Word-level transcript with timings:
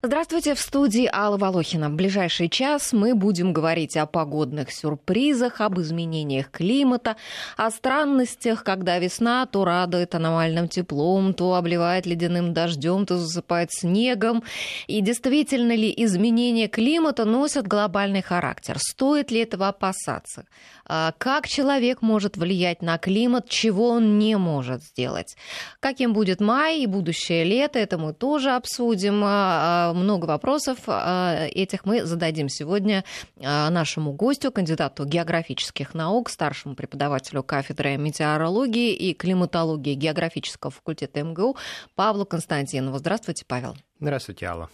Здравствуйте, 0.00 0.54
в 0.54 0.60
студии 0.60 1.10
Алла 1.12 1.38
Волохина. 1.38 1.88
В 1.88 1.94
ближайший 1.94 2.48
час 2.48 2.92
мы 2.92 3.16
будем 3.16 3.52
говорить 3.52 3.96
о 3.96 4.06
погодных 4.06 4.70
сюрпризах, 4.70 5.60
об 5.60 5.80
изменениях 5.80 6.52
климата, 6.52 7.16
о 7.56 7.68
странностях, 7.72 8.62
когда 8.62 9.00
весна 9.00 9.44
то 9.46 9.64
радует 9.64 10.14
аномальным 10.14 10.68
теплом, 10.68 11.34
то 11.34 11.56
обливает 11.56 12.06
ледяным 12.06 12.54
дождем, 12.54 13.06
то 13.06 13.18
засыпает 13.18 13.72
снегом. 13.72 14.44
И 14.86 15.00
действительно 15.00 15.74
ли 15.74 15.92
изменения 15.96 16.68
климата 16.68 17.24
носят 17.24 17.66
глобальный 17.66 18.22
характер? 18.22 18.76
Стоит 18.78 19.32
ли 19.32 19.40
этого 19.40 19.66
опасаться? 19.66 20.44
А, 20.86 21.12
как 21.18 21.48
человек 21.48 22.02
может 22.02 22.36
влиять 22.36 22.82
на 22.82 22.98
климат, 22.98 23.48
чего 23.48 23.88
он 23.88 24.16
не 24.16 24.38
может 24.38 24.84
сделать? 24.84 25.36
Каким 25.80 26.12
будет 26.12 26.40
май 26.40 26.82
и 26.82 26.86
будущее 26.86 27.42
лето, 27.42 27.80
это 27.80 27.98
мы 27.98 28.12
тоже 28.12 28.52
обсудим 28.52 29.22
а, 29.24 29.87
много 29.94 30.26
вопросов 30.26 30.78
а, 30.86 31.46
этих 31.46 31.84
мы 31.84 32.04
зададим 32.04 32.48
сегодня 32.48 33.04
а, 33.42 33.70
нашему 33.70 34.12
гостю, 34.12 34.52
кандидату 34.52 35.04
географических 35.04 35.94
наук, 35.94 36.30
старшему 36.30 36.74
преподавателю 36.74 37.42
кафедры 37.42 37.96
метеорологии 37.96 38.94
и 38.94 39.14
климатологии 39.14 39.94
географического 39.94 40.70
факультета 40.70 41.22
МГУ 41.22 41.56
Павлу 41.94 42.26
Константинову. 42.26 42.98
Здравствуйте, 42.98 43.44
Павел. 43.46 43.76
Здравствуйте, 44.00 44.46
Алла. 44.46 44.70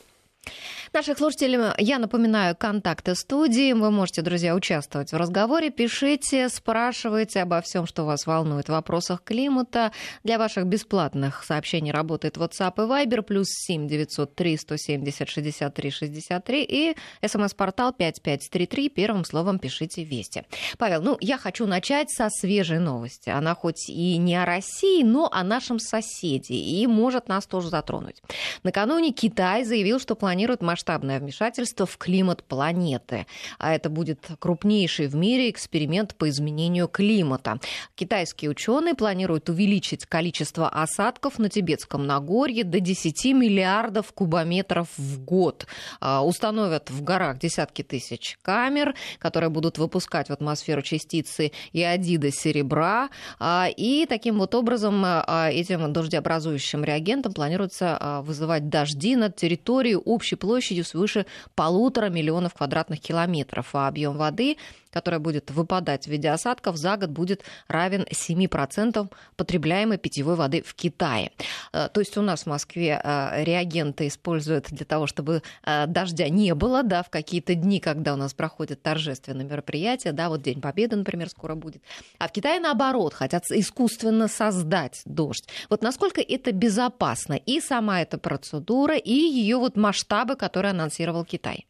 Наших 0.94 1.18
слушателям 1.18 1.72
я 1.76 1.98
напоминаю 1.98 2.54
контакты 2.54 3.16
студии. 3.16 3.72
Вы 3.72 3.90
можете, 3.90 4.22
друзья, 4.22 4.54
участвовать 4.54 5.10
в 5.10 5.16
разговоре. 5.16 5.70
Пишите, 5.70 6.48
спрашивайте 6.48 7.42
обо 7.42 7.60
всем, 7.62 7.84
что 7.84 8.04
вас 8.04 8.28
волнует 8.28 8.66
в 8.66 8.68
вопросах 8.68 9.24
климата. 9.24 9.90
Для 10.22 10.38
ваших 10.38 10.66
бесплатных 10.66 11.42
сообщений 11.42 11.90
работает 11.90 12.36
WhatsApp 12.36 12.74
и 12.76 12.80
Viber. 12.82 13.22
Плюс 13.22 13.48
7 13.48 13.88
903 13.88 14.56
170 14.56 15.28
63 15.28 15.90
63. 15.90 16.62
И 16.62 16.96
смс-портал 17.26 17.92
5533. 17.92 18.88
Первым 18.88 19.24
словом 19.24 19.58
пишите 19.58 20.04
«Вести». 20.04 20.44
Павел, 20.78 21.02
ну, 21.02 21.16
я 21.20 21.38
хочу 21.38 21.66
начать 21.66 22.08
со 22.08 22.28
свежей 22.30 22.78
новости. 22.78 23.30
Она 23.30 23.56
хоть 23.56 23.88
и 23.88 24.16
не 24.16 24.36
о 24.36 24.44
России, 24.44 25.02
но 25.02 25.28
о 25.32 25.42
нашем 25.42 25.80
соседе. 25.80 26.54
И 26.54 26.86
может 26.86 27.26
нас 27.26 27.46
тоже 27.46 27.68
затронуть. 27.68 28.22
Накануне 28.62 29.10
Китай 29.10 29.64
заявил, 29.64 29.98
что 29.98 30.14
планирует 30.14 30.44
планирует 30.44 30.62
масштабное 30.84 31.18
вмешательство 31.18 31.86
в 31.86 31.96
климат 31.96 32.44
планеты. 32.44 33.26
А 33.58 33.74
это 33.74 33.88
будет 33.88 34.28
крупнейший 34.38 35.06
в 35.06 35.14
мире 35.14 35.48
эксперимент 35.48 36.14
по 36.14 36.28
изменению 36.28 36.88
климата. 36.88 37.58
Китайские 37.94 38.50
ученые 38.50 38.94
планируют 38.94 39.48
увеличить 39.48 40.04
количество 40.04 40.68
осадков 40.68 41.38
на 41.38 41.48
Тибетском 41.48 42.06
Нагорье 42.06 42.64
до 42.64 42.80
10 42.80 43.24
миллиардов 43.32 44.12
кубометров 44.12 44.88
в 44.98 45.24
год. 45.24 45.66
А, 46.00 46.22
установят 46.22 46.90
в 46.90 47.02
горах 47.02 47.38
десятки 47.38 47.80
тысяч 47.80 48.36
камер, 48.42 48.94
которые 49.18 49.48
будут 49.48 49.78
выпускать 49.78 50.28
в 50.28 50.32
атмосферу 50.34 50.82
частицы 50.82 51.52
иодида 51.72 52.30
серебра. 52.30 53.08
А, 53.38 53.68
и 53.74 54.04
таким 54.04 54.38
вот 54.38 54.54
образом 54.54 55.02
а, 55.06 55.48
этим 55.50 55.94
дождеобразующим 55.94 56.84
реагентом 56.84 57.32
планируется 57.32 58.20
вызывать 58.26 58.68
дожди 58.68 59.16
над 59.16 59.36
территорией 59.36 59.96
общей 59.96 60.36
общей 60.73 60.73
площадью 60.74 60.84
свыше 60.84 61.26
полутора 61.54 62.08
миллионов 62.10 62.54
квадратных 62.54 63.00
километров, 63.00 63.70
а 63.74 63.88
объем 63.88 64.16
воды 64.16 64.56
которая 64.94 65.18
будет 65.18 65.50
выпадать 65.50 66.04
в 66.04 66.10
виде 66.10 66.30
осадков, 66.30 66.76
за 66.76 66.96
год 66.96 67.10
будет 67.10 67.42
равен 67.66 68.06
7% 68.08 69.12
потребляемой 69.36 69.98
питьевой 69.98 70.36
воды 70.36 70.62
в 70.62 70.72
Китае. 70.74 71.32
Э, 71.72 71.88
то 71.92 72.00
есть 72.00 72.16
у 72.16 72.22
нас 72.22 72.44
в 72.44 72.46
Москве 72.46 73.00
э, 73.02 73.42
реагенты 73.42 74.06
используют 74.06 74.68
для 74.70 74.86
того, 74.86 75.08
чтобы 75.08 75.42
э, 75.64 75.86
дождя 75.88 76.28
не 76.28 76.54
было, 76.54 76.84
да, 76.84 77.02
в 77.02 77.10
какие-то 77.10 77.56
дни, 77.56 77.80
когда 77.80 78.14
у 78.14 78.16
нас 78.16 78.34
проходят 78.34 78.82
торжественные 78.82 79.44
мероприятия, 79.44 80.12
да, 80.12 80.28
вот 80.28 80.42
День 80.42 80.60
Победы, 80.60 80.94
например, 80.94 81.28
скоро 81.28 81.56
будет. 81.56 81.82
А 82.18 82.28
в 82.28 82.32
Китае, 82.32 82.60
наоборот, 82.60 83.14
хотят 83.14 83.42
искусственно 83.50 84.28
создать 84.28 85.02
дождь. 85.04 85.48
Вот 85.70 85.82
насколько 85.82 86.20
это 86.20 86.52
безопасно 86.52 87.34
и 87.34 87.60
сама 87.60 88.02
эта 88.02 88.16
процедура, 88.16 88.96
и 88.96 89.12
ее 89.12 89.56
вот 89.56 89.76
масштабы, 89.76 90.36
которые 90.36 90.70
анонсировал 90.70 91.24
Китай? 91.24 91.66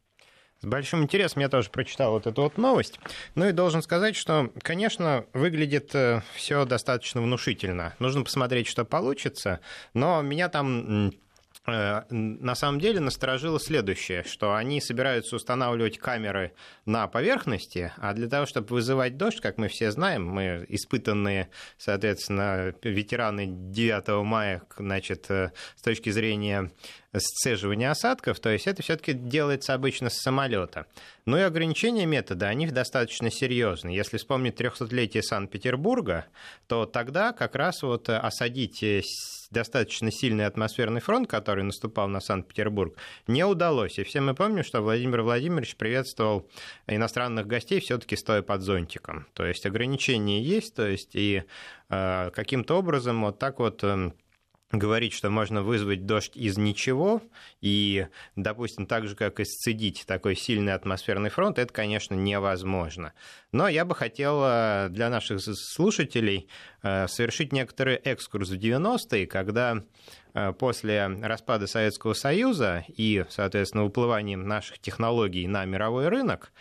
С 0.64 0.66
большим 0.66 1.02
интересом 1.02 1.42
я 1.42 1.50
тоже 1.50 1.68
прочитал 1.68 2.12
вот 2.12 2.26
эту 2.26 2.40
вот 2.40 2.56
новость. 2.56 2.98
Ну 3.34 3.46
и 3.46 3.52
должен 3.52 3.82
сказать, 3.82 4.16
что, 4.16 4.50
конечно, 4.62 5.26
выглядит 5.34 5.94
э, 5.94 6.22
все 6.34 6.64
достаточно 6.64 7.20
внушительно. 7.20 7.94
Нужно 7.98 8.24
посмотреть, 8.24 8.66
что 8.66 8.86
получится. 8.86 9.60
Но 9.92 10.22
меня 10.22 10.48
там 10.48 11.12
на 11.66 12.54
самом 12.54 12.78
деле 12.78 13.00
насторожило 13.00 13.58
следующее, 13.58 14.22
что 14.24 14.54
они 14.54 14.82
собираются 14.82 15.36
устанавливать 15.36 15.98
камеры 15.98 16.52
на 16.84 17.08
поверхности, 17.08 17.90
а 17.96 18.12
для 18.12 18.28
того, 18.28 18.44
чтобы 18.44 18.68
вызывать 18.68 19.16
дождь, 19.16 19.40
как 19.40 19.56
мы 19.56 19.68
все 19.68 19.90
знаем, 19.90 20.26
мы 20.26 20.66
испытанные, 20.68 21.48
соответственно, 21.78 22.74
ветераны 22.82 23.46
9 23.46 24.24
мая, 24.24 24.62
значит, 24.76 25.30
э, 25.30 25.52
с 25.76 25.82
точки 25.82 26.10
зрения 26.10 26.70
сцеживания 27.16 27.90
осадков, 27.90 28.40
то 28.40 28.50
есть 28.50 28.66
это 28.66 28.82
все-таки 28.82 29.12
делается 29.12 29.72
обычно 29.72 30.10
с 30.10 30.18
самолета. 30.18 30.86
Но 31.24 31.38
и 31.38 31.42
ограничения 31.42 32.04
метода, 32.04 32.48
они 32.48 32.66
достаточно 32.66 33.30
серьезны. 33.30 33.88
Если 33.88 34.18
вспомнить 34.18 34.60
300-летие 34.60 35.22
Санкт-Петербурга, 35.22 36.26
то 36.66 36.84
тогда 36.84 37.32
как 37.32 37.54
раз 37.54 37.82
вот 37.82 38.08
осадить 38.08 38.82
достаточно 39.54 40.10
сильный 40.10 40.44
атмосферный 40.44 41.00
фронт, 41.00 41.28
который 41.28 41.64
наступал 41.64 42.08
на 42.08 42.20
Санкт-Петербург, 42.20 42.94
не 43.26 43.44
удалось. 43.44 43.98
И 43.98 44.04
все 44.04 44.20
мы 44.20 44.34
помним, 44.34 44.64
что 44.64 44.82
Владимир 44.82 45.22
Владимирович 45.22 45.76
приветствовал 45.76 46.46
иностранных 46.86 47.46
гостей 47.46 47.80
все-таки 47.80 48.16
стоя 48.16 48.42
под 48.42 48.60
зонтиком. 48.60 49.26
То 49.32 49.46
есть 49.46 49.64
ограничения 49.64 50.42
есть, 50.42 50.74
то 50.74 50.86
есть 50.86 51.14
и 51.14 51.44
э, 51.88 52.30
каким-то 52.30 52.74
образом 52.78 53.22
вот 53.22 53.38
так 53.38 53.60
вот 53.60 53.82
э, 53.82 54.12
говорить, 54.78 55.12
что 55.12 55.30
можно 55.30 55.62
вызвать 55.62 56.06
дождь 56.06 56.36
из 56.36 56.56
ничего 56.56 57.22
и, 57.60 58.06
допустим, 58.36 58.86
так 58.86 59.06
же, 59.06 59.16
как 59.16 59.40
и 59.40 59.44
сцедить 59.44 60.04
такой 60.06 60.36
сильный 60.36 60.74
атмосферный 60.74 61.30
фронт, 61.30 61.58
это, 61.58 61.72
конечно, 61.72 62.14
невозможно. 62.14 63.12
Но 63.52 63.68
я 63.68 63.84
бы 63.84 63.94
хотел 63.94 64.40
э, 64.42 64.88
для 64.90 65.10
наших 65.10 65.40
слушателей 65.40 66.48
э, 66.82 67.06
совершить 67.08 67.52
некоторый 67.52 67.96
экскурс 67.96 68.50
в 68.50 68.58
90-е, 68.58 69.26
когда 69.26 69.82
э, 70.34 70.52
после 70.52 71.06
распада 71.06 71.66
Советского 71.66 72.14
Союза 72.14 72.84
и, 72.88 73.24
соответственно, 73.28 73.84
уплыванием 73.84 74.46
наших 74.46 74.78
технологий 74.78 75.46
на 75.46 75.64
мировой 75.64 76.08
рынок, 76.08 76.52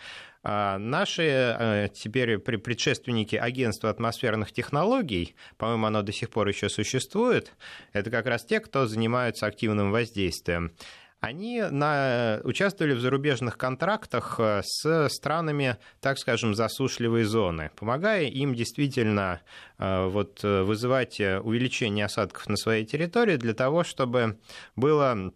наши 0.44 1.22
э, 1.22 1.88
теперь 1.94 2.38
предшественники 2.38 3.34
агентства 3.34 3.88
атмосферных 3.88 4.52
технологий, 4.52 5.34
по-моему, 5.56 5.86
оно 5.86 6.02
до 6.02 6.12
сих 6.12 6.28
пор 6.28 6.48
еще 6.48 6.68
существует, 6.68 7.52
это 7.92 8.10
как 8.10 8.26
раз 8.26 8.44
те, 8.44 8.60
кто 8.60 8.86
занимаются 8.86 9.46
активным 9.46 9.90
воздействием. 9.90 10.72
Они 11.20 11.62
на, 11.62 12.42
участвовали 12.44 12.92
в 12.92 13.00
зарубежных 13.00 13.56
контрактах 13.56 14.36
э, 14.38 14.60
с 14.62 15.08
странами, 15.08 15.78
так 16.00 16.18
скажем, 16.18 16.54
засушливой 16.54 17.24
зоны, 17.24 17.70
помогая 17.76 18.24
им 18.24 18.54
действительно 18.54 19.40
э, 19.78 20.06
вот, 20.06 20.42
вызывать 20.42 21.18
увеличение 21.20 22.04
осадков 22.04 22.46
на 22.50 22.56
своей 22.56 22.84
территории 22.84 23.36
для 23.36 23.54
того, 23.54 23.82
чтобы 23.84 24.38
было 24.76 25.32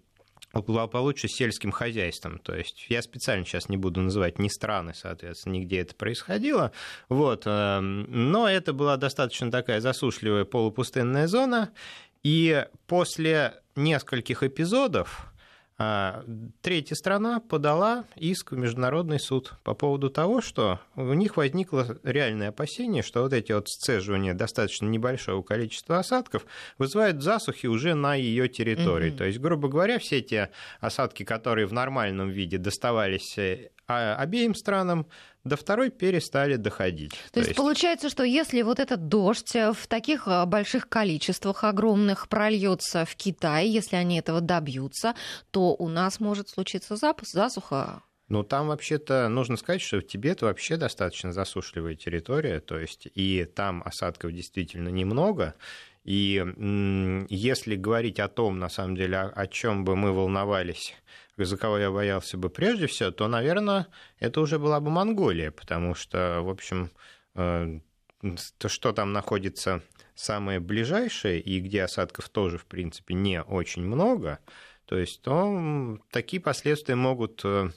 благополучию 0.52 1.28
сельским 1.30 1.70
хозяйством. 1.70 2.38
То 2.38 2.54
есть 2.54 2.86
я 2.88 3.02
специально 3.02 3.44
сейчас 3.44 3.68
не 3.68 3.76
буду 3.76 4.00
называть 4.00 4.38
ни 4.38 4.48
страны, 4.48 4.92
соответственно, 4.94 5.54
нигде 5.54 5.80
это 5.80 5.94
происходило. 5.94 6.72
Вот. 7.08 7.42
Эм, 7.46 8.06
но 8.08 8.48
это 8.48 8.72
была 8.72 8.96
достаточно 8.96 9.50
такая 9.50 9.80
засушливая 9.80 10.44
полупустынная 10.44 11.26
зона. 11.26 11.70
И 12.22 12.66
после 12.86 13.54
нескольких 13.76 14.42
эпизодов 14.42 15.32
третья 16.60 16.96
страна 16.96 17.38
подала 17.38 18.04
иск 18.16 18.50
в 18.50 18.56
Международный 18.56 19.20
суд 19.20 19.54
по 19.62 19.74
поводу 19.74 20.10
того, 20.10 20.40
что 20.40 20.80
у 20.96 21.12
них 21.12 21.36
возникло 21.36 21.98
реальное 22.02 22.48
опасение, 22.48 23.04
что 23.04 23.22
вот 23.22 23.32
эти 23.32 23.52
вот 23.52 23.68
сцеживания 23.68 24.34
достаточно 24.34 24.86
небольшого 24.86 25.42
количества 25.42 25.98
осадков 25.98 26.46
вызывают 26.78 27.22
засухи 27.22 27.68
уже 27.68 27.94
на 27.94 28.16
ее 28.16 28.48
территории. 28.48 29.12
Mm-hmm. 29.12 29.16
То 29.16 29.24
есть, 29.24 29.38
грубо 29.38 29.68
говоря, 29.68 30.00
все 30.00 30.20
те 30.20 30.50
осадки, 30.80 31.22
которые 31.22 31.68
в 31.68 31.72
нормальном 31.72 32.28
виде 32.30 32.58
доставались 32.58 33.38
э, 33.38 33.70
а 33.88 34.16
обеим 34.16 34.54
странам 34.54 35.06
до 35.48 35.56
второй 35.56 35.90
перестали 35.90 36.56
доходить. 36.56 37.10
То, 37.10 37.16
То 37.32 37.40
есть, 37.40 37.48
есть 37.48 37.56
получается, 37.56 38.08
что 38.08 38.22
если 38.22 38.62
вот 38.62 38.78
этот 38.78 39.08
дождь 39.08 39.54
в 39.54 39.86
таких 39.88 40.28
а, 40.28 40.46
больших 40.46 40.88
количествах 40.88 41.64
огромных 41.64 42.28
прольется 42.28 43.04
в 43.04 43.16
Китай, 43.16 43.68
если 43.68 43.96
они 43.96 44.18
этого 44.18 44.40
добьются, 44.40 45.14
то 45.50 45.74
у 45.74 45.88
нас 45.88 46.20
может 46.20 46.48
случиться 46.48 46.96
запуск, 46.96 47.32
засуха. 47.32 48.02
Ну, 48.28 48.42
там 48.42 48.68
вообще-то 48.68 49.28
нужно 49.28 49.56
сказать, 49.56 49.80
что 49.80 50.02
Тибет 50.02 50.42
вообще 50.42 50.76
достаточно 50.76 51.32
засушливая 51.32 51.94
территория, 51.94 52.60
то 52.60 52.78
есть 52.78 53.08
и 53.14 53.44
там 53.44 53.82
осадков 53.84 54.32
действительно 54.32 54.90
немного. 54.90 55.54
И 56.04 56.44
если 57.28 57.74
говорить 57.74 58.20
о 58.20 58.28
том, 58.28 58.58
на 58.58 58.68
самом 58.68 58.96
деле, 58.96 59.16
о, 59.16 59.28
о 59.28 59.46
чем 59.46 59.84
бы 59.84 59.96
мы 59.96 60.12
волновались 60.12 60.94
за 61.44 61.56
кого 61.56 61.78
я 61.78 61.90
боялся 61.90 62.36
бы 62.36 62.50
прежде 62.50 62.86
всего, 62.86 63.10
то, 63.10 63.28
наверное, 63.28 63.86
это 64.18 64.40
уже 64.40 64.58
была 64.58 64.80
бы 64.80 64.90
Монголия, 64.90 65.50
потому 65.50 65.94
что, 65.94 66.40
в 66.42 66.48
общем, 66.48 66.90
э, 67.34 67.80
то, 68.58 68.68
что 68.68 68.92
там 68.92 69.12
находится 69.12 69.82
самое 70.14 70.60
ближайшее, 70.60 71.40
и 71.40 71.60
где 71.60 71.84
осадков 71.84 72.28
тоже, 72.28 72.58
в 72.58 72.66
принципе, 72.66 73.14
не 73.14 73.42
очень 73.42 73.82
много, 73.82 74.40
то 74.86 74.96
есть 74.98 75.22
то 75.22 75.98
такие 76.10 76.40
последствия 76.40 76.94
могут 76.94 77.42
э, 77.44 77.70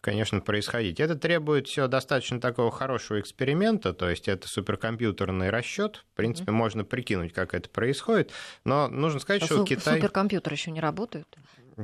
конечно, 0.00 0.40
происходить. 0.40 1.00
Это 1.00 1.14
требует 1.16 1.68
все 1.68 1.86
достаточно 1.86 2.40
такого 2.40 2.70
хорошего 2.70 3.20
эксперимента, 3.20 3.92
то 3.92 4.08
есть 4.08 4.28
это 4.28 4.48
суперкомпьютерный 4.48 5.50
расчет. 5.50 6.04
В 6.12 6.16
принципе, 6.16 6.50
mm-hmm. 6.50 6.54
можно 6.54 6.84
прикинуть, 6.84 7.32
как 7.32 7.54
это 7.54 7.68
происходит, 7.68 8.32
но 8.64 8.88
нужно 8.88 9.20
сказать, 9.20 9.42
а 9.42 9.46
что 9.46 9.58
су- 9.58 9.64
Китай... 9.64 9.96
Суперкомпьютеры 9.96 10.54
еще 10.54 10.70
не 10.70 10.80
работают? 10.80 11.28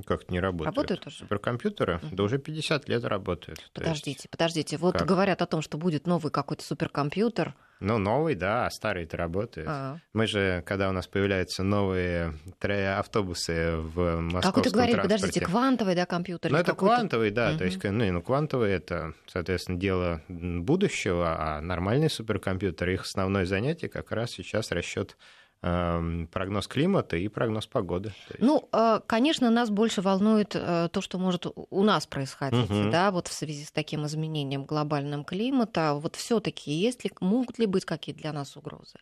Как 0.04 0.30
не 0.30 0.40
работают? 0.40 0.76
Работают 0.76 1.00
тоже? 1.02 1.16
Суперкомпьютеры? 1.16 1.94
Mm-hmm. 1.94 2.14
Да 2.14 2.22
уже 2.22 2.38
50 2.38 2.88
лет 2.88 3.04
работают. 3.04 3.70
Подождите, 3.72 4.10
есть... 4.10 4.30
подождите. 4.30 4.76
Вот 4.76 4.98
как? 4.98 5.06
говорят 5.06 5.42
о 5.42 5.46
том, 5.46 5.62
что 5.62 5.78
будет 5.78 6.06
новый 6.06 6.30
какой-то 6.30 6.62
суперкомпьютер. 6.62 7.54
Ну, 7.78 7.98
новый, 7.98 8.34
да, 8.34 8.66
а 8.66 8.70
старый-то 8.70 9.18
работает. 9.18 9.68
А-а. 9.68 9.98
Мы 10.14 10.26
же, 10.26 10.62
когда 10.66 10.88
у 10.88 10.92
нас 10.92 11.06
появляются 11.06 11.62
новые 11.62 12.32
автобусы 12.60 13.76
в 13.76 14.20
московском 14.20 14.52
Как 14.52 14.66
это 14.66 14.70
говорили, 14.70 15.00
подождите, 15.00 15.40
квантовый, 15.42 15.94
да, 15.94 16.06
компьютер? 16.06 16.50
Ну, 16.50 16.56
это 16.56 16.74
квантовый, 16.74 17.30
да, 17.30 17.50
угу. 17.50 17.58
то 17.58 17.64
есть, 17.64 17.82
ну, 17.84 18.12
ну, 18.12 18.22
квантовый 18.22 18.72
это, 18.72 19.12
соответственно, 19.26 19.78
дело 19.78 20.22
будущего, 20.28 21.36
а 21.38 21.60
нормальные 21.60 22.08
суперкомпьютеры, 22.08 22.94
их 22.94 23.02
основное 23.02 23.44
занятие 23.44 23.88
как 23.88 24.10
раз 24.10 24.30
сейчас 24.30 24.70
расчет 24.70 25.16
прогноз 25.60 26.68
климата 26.68 27.16
и 27.16 27.28
прогноз 27.28 27.66
погоды. 27.66 28.12
Ну, 28.38 28.68
э, 28.72 29.00
конечно, 29.06 29.50
нас 29.50 29.70
больше 29.70 30.00
волнует 30.02 30.54
э, 30.54 30.88
то, 30.92 31.00
что 31.00 31.18
может 31.18 31.46
у 31.54 31.82
нас 31.82 32.06
происходить, 32.06 32.70
угу. 32.70 32.90
да, 32.90 33.10
вот 33.10 33.28
в 33.28 33.32
связи 33.32 33.64
с 33.64 33.72
таким 33.72 34.06
изменением 34.06 34.64
глобальным 34.64 35.24
климата. 35.24 35.94
Вот 35.94 36.14
все-таки 36.16 36.70
есть 36.70 37.04
ли, 37.04 37.10
могут 37.20 37.58
ли 37.58 37.66
быть 37.66 37.84
какие-то 37.84 38.20
для 38.20 38.32
нас 38.32 38.56
угрозы? 38.56 38.98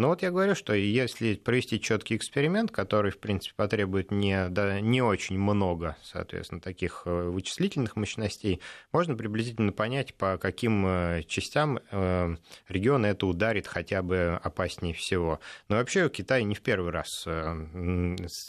Ну 0.00 0.08
вот 0.08 0.22
я 0.22 0.30
говорю, 0.30 0.54
что 0.54 0.72
если 0.72 1.34
провести 1.34 1.78
четкий 1.78 2.16
эксперимент, 2.16 2.70
который, 2.70 3.10
в 3.10 3.18
принципе, 3.18 3.52
потребует 3.54 4.10
не, 4.10 4.48
да, 4.48 4.80
не 4.80 5.02
очень 5.02 5.38
много, 5.38 5.94
соответственно, 6.02 6.62
таких 6.62 7.02
э, 7.04 7.28
вычислительных 7.28 7.96
мощностей, 7.96 8.62
можно 8.92 9.14
приблизительно 9.14 9.72
понять, 9.72 10.14
по 10.14 10.38
каким 10.38 10.86
э, 10.86 11.22
частям 11.28 11.80
э, 11.90 12.34
региона 12.68 13.04
это 13.04 13.26
ударит 13.26 13.66
хотя 13.66 14.00
бы 14.00 14.40
опаснее 14.42 14.94
всего. 14.94 15.38
Но 15.68 15.76
вообще 15.76 16.08
Китай 16.08 16.44
не 16.44 16.54
в 16.54 16.62
первый 16.62 16.92
раз 16.92 17.26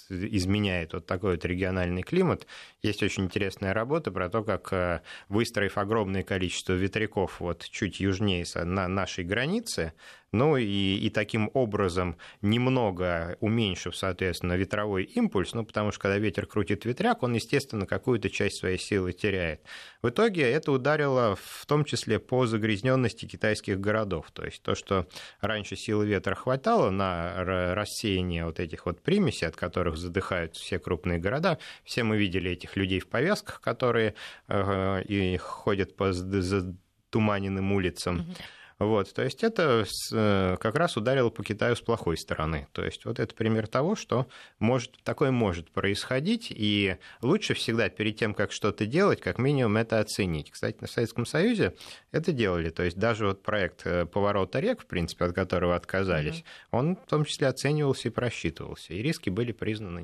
изменяет 0.08 0.94
вот 0.94 1.06
такой 1.06 1.32
вот 1.32 1.44
региональный 1.44 2.04
климат. 2.04 2.48
Есть 2.82 3.04
очень 3.04 3.26
интересная 3.26 3.74
работа 3.74 4.10
про 4.10 4.30
то, 4.30 4.42
как, 4.42 5.04
выстроив 5.28 5.78
огромное 5.78 6.24
количество 6.24 6.72
ветряков 6.72 7.42
вот 7.42 7.66
чуть 7.70 8.00
южнее 8.00 8.46
на 8.56 8.88
нашей 8.88 9.26
границе, 9.26 9.92
ну 10.32 10.56
и, 10.56 10.96
и 10.96 11.10
таким 11.10 11.52
образом, 11.54 12.18
немного 12.42 13.38
уменьшив, 13.42 13.96
соответственно, 13.96 14.54
ветровой 14.54 15.04
импульс, 15.04 15.54
ну 15.54 15.66
потому 15.66 15.92
что 15.92 16.02
когда 16.02 16.18
ветер 16.18 16.46
крутит 16.46 16.86
ветряк, 16.86 17.24
он, 17.24 17.34
естественно, 17.34 17.86
какую-то 17.86 18.30
часть 18.30 18.58
своей 18.58 18.78
силы 18.78 19.12
теряет. 19.12 19.62
В 20.02 20.10
итоге 20.10 20.50
это 20.50 20.72
ударило 20.72 21.36
в 21.36 21.66
том 21.66 21.84
числе 21.84 22.18
по 22.20 22.46
загрязненности 22.46 23.26
китайских 23.26 23.80
городов. 23.80 24.32
То 24.32 24.46
есть 24.46 24.64
то, 24.64 24.74
что 24.74 25.08
раньше 25.42 25.76
силы 25.76 26.06
ветра 26.06 26.36
хватало 26.36 26.90
на 26.90 27.74
рассеяние 27.76 28.46
вот 28.46 28.60
этих 28.60 28.86
вот 28.86 29.02
примесей, 29.02 29.48
от 29.48 29.56
которых 29.56 29.98
задыхаются 29.98 30.62
все 30.62 30.80
крупные 30.80 31.20
города. 31.20 31.58
Все 31.84 32.04
мы 32.04 32.18
видели 32.18 32.52
этих 32.52 32.78
людей 32.78 33.00
в 33.00 33.08
повязках, 33.08 33.60
которые 33.60 34.16
э, 34.48 35.04
и 35.04 35.38
ходят 35.38 35.96
по 35.96 36.14
затуманенным 36.14 37.72
улицам. 37.74 38.20
Mm-hmm. 38.20 38.38
Вот, 38.82 39.14
то 39.14 39.24
есть 39.24 39.44
это 39.44 39.86
э, 40.12 40.58
как 40.60 40.76
раз 40.76 40.98
ударило 40.98 41.30
по 41.30 41.44
Китаю 41.44 41.76
с 41.76 41.82
плохой 41.82 42.18
стороны. 42.18 42.68
То 42.72 42.84
есть 42.84 43.06
вот 43.06 43.20
это 43.20 43.36
пример 43.36 43.68
того, 43.68 43.96
что 43.96 44.26
может, 44.58 44.98
такое 45.04 45.30
может 45.30 45.70
происходить, 45.70 46.48
и 46.50 46.98
лучше 47.22 47.54
всегда 47.54 47.90
перед 47.90 48.18
тем, 48.18 48.34
как 48.34 48.52
что-то 48.52 48.88
делать, 48.88 49.22
как 49.22 49.38
минимум 49.38 49.78
это 49.78 50.00
оценить. 50.00 50.50
Кстати, 50.50 50.78
на 50.82 50.88
Советском 50.88 51.28
Союзе 51.28 51.76
это 52.12 52.32
делали. 52.32 52.72
То 52.72 52.82
есть 52.82 52.98
даже 52.98 53.28
вот 53.28 53.44
проект 53.44 53.86
э, 53.86 54.08
поворота 54.08 54.60
рек, 54.60 54.82
в 54.82 54.88
принципе, 54.88 55.26
от 55.26 55.36
которого 55.36 55.76
отказались, 55.76 56.40
mm-hmm. 56.40 56.68
он 56.72 56.96
в 56.96 57.06
том 57.06 57.24
числе 57.24 57.50
оценивался 57.50 58.08
и 58.08 58.12
просчитывался. 58.12 58.96
И 58.96 59.04
риски 59.04 59.30
были 59.30 59.52
признаны 59.52 60.00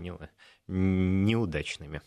неудачными. 0.68 2.04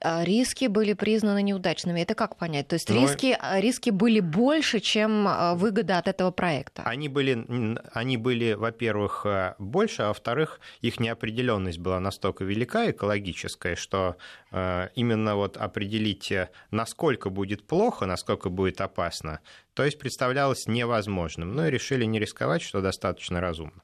А, 0.00 0.24
риски 0.24 0.66
были 0.66 0.92
признаны 0.92 1.42
неудачными. 1.42 2.00
Это 2.00 2.14
как 2.14 2.36
понять? 2.36 2.68
То 2.68 2.74
есть 2.74 2.88
Но... 2.88 2.96
Ну, 2.96 3.02
риски, 3.02 3.36
а, 3.38 3.60
риски 3.60 3.90
были 3.90 4.20
больше, 4.20 4.80
чем 4.80 5.26
а, 5.26 5.54
выгода 5.54 5.98
от 5.98 6.08
этого 6.08 6.30
проекта? 6.30 6.82
Они 6.82 7.08
были, 7.08 7.78
они 7.92 8.16
были 8.16 8.52
во-первых, 8.52 9.26
больше, 9.58 10.02
а 10.02 10.08
во-вторых, 10.08 10.60
их 10.80 11.00
неопределенность 11.00 11.78
была 11.78 12.00
настолько 12.00 12.44
велика, 12.44 12.90
экологическая, 12.90 13.76
что 13.76 14.16
именно 14.50 15.36
вот 15.36 15.56
определить, 15.56 16.32
насколько 16.70 17.30
будет 17.30 17.66
плохо, 17.66 18.06
насколько 18.06 18.50
будет 18.50 18.80
опасно, 18.80 19.40
то 19.74 19.84
есть 19.84 19.98
представлялось 19.98 20.66
невозможным. 20.66 21.54
Ну 21.54 21.66
и 21.66 21.70
решили 21.70 22.04
не 22.04 22.18
рисковать, 22.18 22.62
что 22.62 22.80
достаточно 22.80 23.40
разумно. 23.40 23.82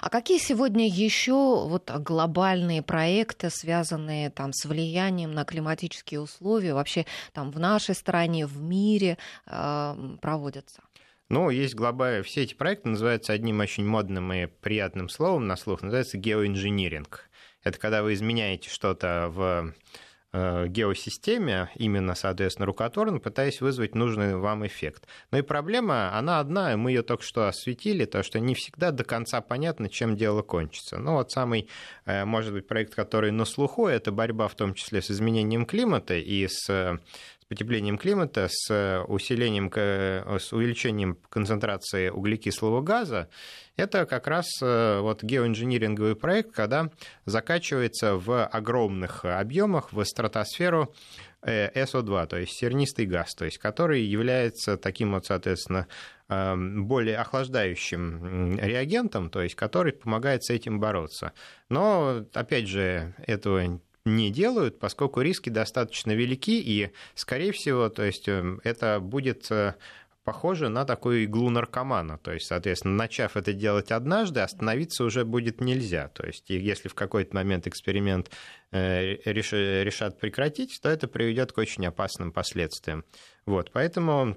А 0.00 0.08
какие 0.08 0.38
сегодня 0.38 0.88
еще 0.88 1.66
вот 1.66 1.90
глобальные 1.90 2.82
проекты, 2.82 3.50
связанные 3.50 4.30
там 4.30 4.52
с 4.52 4.64
влиянием 4.64 5.32
на 5.32 5.44
климатические 5.44 6.20
условия, 6.20 6.74
вообще 6.74 7.06
там 7.32 7.50
в 7.50 7.58
нашей 7.58 7.94
стране, 7.94 8.46
в 8.46 8.60
мире 8.60 9.18
э, 9.46 10.16
проводятся? 10.20 10.82
Ну, 11.28 11.48
есть 11.50 11.74
глобальные... 11.74 12.22
Все 12.22 12.42
эти 12.42 12.54
проекты 12.54 12.90
называются 12.90 13.32
одним 13.32 13.60
очень 13.60 13.86
модным 13.86 14.32
и 14.32 14.46
приятным 14.46 15.08
словом 15.08 15.46
на 15.46 15.56
слух, 15.56 15.82
называется 15.82 16.18
геоинжиниринг. 16.18 17.30
Это 17.64 17.78
когда 17.78 18.02
вы 18.02 18.14
изменяете 18.14 18.68
что-то 18.68 19.28
в 19.30 19.74
геосистеме, 20.32 21.70
именно, 21.74 22.14
соответственно, 22.14 22.66
рукотворно, 22.66 23.18
пытаясь 23.18 23.60
вызвать 23.60 23.94
нужный 23.94 24.36
вам 24.36 24.66
эффект. 24.66 25.06
Но 25.30 25.38
и 25.38 25.42
проблема, 25.42 26.16
она 26.16 26.40
одна, 26.40 26.72
и 26.72 26.76
мы 26.76 26.90
ее 26.90 27.02
только 27.02 27.22
что 27.22 27.48
осветили, 27.48 28.06
то, 28.06 28.22
что 28.22 28.40
не 28.40 28.54
всегда 28.54 28.92
до 28.92 29.04
конца 29.04 29.40
понятно, 29.42 29.88
чем 29.90 30.16
дело 30.16 30.42
кончится. 30.42 30.98
Ну, 30.98 31.12
вот 31.14 31.30
самый, 31.30 31.68
э, 32.06 32.24
может 32.24 32.52
быть, 32.52 32.66
проект, 32.66 32.94
который 32.94 33.30
на 33.30 33.44
слуху, 33.44 33.86
это 33.86 34.10
борьба 34.10 34.48
в 34.48 34.54
том 34.54 34.74
числе 34.74 35.02
с 35.02 35.10
изменением 35.10 35.66
климата 35.66 36.14
и 36.14 36.46
с 36.48 36.98
потеплением 37.52 37.98
климата, 37.98 38.48
с 38.50 39.04
усилением, 39.08 39.70
с 39.70 40.54
увеличением 40.54 41.18
концентрации 41.28 42.08
углекислого 42.08 42.80
газа, 42.80 43.28
это 43.76 44.06
как 44.06 44.26
раз 44.26 44.46
э, 44.62 45.00
вот 45.00 45.22
геоинжиниринговый 45.22 46.16
проект, 46.16 46.52
когда 46.52 46.88
закачивается 47.26 48.16
в 48.16 48.46
огромных 48.46 49.26
объемах 49.26 49.92
в 49.92 50.02
стратосферу 50.04 50.94
э, 51.42 51.70
СО2, 51.78 52.26
то 52.26 52.38
есть 52.38 52.52
сернистый 52.52 53.04
газ, 53.04 53.34
то 53.34 53.44
есть 53.44 53.58
который 53.58 54.00
является 54.00 54.78
таким 54.78 55.12
вот, 55.12 55.26
соответственно, 55.26 55.86
более 56.28 57.18
охлаждающим 57.18 58.56
реагентом, 58.58 59.28
то 59.28 59.42
есть 59.42 59.54
который 59.54 59.92
помогает 59.92 60.42
с 60.42 60.48
этим 60.48 60.80
бороться. 60.80 61.32
Но, 61.68 62.24
опять 62.32 62.66
же, 62.68 63.14
этого 63.26 63.78
не 64.04 64.30
делают, 64.30 64.78
поскольку 64.78 65.20
риски 65.20 65.48
достаточно 65.48 66.12
велики, 66.12 66.60
и, 66.60 66.92
скорее 67.14 67.52
всего, 67.52 67.88
то 67.88 68.02
есть 68.02 68.28
эм, 68.28 68.60
это 68.64 68.98
будет 69.00 69.50
э, 69.50 69.74
похоже 70.24 70.68
на 70.68 70.84
такую 70.84 71.24
иглу 71.24 71.50
наркомана. 71.50 72.18
То 72.18 72.32
есть, 72.32 72.46
соответственно, 72.46 72.94
начав 72.94 73.36
это 73.36 73.52
делать 73.52 73.90
однажды, 73.90 74.40
остановиться 74.40 75.04
уже 75.04 75.24
будет 75.24 75.60
нельзя. 75.60 76.08
То 76.08 76.26
есть, 76.26 76.50
если 76.50 76.88
в 76.88 76.94
какой-то 76.94 77.34
момент 77.34 77.66
эксперимент 77.66 78.30
э, 78.70 79.14
решат 79.24 80.18
прекратить, 80.18 80.80
то 80.82 80.88
это 80.88 81.08
приведет 81.08 81.52
к 81.52 81.58
очень 81.58 81.86
опасным 81.86 82.32
последствиям. 82.32 83.04
Вот, 83.46 83.70
поэтому, 83.72 84.36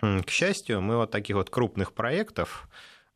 к 0.00 0.30
счастью, 0.30 0.80
мы 0.80 0.96
вот 0.96 1.10
таких 1.10 1.36
вот 1.36 1.50
крупных 1.50 1.92
проектов 1.92 2.68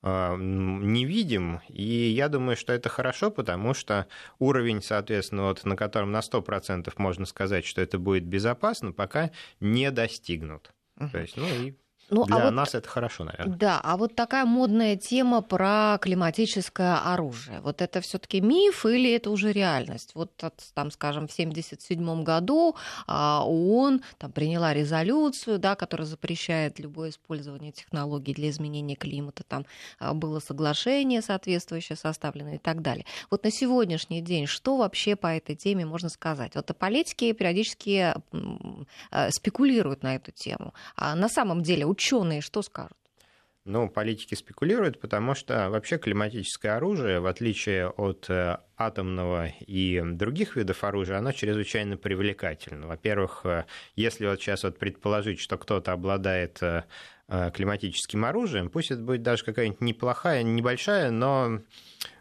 не 0.03 1.05
видим. 1.05 1.61
И 1.69 1.83
я 1.83 2.29
думаю, 2.29 2.57
что 2.57 2.73
это 2.73 2.89
хорошо, 2.89 3.31
потому 3.31 3.75
что 3.75 4.07
уровень, 4.39 4.83
соответственно, 4.83 5.45
вот, 5.45 5.65
на 5.65 5.77
котором 5.77 6.13
на 6.13 6.21
100% 6.21 6.93
можно 6.97 7.27
сказать, 7.27 7.65
что 7.65 7.81
это 7.81 7.99
будет 7.99 8.25
безопасно, 8.25 8.93
пока 8.93 9.31
не 9.61 9.91
достигнут. 9.91 10.73
Uh-huh. 10.99 11.11
То 11.11 11.19
есть, 11.19 11.37
ну 11.37 11.47
и 11.47 11.75
Ну, 12.09 12.23
а 12.23 12.27
Для 12.27 12.37
а 12.37 12.45
вот, 12.45 12.51
нас 12.53 12.75
это 12.75 12.89
хорошо, 12.89 13.25
наверное. 13.25 13.57
Да, 13.57 13.81
а 13.83 13.97
вот 13.97 14.15
такая 14.15 14.45
модная 14.45 14.97
тема 14.97 15.43
про 15.43 15.99
климатическое 16.01 16.97
оружие. 16.97 17.61
Вот 17.61 17.83
это 17.83 18.01
все-таки 18.01 18.41
миф 18.41 18.87
или 18.87 19.13
это 19.13 19.31
уже 19.31 19.53
реальность? 19.53 20.13
Вот 20.15 20.31
там, 20.75 20.91
скажем, 20.91 21.27
в 21.27 21.33
1977 21.33 22.23
году 22.23 22.77
а, 23.09 23.43
ООН 23.45 24.03
там, 24.19 24.31
приняла 24.31 24.73
резолюцию, 24.73 25.59
да, 25.59 25.75
которая 25.75 26.07
запрещает 26.07 26.79
любое 26.79 27.11
использование 27.11 27.73
технологий 27.73 28.35
для 28.35 28.51
изменения 28.51 28.95
климата. 28.95 29.43
Там 29.43 29.67
а, 29.99 30.15
было 30.15 30.39
соглашение 30.39 31.23
соответствующее 31.23 31.97
составлено 31.97 32.55
и 32.55 32.59
так 32.59 32.83
далее. 32.83 33.05
Вот 33.31 33.43
на 33.43 33.51
сегодняшний 33.51 34.21
день 34.21 34.47
что 34.47 34.77
вообще 34.77 35.17
по 35.17 35.27
этой 35.27 35.57
теме 35.57 35.85
можно 35.85 36.09
сказать? 36.09 36.55
Вот 36.55 36.67
политики 36.79 37.33
периодически 37.33 38.15
спекулируют 39.31 40.03
на 40.03 40.17
эту 40.17 40.31
тему. 40.31 40.75
А 40.97 41.15
на 41.15 41.29
самом 41.29 41.63
деле 41.63 41.87
ученые 41.97 42.41
что 42.41 42.63
скажут? 42.63 42.97
Ну, 43.67 43.89
политики 43.89 44.37
спекулируют, 44.37 45.01
потому 45.01 45.35
что 45.35 45.71
вообще 45.71 45.99
климатическое 45.99 46.77
оружие, 46.77 47.19
в 47.19 47.27
отличие 47.27 47.89
от 47.89 48.31
э, 48.31 48.59
атомного 48.77 49.49
и 49.59 50.01
других 50.05 50.55
видов 50.55 50.85
оружия, 50.85 51.19
оно 51.19 51.33
чрезвычайно 51.33 51.97
привлекательно. 51.97 52.87
Во-первых, 52.87 53.41
э, 53.43 53.65
если 53.97 54.29
вот 54.29 54.41
сейчас 54.41 54.63
вот 54.63 54.79
предположить, 54.79 55.41
что 55.41 55.59
кто-то 55.59 55.91
обладает 55.91 56.63
э, 56.63 56.85
климатическим 57.53 58.25
оружием, 58.25 58.71
пусть 58.71 58.93
это 58.93 59.03
будет 59.03 59.23
даже 59.23 59.45
какая-нибудь 59.45 59.81
неплохая, 59.81 60.45
небольшая, 60.45 61.11
но 61.11 61.61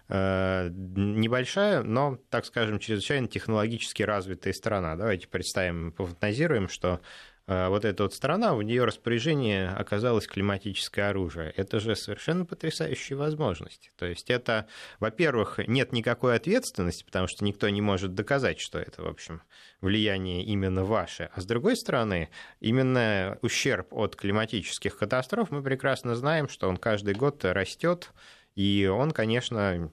небольшая, 0.08 1.82
но, 1.82 2.20
так 2.29 2.46
скажем, 2.46 2.77
чрезвычайно 2.77 3.27
технологически 3.27 4.03
развитая 4.03 4.53
страна. 4.53 4.96
Давайте 4.96 5.27
представим, 5.27 5.91
пофантазируем, 5.91 6.70
что 6.70 7.01
вот 7.47 7.85
эта 7.85 8.03
вот 8.03 8.13
страна, 8.13 8.55
в 8.55 8.63
нее 8.63 8.85
распоряжение 8.85 9.69
оказалось 9.69 10.25
климатическое 10.25 11.09
оружие. 11.09 11.53
Это 11.55 11.79
же 11.79 11.95
совершенно 11.95 12.45
потрясающая 12.45 13.15
возможность. 13.15 13.91
То 13.97 14.05
есть 14.07 14.31
это, 14.31 14.67
во-первых, 14.99 15.59
нет 15.67 15.91
никакой 15.91 16.35
ответственности, 16.35 17.03
потому 17.03 17.27
что 17.27 17.45
никто 17.45 17.69
не 17.69 17.81
может 17.81 18.15
доказать, 18.15 18.59
что 18.59 18.79
это, 18.79 19.03
в 19.03 19.07
общем, 19.07 19.43
влияние 19.81 20.43
именно 20.43 20.83
ваше. 20.83 21.29
А 21.33 21.41
с 21.41 21.45
другой 21.45 21.75
стороны, 21.77 22.29
именно 22.59 23.37
ущерб 23.41 23.93
от 23.93 24.15
климатических 24.15 24.97
катастроф 24.97 25.51
мы 25.51 25.61
прекрасно 25.61 26.15
знаем, 26.15 26.49
что 26.49 26.67
он 26.67 26.77
каждый 26.77 27.13
год 27.13 27.45
растет, 27.45 28.11
и 28.55 28.89
он, 28.91 29.11
конечно, 29.11 29.91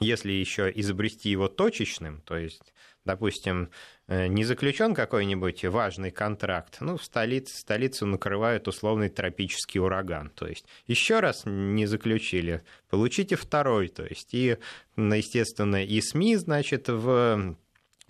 если 0.00 0.32
еще 0.32 0.72
изобрести 0.74 1.28
его 1.28 1.48
точечным, 1.48 2.22
то 2.22 2.36
есть, 2.36 2.72
допустим, 3.04 3.70
Э, 4.10 4.26
не 4.26 4.42
заключен 4.44 4.94
какой-нибудь 4.94 5.66
важный 5.66 6.10
контракт, 6.10 6.78
ну, 6.80 6.96
в 6.96 7.04
столице, 7.04 7.58
столицу 7.58 8.06
накрывают 8.06 8.66
условный 8.66 9.10
тропический 9.10 9.80
ураган. 9.80 10.30
То 10.30 10.46
есть 10.46 10.64
еще 10.86 11.20
раз 11.20 11.42
не 11.44 11.84
заключили, 11.84 12.62
получите 12.88 13.36
второй. 13.36 13.88
То 13.88 14.04
есть 14.04 14.32
и, 14.32 14.56
естественно, 14.96 15.84
и 15.84 16.00
СМИ, 16.00 16.36
значит, 16.36 16.88
в 16.88 17.54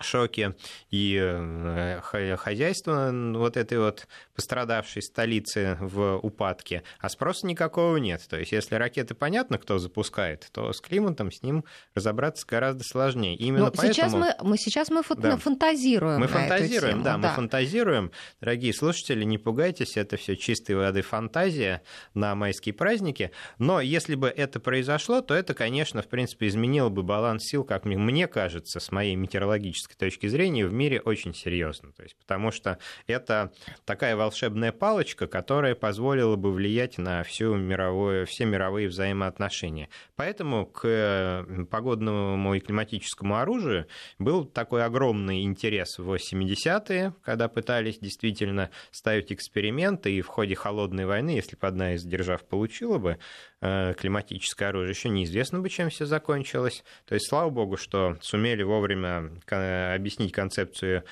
шоке, 0.00 0.54
и 0.90 1.18
э, 1.20 2.36
хозяйство 2.36 3.10
вот 3.12 3.56
этой 3.56 3.78
вот 3.78 4.06
пострадавшей 4.34 5.02
столицы 5.02 5.76
в 5.80 6.18
упадке, 6.18 6.82
а 7.00 7.08
спроса 7.08 7.46
никакого 7.46 7.96
нет. 7.96 8.26
То 8.28 8.38
есть, 8.38 8.52
если 8.52 8.76
ракеты 8.76 9.14
понятно, 9.14 9.58
кто 9.58 9.78
запускает, 9.78 10.48
то 10.52 10.72
с 10.72 10.80
климатом 10.80 11.32
с 11.32 11.42
ним 11.42 11.64
разобраться 11.94 12.46
гораздо 12.46 12.84
сложнее. 12.84 13.34
Именно 13.36 13.66
Но 13.66 13.70
поэтому... 13.70 13.92
сейчас 13.92 14.14
мы, 14.14 14.34
мы 14.42 14.56
сейчас 14.56 14.90
мы 14.90 15.02
да. 15.16 15.36
фантазируем. 15.36 16.20
Мы 16.20 16.26
фантазируем, 16.28 17.02
да, 17.02 17.16
да, 17.16 17.18
мы 17.18 17.34
фантазируем. 17.34 18.12
Дорогие 18.40 18.72
слушатели, 18.72 19.24
не 19.24 19.38
пугайтесь, 19.38 19.96
это 19.96 20.16
все 20.16 20.36
чистой 20.36 20.76
воды 20.76 21.02
фантазия 21.02 21.82
на 22.14 22.34
майские 22.34 22.74
праздники. 22.74 23.32
Но 23.58 23.80
если 23.80 24.14
бы 24.14 24.28
это 24.28 24.60
произошло, 24.60 25.20
то 25.20 25.34
это, 25.34 25.54
конечно, 25.54 26.02
в 26.02 26.08
принципе, 26.08 26.48
изменило 26.48 26.88
бы 26.88 27.02
баланс 27.02 27.44
сил, 27.44 27.64
как 27.64 27.84
мне 27.84 28.28
кажется, 28.28 28.80
с 28.80 28.90
моей 28.92 29.16
метеорологической 29.16 29.87
точки 29.96 30.26
зрения, 30.26 30.66
в 30.66 30.72
мире 30.72 31.00
очень 31.00 31.34
серьезно. 31.34 31.92
То 31.92 32.02
есть, 32.02 32.16
потому 32.16 32.50
что 32.50 32.78
это 33.06 33.52
такая 33.84 34.16
волшебная 34.16 34.72
палочка, 34.72 35.26
которая 35.26 35.74
позволила 35.74 36.36
бы 36.36 36.52
влиять 36.52 36.98
на 36.98 37.22
всю 37.22 37.54
мировую, 37.54 38.26
все 38.26 38.44
мировые 38.44 38.88
взаимоотношения. 38.88 39.88
Поэтому 40.16 40.66
к 40.66 41.46
погодному 41.70 42.54
и 42.54 42.60
климатическому 42.60 43.36
оружию 43.36 43.86
был 44.18 44.44
такой 44.44 44.84
огромный 44.84 45.42
интерес 45.42 45.98
в 45.98 46.12
80-е, 46.12 47.14
когда 47.22 47.48
пытались 47.48 47.98
действительно 47.98 48.70
ставить 48.90 49.32
эксперименты, 49.32 50.12
и 50.12 50.20
в 50.20 50.26
ходе 50.26 50.54
холодной 50.54 51.06
войны, 51.06 51.30
если 51.30 51.56
бы 51.56 51.66
одна 51.66 51.94
из 51.94 52.04
держав 52.04 52.44
получила 52.44 52.98
бы 52.98 53.18
климатическое 53.60 54.68
оружие, 54.68 54.90
еще 54.90 55.08
неизвестно 55.08 55.60
бы, 55.60 55.68
чем 55.68 55.90
все 55.90 56.06
закончилось. 56.06 56.84
То 57.06 57.14
есть, 57.14 57.28
слава 57.28 57.50
богу, 57.50 57.76
что 57.76 58.16
сумели 58.20 58.62
вовремя 58.62 59.30
э, 59.50 59.94
объяснить 59.94 60.32
концепцию 60.32 61.04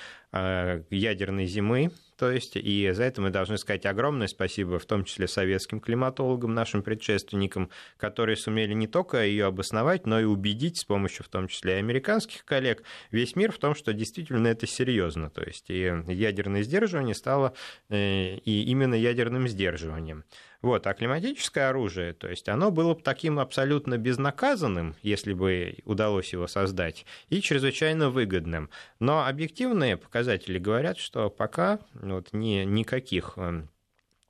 ядерной 0.89 1.45
зимы, 1.45 1.91
то 2.17 2.31
есть, 2.31 2.55
и 2.55 2.91
за 2.93 3.03
это 3.03 3.21
мы 3.21 3.29
должны 3.29 3.57
сказать 3.57 3.85
огромное 3.85 4.27
спасибо, 4.27 4.79
в 4.79 4.85
том 4.85 5.03
числе 5.03 5.27
советским 5.27 5.79
климатологам, 5.79 6.55
нашим 6.55 6.81
предшественникам, 6.81 7.69
которые 7.97 8.35
сумели 8.35 8.73
не 8.73 8.87
только 8.87 9.23
ее 9.23 9.45
обосновать, 9.45 10.07
но 10.07 10.19
и 10.19 10.23
убедить 10.23 10.79
с 10.79 10.83
помощью, 10.83 11.23
в 11.23 11.29
том 11.29 11.47
числе, 11.47 11.75
и 11.75 11.79
американских 11.79 12.43
коллег, 12.43 12.83
весь 13.11 13.35
мир 13.35 13.51
в 13.51 13.59
том, 13.59 13.75
что 13.75 13.93
действительно 13.93 14.47
это 14.47 14.65
серьезно. 14.65 15.29
То 15.29 15.43
есть, 15.43 15.69
и 15.69 15.93
ядерное 16.07 16.63
сдерживание 16.63 17.13
стало 17.13 17.53
э, 17.89 18.37
и 18.37 18.63
именно 18.63 18.95
ядерным 18.95 19.47
сдерживанием. 19.47 20.23
Вот, 20.67 20.85
а 20.85 20.93
климатическое 20.93 21.69
оружие, 21.69 22.11
то 22.11 22.27
есть 22.27 22.49
оно 22.49 22.71
было 22.71 22.93
бы 22.93 23.01
таким 23.01 23.39
абсолютно 23.39 23.97
безнаказанным, 23.97 24.97
если 25.01 25.31
бы 25.31 25.77
удалось 25.85 26.33
его 26.33 26.45
создать, 26.47 27.05
и 27.29 27.39
чрезвычайно 27.39 28.09
выгодным. 28.09 28.69
Но 28.99 29.25
объективные 29.25 29.95
показатели 29.95 30.59
говорят, 30.59 30.97
что 30.97 31.29
пока 31.29 31.79
вот, 31.93 32.33
ни, 32.33 32.65
никаких 32.65 33.37
эм, 33.37 33.69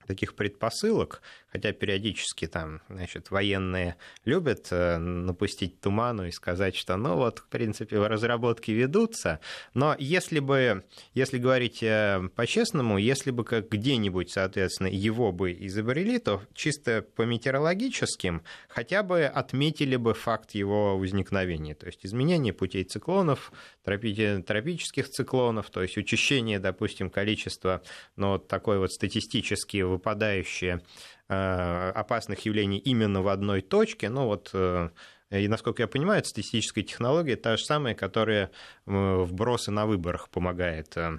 таких 0.08 0.36
предпосылок, 0.36 1.22
хотя 1.52 1.72
периодически 1.74 2.48
там, 2.48 2.82
значит, 2.90 3.30
военные 3.30 3.96
любят 4.26 4.68
э, 4.72 4.98
напустить 4.98 5.80
туману 5.80 6.26
и 6.26 6.32
сказать, 6.32 6.76
что, 6.76 6.98
ну 6.98 7.16
вот, 7.16 7.40
в 7.40 7.48
принципе, 7.48 8.00
разработки 8.00 8.72
ведутся, 8.72 9.40
но 9.74 9.96
если 10.00 10.40
бы, 10.40 10.84
если 11.14 11.38
говорить 11.38 11.84
э, 11.84 12.30
по-честному, 12.36 12.98
если 12.98 13.32
бы 13.32 13.44
как 13.44 13.70
где-нибудь, 13.70 14.32
соответственно, 14.32 14.88
его 14.88 15.32
бы 15.32 15.52
изобрели, 15.52 16.20
то 16.20 16.42
чисто 16.54 17.06
по 17.16 17.24
метеорологическим 17.24 18.44
хотя 18.70 19.04
бы 19.04 19.26
отметили 19.26 19.96
бы 19.96 20.14
факт 20.14 20.52
его 20.52 20.98
возникновения, 20.98 21.76
то 21.76 21.86
есть 21.86 22.06
изменение 22.06 22.54
путей 22.54 22.84
циклонов, 22.84 23.52
тропических 23.84 25.10
циклонов, 25.10 25.70
то 25.70 25.82
есть 25.82 25.98
учащение, 25.98 26.60
допустим, 26.60 27.10
количества, 27.10 27.82
ну, 28.16 28.32
вот 28.32 28.48
такое 28.48 28.80
вот 28.80 28.92
статистически 28.92 29.82
выпадающее 29.98 30.82
Э, 31.30 31.92
опасных 31.94 32.46
явлений 32.46 32.78
именно 32.78 33.22
в 33.22 33.28
одной 33.28 33.62
точке. 33.62 34.08
Ну 34.08 34.28
вот 34.28 34.52
э, 34.54 34.90
и, 35.30 35.50
насколько 35.50 35.84
я 35.84 35.88
понимаю, 35.88 36.20
это 36.20 36.30
статистическая 36.30 36.84
технология 36.84 37.36
та 37.36 37.58
же 37.58 37.66
самая, 37.66 37.96
которая 37.96 38.50
вбросы 38.86 39.72
на 39.72 39.86
выборах 39.86 40.30
помогает 40.30 40.96
э, 40.96 41.18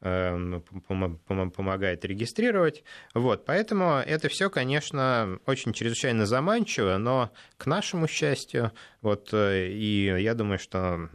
помогает 0.00 2.06
регистрировать. 2.06 2.84
Вот, 3.12 3.44
поэтому 3.44 3.96
это 3.96 4.30
все, 4.30 4.48
конечно, 4.48 5.38
очень 5.44 5.74
чрезвычайно 5.74 6.24
заманчиво, 6.24 6.96
но 6.96 7.30
к 7.58 7.66
нашему 7.66 8.08
счастью, 8.08 8.72
вот, 9.02 9.28
и 9.34 10.16
я 10.18 10.34
думаю, 10.34 10.58
что 10.58 11.10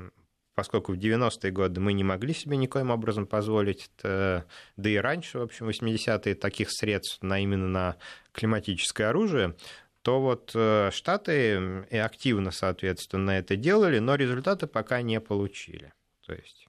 поскольку 0.60 0.92
в 0.92 0.98
90-е 0.98 1.52
годы 1.52 1.80
мы 1.80 1.94
не 1.94 2.04
могли 2.04 2.34
себе 2.34 2.58
никоим 2.58 2.92
образом 2.92 3.26
позволить, 3.26 3.90
да 4.04 4.44
и 4.76 4.98
раньше, 4.98 5.40
в 5.40 5.44
общем, 5.44 5.70
80-е 5.70 6.36
таких 6.36 6.68
средств 6.70 7.24
на, 7.24 7.40
именно 7.40 7.70
на 7.70 7.96
климатическое 8.34 9.08
оружие, 9.08 9.56
то 10.02 10.20
вот 10.20 10.52
э, 10.54 10.90
Штаты 10.92 11.86
активно, 11.94 12.52
соответственно, 12.52 13.32
это 13.32 13.56
делали, 13.56 14.00
но 14.00 14.16
результаты 14.16 14.68
пока 14.68 15.02
не 15.02 15.22
получили. 15.22 15.94
То 16.26 16.34
есть 16.34 16.69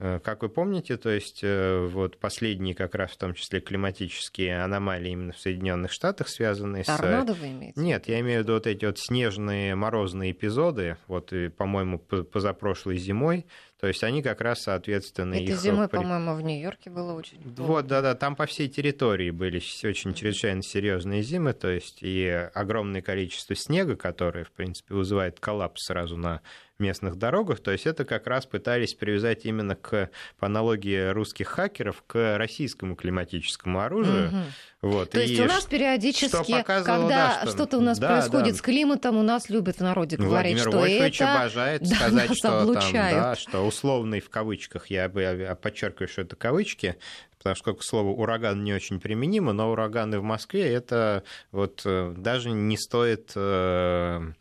как 0.00 0.42
вы 0.42 0.48
помните, 0.48 0.96
то 0.96 1.10
есть 1.10 1.40
э, 1.42 1.86
вот 1.86 2.16
последние 2.18 2.74
как 2.74 2.94
раз 2.94 3.10
в 3.10 3.18
том 3.18 3.34
числе 3.34 3.60
климатические 3.60 4.62
аномалии 4.62 5.12
именно 5.12 5.32
в 5.32 5.38
Соединенных 5.38 5.92
Штатах 5.92 6.28
связанные 6.28 6.84
Торнадо 6.84 7.34
с... 7.34 7.38
вы 7.38 7.48
имеете? 7.48 7.80
Нет, 7.80 8.08
я 8.08 8.20
имею 8.20 8.40
в 8.40 8.42
виду 8.44 8.54
вот 8.54 8.66
эти 8.66 8.86
вот 8.86 8.98
снежные 8.98 9.74
морозные 9.74 10.32
эпизоды, 10.32 10.96
вот, 11.06 11.32
по-моему, 11.56 11.98
позапрошлой 11.98 12.96
зимой, 12.96 13.44
то 13.80 13.86
есть 13.86 14.04
они 14.04 14.22
как 14.22 14.42
раз, 14.42 14.62
соответственно... 14.62 15.34
Это 15.34 15.52
их... 15.52 15.58
зимой, 15.58 15.88
по-моему, 15.88 16.34
в 16.34 16.42
Нью-Йорке 16.42 16.90
было 16.90 17.14
очень... 17.14 17.38
Вот, 17.56 17.86
да-да, 17.86 18.14
там 18.14 18.36
по 18.36 18.44
всей 18.44 18.68
территории 18.68 19.30
были 19.30 19.56
очень 19.84 20.12
чрезвычайно 20.12 20.62
серьезные 20.62 21.22
зимы, 21.22 21.54
то 21.54 21.70
есть 21.70 22.02
и 22.02 22.26
огромное 22.52 23.00
количество 23.00 23.54
снега, 23.56 23.96
которое, 23.96 24.44
в 24.44 24.52
принципе, 24.52 24.94
вызывает 24.94 25.40
коллапс 25.40 25.86
сразу 25.86 26.18
на 26.18 26.42
местных 26.80 27.16
дорогах. 27.16 27.60
То 27.60 27.70
есть 27.70 27.86
это 27.86 28.04
как 28.04 28.26
раз 28.26 28.46
пытались 28.46 28.94
привязать 28.94 29.44
именно 29.44 29.76
к, 29.76 30.10
по 30.38 30.46
аналогии 30.46 31.10
русских 31.10 31.48
хакеров 31.48 32.02
к 32.06 32.36
российскому 32.36 32.96
климатическому 32.96 33.80
оружию. 33.80 34.28
Угу. 34.28 34.36
Вот. 34.82 35.10
То 35.10 35.20
и 35.20 35.28
есть 35.28 35.40
у 35.40 35.44
нас 35.44 35.64
периодически, 35.66 36.62
когда 36.62 37.06
да, 37.06 37.46
что... 37.46 37.66
то 37.66 37.78
у 37.78 37.80
нас 37.82 37.98
да, 37.98 38.16
происходит 38.16 38.52
да. 38.52 38.58
с 38.58 38.62
климатом, 38.62 39.18
у 39.18 39.22
нас 39.22 39.50
любят 39.50 39.76
в 39.76 39.80
народе 39.80 40.16
говорить, 40.16 40.54
Владимир 40.54 40.70
что 40.70 40.78
Вольфович 40.78 41.20
это... 41.20 41.34
обожает 41.34 41.82
да, 41.88 41.94
сказать, 41.96 42.34
что, 42.34 42.72
там, 42.72 42.92
да, 42.92 43.36
что 43.36 43.66
условный 43.66 44.20
в 44.20 44.30
кавычках, 44.30 44.86
я, 44.86 45.04
я 45.14 45.54
подчеркиваю, 45.54 46.08
что 46.08 46.22
это 46.22 46.34
кавычки, 46.34 46.96
потому 47.40 47.56
что 47.56 47.74
к 47.74 47.82
слову 47.82 48.12
ураган 48.12 48.62
не 48.62 48.74
очень 48.74 49.00
применимо, 49.00 49.54
но 49.54 49.72
ураганы 49.72 50.20
в 50.20 50.22
Москве 50.22 50.70
это 50.70 51.24
вот 51.52 51.80
э, 51.86 52.14
даже 52.14 52.50
не 52.50 52.76
стоит 52.76 53.32
э, 53.34 54.32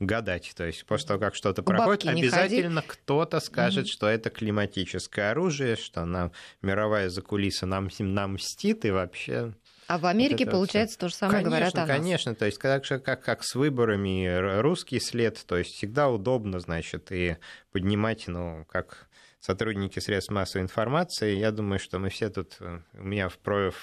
гадать. 0.00 0.52
То 0.56 0.64
есть 0.64 0.86
после 0.86 1.08
того, 1.08 1.20
как 1.20 1.34
что-то 1.34 1.62
проходит, 1.62 2.06
обязательно 2.06 2.82
кто-то 2.86 3.40
скажет, 3.40 3.84
угу. 3.84 3.92
что 3.92 4.08
это 4.08 4.30
климатическое 4.30 5.32
оружие, 5.32 5.76
что 5.76 6.06
нам 6.06 6.32
мировая 6.62 7.10
закулиса 7.10 7.66
нам, 7.66 7.90
нам 7.98 8.34
мстит 8.34 8.86
и 8.86 8.90
вообще... 8.90 9.52
А 9.86 9.98
в 9.98 10.06
Америке, 10.06 10.46
вот 10.46 10.52
получается, 10.52 10.98
то 10.98 11.08
же 11.08 11.14
самое 11.14 11.44
конечно, 11.44 11.50
говорят 11.50 11.74
о 11.74 11.86
нас. 11.86 11.88
Конечно, 11.88 12.34
то 12.34 12.46
есть 12.46 12.58
как, 12.58 12.84
как, 12.86 13.22
как 13.22 13.44
с 13.44 13.54
выборами 13.54 14.60
русский 14.60 14.98
след, 14.98 15.44
то 15.46 15.58
есть 15.58 15.74
всегда 15.74 16.08
удобно, 16.08 16.58
значит, 16.58 17.12
и 17.12 17.36
поднимать, 17.70 18.26
ну, 18.26 18.64
как 18.68 19.08
сотрудники 19.40 19.98
средств 19.98 20.30
массовой 20.30 20.62
информации. 20.62 21.36
Я 21.36 21.52
думаю, 21.52 21.78
что 21.78 21.98
мы 21.98 22.08
все 22.08 22.30
тут, 22.30 22.56
э, 22.60 22.80
у 22.94 23.04
меня 23.04 23.28
в, 23.28 23.38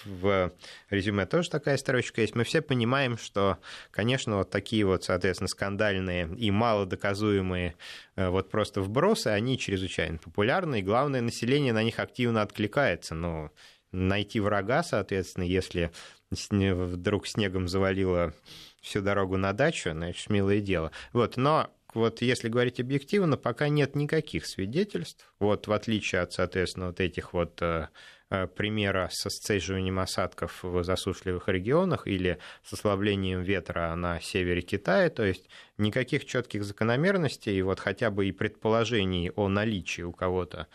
в 0.06 0.52
резюме 0.90 1.26
тоже 1.26 1.50
такая 1.50 1.78
строчка 1.78 2.22
есть, 2.22 2.36
мы 2.36 2.44
все 2.44 2.62
понимаем, 2.62 3.18
что, 3.18 3.58
конечно, 3.92 4.38
вот 4.38 4.50
такие 4.50 4.86
вот, 4.86 5.04
соответственно, 5.04 5.48
скандальные 5.48 6.34
и 6.36 6.52
малодоказуемые 6.52 7.76
э, 8.16 8.30
вот 8.30 8.50
просто 8.50 8.82
вбросы, 8.82 9.28
они 9.28 9.58
чрезвычайно 9.58 10.18
популярны, 10.18 10.80
и 10.80 10.84
главное, 10.84 11.22
население 11.22 11.74
на 11.74 11.84
них 11.84 12.00
активно 12.00 12.42
откликается. 12.42 13.16
Но 13.16 13.52
найти 13.92 14.40
врага, 14.40 14.84
соответственно, 14.84 15.44
если 15.44 15.92
вдруг 16.32 17.28
снегом 17.28 17.68
завалило 17.68 18.34
всю 18.82 19.02
дорогу 19.02 19.38
на 19.38 19.54
дачу, 19.54 19.92
значит, 19.92 20.30
милое 20.30 20.60
дело. 20.60 20.92
Вот, 21.14 21.38
но 21.38 21.70
вот 21.94 22.22
если 22.22 22.50
говорить 22.50 22.80
объективно, 22.80 23.38
пока 23.38 23.70
нет 23.70 23.96
никаких 23.96 24.46
свидетельств. 24.46 25.32
Вот 25.40 25.68
в 25.68 25.72
отличие 25.74 26.22
от, 26.22 26.34
соответственно, 26.34 26.88
вот 26.88 27.00
этих 27.00 27.34
вот 27.34 27.62
э, 27.62 27.90
э, 28.30 28.48
примера 28.48 29.10
со 29.12 29.30
сцеживанием 29.30 30.00
осадков 30.00 30.64
в 30.64 30.84
засушливых 30.84 31.48
регионах 31.48 32.08
или 32.08 32.40
с 32.64 32.74
ослаблением 32.74 33.42
ветра 33.42 33.94
на 33.96 34.20
севере 34.20 34.62
Китая, 34.62 35.10
то 35.10 35.24
есть 35.24 35.50
никаких 35.78 36.26
четких 36.26 36.64
закономерностей, 36.64 37.62
вот 37.62 37.80
хотя 37.80 38.12
бы 38.12 38.28
и 38.28 38.32
предположений 38.32 39.32
о 39.32 39.48
наличии 39.48 40.02
у 40.02 40.12
кого-то 40.12 40.68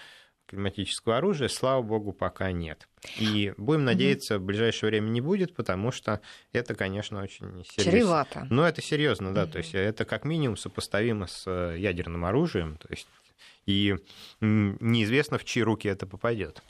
климатического 0.49 1.19
оружия, 1.19 1.49
слава 1.49 1.83
богу, 1.83 2.13
пока 2.13 2.51
нет. 2.53 2.89
И 3.19 3.53
будем 3.57 3.85
надеяться, 3.85 4.39
в 4.39 4.43
ближайшее 4.43 4.91
время 4.91 5.09
не 5.09 5.21
будет, 5.21 5.55
потому 5.55 5.93
что 5.93 6.21
это, 6.53 6.75
конечно, 6.75 7.23
очень 7.23 7.65
серьезно. 7.65 7.93
Чревато. 7.93 8.47
Но 8.51 8.67
это 8.67 8.83
серьезно, 8.83 9.33
да, 9.33 9.47
то 9.47 9.59
есть 9.59 9.75
это 9.75 10.05
как 10.05 10.25
минимум 10.25 10.57
сопоставимо 10.57 11.27
с 11.27 11.45
э, 11.47 11.77
ядерным 11.79 12.25
оружием, 12.25 12.77
то 12.79 12.89
есть 12.91 13.07
и 13.69 13.97
неизвестно, 14.41 15.37
в 15.37 15.45
чьи 15.45 15.63
руки 15.63 15.89
это 15.89 16.07
попадет. 16.07 16.63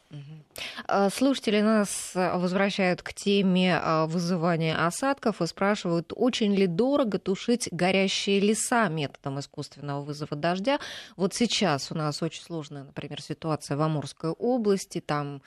А, 0.86 1.10
слушатели 1.10 1.60
нас 1.60 2.12
возвращают 2.14 3.02
к 3.02 3.12
теме 3.12 3.78
а, 3.80 4.06
вызывания 4.06 4.86
осадков 4.86 5.42
и 5.42 5.46
спрашивают, 5.46 6.12
очень 6.16 6.54
ли 6.54 6.66
дорого 6.66 7.18
тушить 7.18 7.68
горящие 7.70 8.40
леса 8.40 8.88
методом 8.88 9.38
искусственного 9.38 10.02
вызова 10.02 10.34
дождя. 10.34 10.78
Вот 11.16 11.34
сейчас 11.34 11.92
у 11.92 11.94
нас 11.94 12.22
очень 12.22 12.42
сложная, 12.42 12.84
например, 12.84 13.20
ситуация 13.20 13.76
в 13.76 13.82
Амурской 13.82 14.30
области, 14.30 15.00
там 15.00 15.42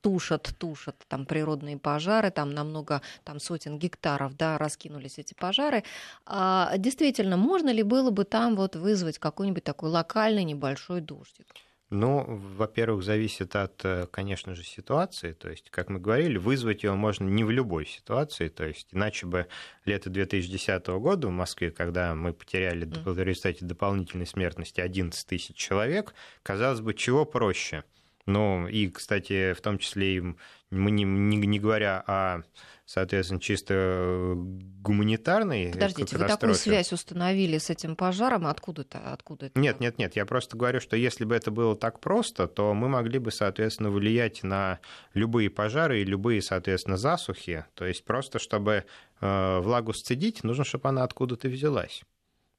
тушат, 0.00 0.54
тушат 0.58 0.96
там 1.08 1.26
природные 1.26 1.76
пожары, 1.76 2.30
там 2.30 2.54
намного 2.54 3.02
там 3.24 3.38
сотен 3.38 3.78
гектаров, 3.78 4.36
да, 4.36 4.56
раскинулись 4.56 5.18
эти 5.18 5.34
пожары. 5.34 5.84
А, 6.24 6.72
действительно, 6.78 7.36
можно 7.36 7.68
ли 7.70 7.82
было 7.82 8.10
бы 8.10 8.24
там 8.24 8.56
вот 8.56 8.76
вызвать 8.76 9.18
какой-нибудь 9.18 9.64
такой 9.64 9.90
локальный 9.90 10.44
небольшой 10.44 11.02
дождик? 11.02 11.46
Ну, 11.90 12.24
во-первых, 12.56 13.02
зависит 13.02 13.56
от, 13.56 13.84
э, 13.84 14.06
конечно 14.12 14.54
же, 14.54 14.62
ситуации. 14.62 15.32
То 15.32 15.50
есть, 15.50 15.70
как 15.70 15.88
мы 15.88 15.98
говорили, 15.98 16.38
вызвать 16.38 16.84
его 16.84 16.94
можно 16.94 17.24
не 17.24 17.42
в 17.42 17.50
любой 17.50 17.84
ситуации. 17.84 18.48
То 18.48 18.64
есть, 18.64 18.86
иначе 18.92 19.26
бы 19.26 19.48
лето 19.84 20.08
2010 20.08 21.00
года 21.00 21.26
в 21.26 21.32
Москве, 21.32 21.72
когда 21.72 22.14
мы 22.14 22.32
потеряли 22.32 22.84
в 22.84 23.18
результате 23.20 23.64
дополнительной 23.64 24.26
смертности 24.26 24.80
11 24.80 25.26
тысяч 25.26 25.56
человек, 25.56 26.14
казалось 26.44 26.80
бы, 26.80 26.94
чего 26.94 27.24
проще. 27.24 27.82
Ну, 28.30 28.66
и, 28.66 28.88
кстати, 28.88 29.52
в 29.52 29.60
том 29.60 29.78
числе 29.78 30.16
и 30.16 30.22
мы 30.70 30.90
не, 30.90 31.04
не, 31.04 31.36
не 31.36 31.58
говоря 31.58 32.02
о 32.06 32.42
соответственно, 32.90 33.40
чисто 33.40 33.74
э, 33.76 34.34
гуманитарной 34.34 35.70
Подождите, 35.72 36.16
вы 36.18 36.26
такую 36.26 36.54
связь 36.54 36.92
установили 36.92 37.58
с 37.58 37.70
этим 37.70 37.94
пожаром? 37.94 38.48
Откуда 38.48 38.82
это? 38.82 39.12
Откуда 39.12 39.46
это? 39.46 39.58
Нет, 39.60 39.78
нет, 39.78 39.98
нет. 39.98 40.16
Я 40.16 40.26
просто 40.26 40.56
говорю, 40.56 40.80
что 40.80 40.96
если 40.96 41.24
бы 41.24 41.36
это 41.36 41.52
было 41.52 41.76
так 41.76 42.00
просто, 42.00 42.48
то 42.48 42.74
мы 42.74 42.88
могли 42.88 43.20
бы, 43.20 43.30
соответственно, 43.30 43.90
влиять 43.90 44.42
на 44.42 44.80
любые 45.14 45.50
пожары 45.50 46.00
и 46.00 46.04
любые, 46.04 46.42
соответственно, 46.42 46.96
засухи. 46.96 47.64
То 47.74 47.84
есть 47.84 48.04
просто, 48.04 48.40
чтобы 48.40 48.84
э, 49.20 49.58
влагу 49.60 49.92
сцедить, 49.92 50.42
нужно, 50.42 50.64
чтобы 50.64 50.88
она 50.88 51.04
откуда-то 51.04 51.46
взялась. 51.46 52.02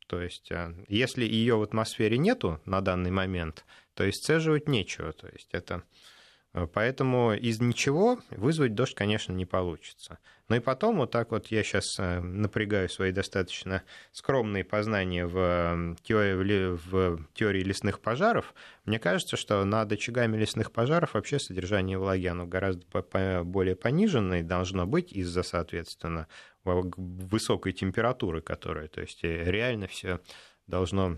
То 0.08 0.22
есть, 0.22 0.50
э, 0.50 0.74
если 0.88 1.26
ее 1.26 1.58
в 1.58 1.62
атмосфере 1.62 2.18
нету 2.18 2.62
на 2.64 2.80
данный 2.80 3.12
момент, 3.12 3.66
то 3.94 4.04
есть 4.04 4.24
сцеживать 4.24 4.68
нечего. 4.68 5.12
То 5.14 5.28
есть 5.28 5.50
это 5.54 5.84
Э, 6.54 6.68
поэтому 6.72 7.34
из 7.34 7.62
ничего 7.62 8.20
вызвать 8.30 8.76
дождь, 8.76 8.96
конечно, 8.96 9.34
не 9.34 9.46
получится. 9.46 10.20
Но 10.50 10.58
и 10.58 10.60
потом 10.60 10.98
вот 10.98 11.12
так 11.12 11.32
вот 11.32 11.48
я 11.48 11.64
сейчас 11.64 11.98
э, 12.00 12.20
напрягаю 12.20 12.90
свои 12.90 13.12
достаточно 13.12 13.84
скромные 14.12 14.64
познания 14.64 15.26
в 15.26 15.96
теории, 16.04 16.78
в 16.90 17.26
теории 17.34 17.64
лесных 17.64 18.02
пожаров. 18.02 18.54
Мне 18.86 19.00
кажется, 19.00 19.38
что 19.38 19.64
над 19.64 19.92
очагами 19.92 20.38
лесных 20.38 20.72
пожаров 20.72 21.14
вообще 21.14 21.40
содержание 21.40 21.98
влаги 21.98 22.28
оно 22.28 22.46
гораздо 22.46 22.86
более 23.44 23.76
пониженное 23.76 24.44
должно 24.44 24.86
быть 24.86 25.14
из-за, 25.14 25.44
соответственно, 25.44 26.28
высокой 26.64 27.72
температуры, 27.72 28.42
которая, 28.42 28.88
то 28.88 29.02
есть 29.02 29.24
э, 29.24 29.46
реально 29.46 29.88
все 29.88 30.20
должно 30.68 31.18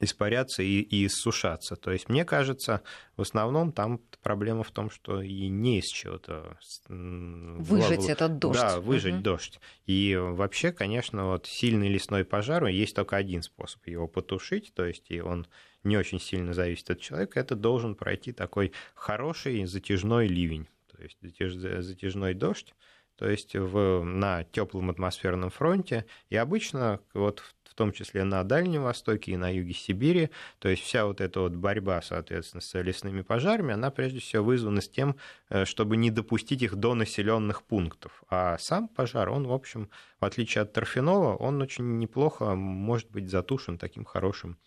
испаряться 0.00 0.62
и, 0.62 0.80
и 0.80 1.06
иссушаться. 1.06 1.76
То 1.76 1.90
есть, 1.90 2.08
мне 2.08 2.24
кажется, 2.24 2.82
в 3.16 3.22
основном 3.22 3.72
там 3.72 4.00
проблема 4.22 4.62
в 4.62 4.70
том, 4.70 4.90
что 4.90 5.20
и 5.20 5.48
не 5.48 5.78
из 5.78 5.86
чего-то... 5.86 6.58
Выжить 6.88 8.04
в... 8.04 8.08
этот 8.08 8.38
дождь. 8.38 8.60
Да, 8.60 8.80
выжить 8.80 9.16
угу. 9.16 9.22
дождь. 9.22 9.60
И 9.86 10.16
вообще, 10.16 10.72
конечно, 10.72 11.26
вот 11.26 11.46
сильный 11.46 11.88
лесной 11.88 12.24
пожар, 12.24 12.66
есть 12.66 12.94
только 12.94 13.16
один 13.16 13.42
способ 13.42 13.86
его 13.86 14.06
потушить, 14.06 14.72
то 14.74 14.84
есть 14.84 15.10
и 15.10 15.20
он 15.20 15.46
не 15.84 15.96
очень 15.96 16.20
сильно 16.20 16.52
зависит 16.54 16.90
от 16.90 17.00
человека, 17.00 17.40
это 17.40 17.54
должен 17.54 17.94
пройти 17.94 18.32
такой 18.32 18.72
хороший 18.94 19.64
затяжной 19.66 20.26
ливень, 20.26 20.68
то 20.90 21.02
есть 21.02 21.18
затяжной 21.20 22.34
дождь, 22.34 22.74
то 23.16 23.28
есть 23.28 23.56
в, 23.56 24.04
на 24.04 24.44
теплом 24.44 24.90
атмосферном 24.90 25.50
фронте. 25.50 26.06
И 26.30 26.36
обычно 26.36 27.00
вот 27.14 27.42
том 27.78 27.92
числе 27.92 28.24
на 28.24 28.42
Дальнем 28.42 28.82
Востоке 28.82 29.32
и 29.32 29.36
на 29.36 29.54
юге 29.54 29.72
Сибири. 29.72 30.30
То 30.58 30.68
есть 30.68 30.82
вся 30.82 31.06
вот 31.06 31.20
эта 31.20 31.40
вот 31.40 31.52
борьба, 31.52 32.02
соответственно, 32.02 32.60
с 32.60 32.78
лесными 32.82 33.22
пожарами, 33.22 33.72
она 33.72 33.90
прежде 33.90 34.18
всего 34.18 34.42
вызвана 34.42 34.80
с 34.80 34.88
тем, 34.88 35.14
э, 35.48 35.64
чтобы 35.64 35.96
не 35.96 36.10
допустить 36.10 36.62
их 36.62 36.74
до 36.74 36.94
населенных 36.94 37.62
пунктов. 37.62 38.24
А 38.28 38.58
сам 38.58 38.88
пожар, 38.88 39.30
он, 39.30 39.46
в 39.46 39.52
общем, 39.52 39.90
в 40.20 40.24
отличие 40.24 40.62
от 40.62 40.72
торфяного, 40.72 41.36
он 41.36 41.62
очень 41.62 41.98
неплохо 41.98 42.56
может 42.56 43.08
быть 43.10 43.30
затушен 43.30 43.78
таким 43.78 44.04
хорошим 44.04 44.58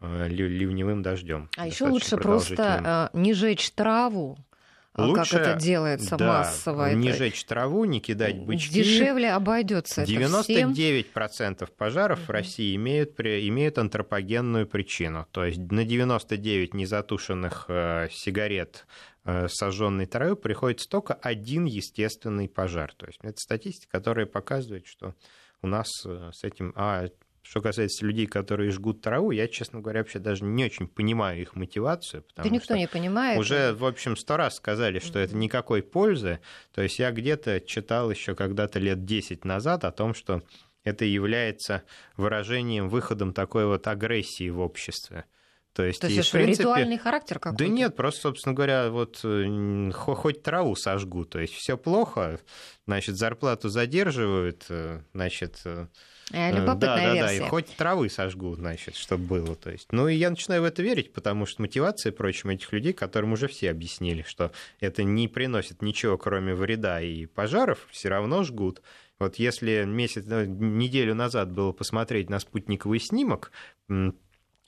э, 0.00 0.28
ливневым 0.28 1.02
дождем. 1.02 1.48
А 1.56 1.66
еще 1.66 1.86
лучше 1.86 2.18
просто 2.18 3.10
э, 3.14 3.18
не 3.18 3.32
жечь 3.32 3.70
траву, 3.70 4.36
Лучше, 4.94 5.38
как 5.38 5.46
это 5.46 5.60
делается 5.60 6.16
да, 6.16 6.26
массово. 6.26 6.92
Не 6.92 7.08
это... 7.08 7.18
жечь 7.18 7.44
траву, 7.44 7.86
не 7.86 8.00
кидать 8.00 8.38
бычки. 8.40 8.74
Дешевле 8.74 9.32
обойдется. 9.32 10.02
99% 10.02 11.70
пожаров 11.76 12.18
угу. 12.18 12.26
в 12.26 12.30
России 12.30 12.76
имеют, 12.76 13.18
имеют 13.18 13.78
антропогенную 13.78 14.66
причину. 14.66 15.26
То 15.30 15.44
есть 15.44 15.58
на 15.58 15.84
99 15.84 16.74
незатушенных 16.74 17.64
э, 17.68 18.08
сигарет 18.10 18.86
э, 19.24 19.48
сожженной 19.48 20.04
травы 20.04 20.36
приходится 20.36 20.86
только 20.88 21.14
один 21.14 21.64
естественный 21.64 22.48
пожар. 22.48 22.92
То 22.94 23.06
есть 23.06 23.18
это 23.22 23.38
статистика, 23.38 23.92
которая 23.92 24.26
показывает, 24.26 24.86
что 24.86 25.14
у 25.62 25.68
нас 25.68 25.88
э, 26.04 26.30
с 26.34 26.44
этим... 26.44 26.74
А 26.76 27.08
что 27.42 27.60
касается 27.60 28.06
людей, 28.06 28.26
которые 28.26 28.70
жгут 28.70 29.02
траву, 29.02 29.32
я, 29.32 29.48
честно 29.48 29.80
говоря, 29.80 30.00
вообще 30.00 30.20
даже 30.20 30.44
не 30.44 30.64
очень 30.64 30.86
понимаю 30.86 31.40
их 31.40 31.56
мотивацию. 31.56 32.22
Потому 32.22 32.48
да 32.48 32.54
никто 32.54 32.76
не 32.76 32.86
понимает. 32.86 33.38
Уже, 33.38 33.72
в 33.74 33.84
общем, 33.84 34.16
сто 34.16 34.36
раз 34.36 34.56
сказали, 34.56 35.00
что 35.00 35.18
это 35.18 35.36
никакой 35.36 35.82
пользы. 35.82 36.38
То 36.72 36.82
есть 36.82 36.98
я 36.98 37.10
где-то 37.10 37.60
читал 37.60 38.10
еще 38.10 38.34
когда-то 38.34 38.78
лет 38.78 39.04
10 39.04 39.44
назад 39.44 39.84
о 39.84 39.90
том, 39.90 40.14
что 40.14 40.42
это 40.84 41.04
является 41.04 41.82
выражением, 42.16 42.88
выходом 42.88 43.32
такой 43.32 43.66
вот 43.66 43.86
агрессии 43.86 44.48
в 44.48 44.60
обществе. 44.60 45.24
То 45.72 45.84
есть, 45.84 46.00
То 46.00 46.06
есть 46.06 46.16
и, 46.16 46.20
это 46.20 46.28
в 46.28 46.32
принципе, 46.32 46.62
ритуальный 46.64 46.98
характер 46.98 47.38
какой-то? 47.38 47.64
Да 47.64 47.70
нет, 47.70 47.96
просто, 47.96 48.20
собственно 48.20 48.54
говоря, 48.54 48.90
вот 48.90 49.20
э, 49.24 49.90
хоть 49.92 50.42
траву 50.42 50.76
сожгу, 50.76 51.24
то 51.24 51.40
есть 51.40 51.54
все 51.54 51.78
плохо, 51.78 52.40
значит, 52.86 53.16
зарплату 53.16 53.68
задерживают, 53.68 54.66
э, 54.68 55.00
значит... 55.12 55.60
Э, 56.30 56.50
любопытная 56.52 56.78
да, 56.78 56.96
да, 56.96 57.14
версия. 57.14 57.40
да, 57.40 57.46
и 57.46 57.48
хоть 57.48 57.66
травы 57.76 58.08
сожгу, 58.08 58.54
значит, 58.54 58.96
чтобы 58.96 59.24
было. 59.24 59.54
То 59.56 59.70
есть, 59.70 59.88
ну 59.92 60.08
и 60.08 60.14
я 60.14 60.30
начинаю 60.30 60.62
в 60.62 60.64
это 60.64 60.82
верить, 60.82 61.12
потому 61.12 61.46
что 61.46 61.62
мотивация, 61.62 62.12
прочим, 62.12 62.50
этих 62.50 62.72
людей, 62.72 62.92
которым 62.92 63.32
уже 63.32 63.48
все 63.48 63.70
объяснили, 63.70 64.22
что 64.22 64.52
это 64.80 65.02
не 65.02 65.28
приносит 65.28 65.82
ничего, 65.82 66.16
кроме 66.16 66.54
вреда 66.54 67.00
и 67.00 67.26
пожаров, 67.26 67.86
все 67.90 68.08
равно 68.08 68.44
жгут. 68.44 68.82
Вот 69.18 69.36
если 69.36 69.84
месяц, 69.84 70.24
неделю 70.26 71.14
назад 71.14 71.52
было 71.52 71.72
посмотреть 71.72 72.30
на 72.30 72.40
спутниковый 72.40 72.98
снимок, 72.98 73.52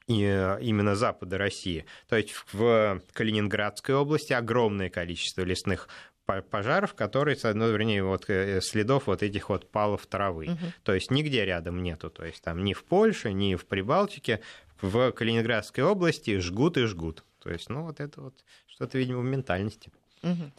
и 0.07 0.23
э, 0.23 0.59
именно 0.61 0.95
запада 0.95 1.39
России. 1.39 1.87
То 2.09 2.17
есть 2.17 2.35
в 2.53 3.01
Калининградской 3.13 3.95
области 3.95 4.33
огромное 4.33 4.91
количество 4.91 5.43
лесных 5.43 5.89
пожаров, 6.27 6.95
которые, 6.95 7.37
ну, 7.43 7.71
вернее, 7.71 8.03
вот 8.03 8.29
э, 8.29 8.61
следов 8.61 9.07
вот 9.07 9.23
этих 9.23 9.49
вот 9.49 9.71
палов 9.71 10.07
травы. 10.07 10.47
Угу. 10.47 10.73
То 10.83 10.95
есть 10.95 11.11
нигде 11.11 11.45
рядом 11.45 11.83
нету. 11.83 12.11
То 12.11 12.25
есть 12.25 12.43
там 12.43 12.65
ни 12.65 12.73
в 12.73 12.85
Польше, 12.85 13.33
ни 13.33 13.55
в 13.55 13.67
Прибалтике, 13.67 14.41
в 14.81 15.13
Калининградской 15.13 15.85
области 15.85 16.39
жгут 16.39 16.77
и 16.77 16.85
жгут. 16.85 17.25
То 17.41 17.51
есть, 17.51 17.69
ну, 17.69 17.83
вот 17.83 18.01
это 18.01 18.21
вот 18.21 18.35
что-то, 18.67 18.99
видимо, 18.99 19.21
в 19.21 19.25
ментальности. 19.25 19.91
Угу. 20.23 20.53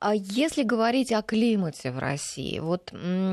А 0.00 0.14
если 0.14 0.62
говорить 0.62 1.12
о 1.12 1.20
климате 1.20 1.92
в 1.92 1.98
России, 1.98 2.58
вот 2.58 2.90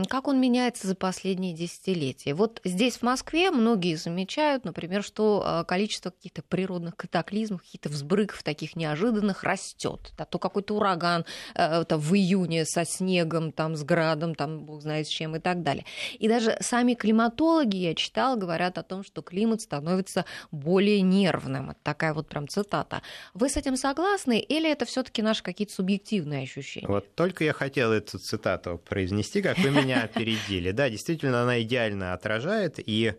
как 0.10 0.27
он 0.27 0.41
меняется 0.41 0.86
за 0.88 0.95
последние 0.95 1.53
десятилетия? 1.53 2.34
Вот 2.34 2.60
здесь, 2.65 2.97
в 2.97 3.03
Москве, 3.03 3.51
многие 3.51 3.95
замечают, 3.95 4.65
например, 4.65 5.01
что 5.01 5.43
а, 5.45 5.63
количество 5.63 6.10
каких-то 6.10 6.41
природных 6.41 6.97
катаклизмов, 6.97 7.62
каких-то 7.62 7.88
взбрыков 7.88 8.43
таких 8.43 8.75
неожиданных 8.75 9.45
растет. 9.45 10.12
Да, 10.17 10.25
то 10.25 10.39
какой-то 10.39 10.75
ураган 10.75 11.23
э, 11.56 11.84
это 11.84 11.97
в 11.97 12.13
июне 12.13 12.65
со 12.65 12.84
снегом, 12.84 13.53
там, 13.53 13.77
с 13.77 13.84
градом, 13.84 14.36
там, 14.36 14.65
бог 14.65 14.82
знает 14.82 15.08
с 15.08 15.10
чем 15.10 15.38
и 15.38 15.39
так 15.39 15.63
далее. 15.63 15.86
И 16.19 16.27
даже 16.27 16.58
сами 16.60 16.95
климатологи, 16.95 17.77
я 17.77 17.95
читала, 17.95 18.36
говорят 18.36 18.77
о 18.77 18.84
том, 18.84 19.06
что 19.06 19.21
климат 19.21 19.62
становится 19.62 20.25
более 20.51 20.99
нервным. 20.99 21.75
Такая 21.84 22.13
вот 22.13 22.27
прям 22.27 22.49
цитата. 22.49 23.01
Вы 23.34 23.47
с 23.47 23.56
этим 23.56 23.77
согласны 23.77 24.38
или 24.38 24.69
это 24.69 24.84
все 24.86 25.01
таки 25.01 25.21
наши 25.21 25.41
какие-то 25.41 25.73
субъективные 25.73 26.43
ощущения? 26.43 26.57
Ощущение. 26.60 26.88
Вот 26.88 27.13
только 27.15 27.43
я 27.43 27.54
хотел 27.54 27.91
эту 27.91 28.20
цитату 28.20 28.82
произнести, 28.84 29.41
как 29.41 29.58
вы 29.58 29.72
меня 29.72 30.04
опередили. 30.04 30.72
Да, 30.72 30.89
действительно, 30.89 31.43
она 31.43 31.62
идеально 31.62 32.13
отражает, 32.13 32.76
и 32.78 33.13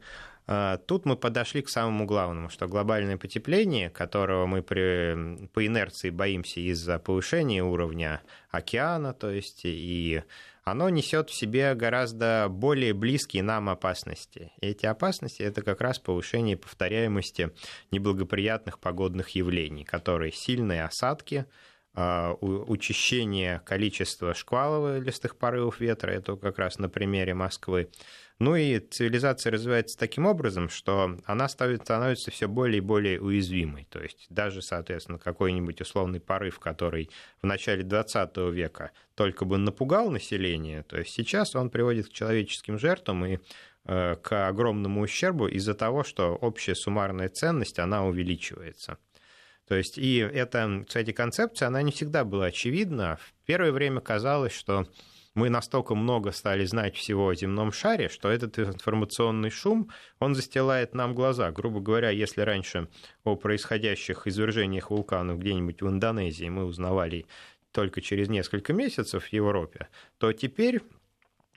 а, 0.51 0.79
Тут 0.79 1.05
мы 1.05 1.15
подошли 1.17 1.61
к 1.61 1.69
самому 1.69 2.07
главному, 2.07 2.49
что 2.49 2.67
глобальное 2.67 3.19
потепление, 3.19 3.91
которого 3.91 4.47
мы 4.47 4.63
при, 4.63 5.47
по 5.49 5.67
инерции 5.67 6.09
боимся 6.09 6.61
из-за 6.61 6.99
повышения 6.99 7.63
уровня 7.63 8.23
океана, 8.51 9.13
то 9.13 9.31
есть 9.31 9.61
и 9.65 10.23
оно 10.65 10.89
несет 10.89 11.29
в 11.29 11.35
себе 11.35 11.75
гораздо 11.75 12.47
более 12.49 12.95
близкие 12.95 13.43
нам 13.43 13.69
опасности. 13.69 14.53
И 14.61 14.69
эти 14.69 14.87
опасности 14.87 15.43
это 15.43 15.61
как 15.61 15.83
раз 15.83 15.99
повышение 15.99 16.57
повторяемости 16.57 17.51
неблагоприятных 17.91 18.79
погодных 18.79 19.31
явлений, 19.31 19.85
которые 19.85 20.33
сильные 20.33 20.85
осадки, 20.85 21.45
учащение 22.41 23.61
количества 23.65 24.35
шквалов 24.35 25.03
листых 25.03 25.37
порывов 25.37 25.81
ветра, 25.81 26.11
это 26.11 26.37
как 26.37 26.59
раз 26.59 26.79
на 26.79 26.89
примере 26.89 27.35
Москвы. 27.35 27.89
Ну 28.39 28.55
и 28.55 28.79
цивилизация 28.79 29.51
развивается 29.51 29.99
таким 29.99 30.25
образом, 30.25 30.69
что 30.69 31.19
она 31.25 31.49
становится 31.49 32.31
все 32.31 32.47
более 32.47 32.79
и 32.79 32.81
более 32.81 33.21
уязвимой. 33.21 33.89
То 33.91 34.01
есть 34.01 34.27
даже, 34.31 34.63
соответственно, 34.63 35.19
какой-нибудь 35.19 35.81
условный 35.81 36.21
порыв, 36.21 36.61
который 36.61 37.11
в 37.43 37.47
начале 37.47 37.83
20 37.83 38.37
века 38.53 38.93
только 39.17 39.45
бы 39.45 39.59
напугал 39.59 40.11
население, 40.11 40.85
то 40.85 40.99
есть 40.99 41.11
сейчас 41.11 41.57
он 41.57 41.71
приводит 41.71 42.09
к 42.09 42.13
человеческим 42.13 42.79
жертвам 42.79 43.27
и 43.27 43.39
э, 43.87 44.15
к 44.23 44.49
огромному 44.49 45.01
ущербу 45.01 45.49
из-за 45.49 45.75
того, 45.75 46.05
что 46.05 46.37
общая 46.37 46.77
суммарная 46.77 47.31
ценность, 47.31 47.81
она 47.81 48.05
увеличивается. 48.05 48.99
То 49.69 49.75
есть, 49.75 49.99
и 49.99 50.17
эта, 50.17 50.85
кстати, 50.87 51.13
концепция, 51.13 51.69
она 51.69 51.83
не 51.83 51.93
всегда 51.93 52.25
была 52.25 52.47
очевидна. 52.47 53.19
В 53.21 53.47
первое 53.47 53.71
время 53.71 54.01
казалось, 54.01 54.53
что 54.53 54.87
мы 55.35 55.51
настолько 55.51 55.95
много 55.95 56.33
стали 56.33 56.65
знать 56.65 56.97
всего 56.97 57.29
о 57.29 57.35
земном 57.35 57.71
шаре, 57.71 58.09
что 58.09 58.31
этот 58.31 58.59
информационный 58.59 59.51
шум, 59.51 59.91
он 60.19 60.35
застилает 60.35 60.95
нам 60.95 61.15
глаза. 61.15 61.53
Грубо 61.53 61.81
говоря, 61.81 62.11
если 62.11 62.41
раньше 62.41 62.89
о 63.25 63.37
происходящих 63.37 64.27
извержениях 64.27 64.91
вулканов 64.91 65.39
где-нибудь 65.39 65.83
в 65.83 65.89
Индонезии 65.89 66.49
мы 66.49 66.65
узнавали 66.65 67.27
только 67.71 68.01
через 68.01 68.29
несколько 68.29 68.73
месяцев 68.73 69.25
в 69.25 69.33
Европе, 69.33 69.89
то 70.17 70.33
теперь 70.33 70.81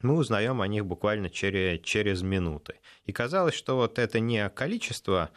мы 0.01 0.15
узнаем 0.15 0.61
о 0.61 0.67
них 0.67 0.85
буквально 0.85 1.29
через, 1.29 1.81
через 1.81 2.21
минуты. 2.21 2.75
И 3.05 3.11
казалось, 3.11 3.55
что 3.55 3.77
вот 3.77 3.99
это 3.99 4.19
не 4.19 4.47
количество 4.49 5.29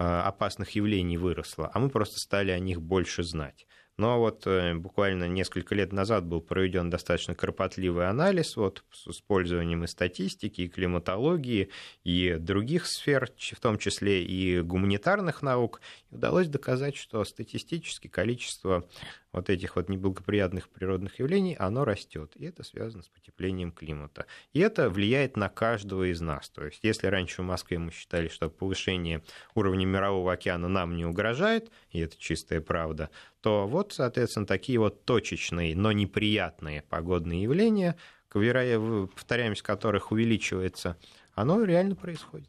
опасных 0.00 0.70
явлений 0.70 1.18
выросло, 1.18 1.70
а 1.74 1.80
мы 1.80 1.90
просто 1.90 2.18
стали 2.18 2.50
о 2.50 2.58
них 2.58 2.80
больше 2.80 3.22
знать. 3.22 3.66
Но 3.98 4.20
вот 4.20 4.46
э, 4.46 4.74
буквально 4.74 5.24
несколько 5.24 5.74
лет 5.74 5.92
назад 5.92 6.24
был 6.24 6.40
проведен 6.40 6.88
достаточно 6.88 7.34
кропотливый 7.34 8.08
анализ 8.08 8.56
вот, 8.56 8.84
с 8.92 9.08
использованием 9.08 9.82
и 9.82 9.88
статистики, 9.88 10.62
и 10.62 10.68
климатологии, 10.68 11.70
и 12.04 12.36
других 12.38 12.86
сфер, 12.86 13.28
в 13.36 13.60
том 13.60 13.76
числе 13.76 14.24
и 14.24 14.60
гуманитарных 14.60 15.42
наук. 15.42 15.80
И 16.12 16.14
удалось 16.14 16.46
доказать, 16.46 16.94
что 16.94 17.24
статистически 17.24 18.06
количество 18.06 18.88
вот 19.38 19.50
этих 19.50 19.76
вот 19.76 19.88
неблагоприятных 19.88 20.68
природных 20.68 21.18
явлений, 21.18 21.56
оно 21.58 21.84
растет. 21.84 22.32
И 22.36 22.44
это 22.44 22.62
связано 22.62 23.02
с 23.02 23.08
потеплением 23.08 23.72
климата. 23.72 24.26
И 24.52 24.60
это 24.60 24.90
влияет 24.90 25.36
на 25.36 25.48
каждого 25.48 26.10
из 26.10 26.20
нас. 26.20 26.48
То 26.50 26.64
есть, 26.64 26.80
если 26.82 27.06
раньше 27.06 27.42
в 27.42 27.44
Москве 27.46 27.78
мы 27.78 27.90
считали, 27.92 28.28
что 28.28 28.50
повышение 28.50 29.22
уровня 29.54 29.86
мирового 29.86 30.32
океана 30.32 30.68
нам 30.68 30.96
не 30.96 31.04
угрожает, 31.04 31.70
и 31.90 32.00
это 32.00 32.16
чистая 32.18 32.60
правда, 32.60 33.10
то 33.40 33.66
вот, 33.66 33.92
соответственно, 33.92 34.46
такие 34.46 34.78
вот 34.78 35.04
точечные, 35.04 35.76
но 35.76 35.92
неприятные 35.92 36.82
погодные 36.82 37.42
явления, 37.42 37.96
повторяемость 38.28 39.62
которых 39.62 40.12
увеличивается, 40.12 40.96
оно 41.34 41.62
реально 41.62 41.94
происходит. 41.94 42.48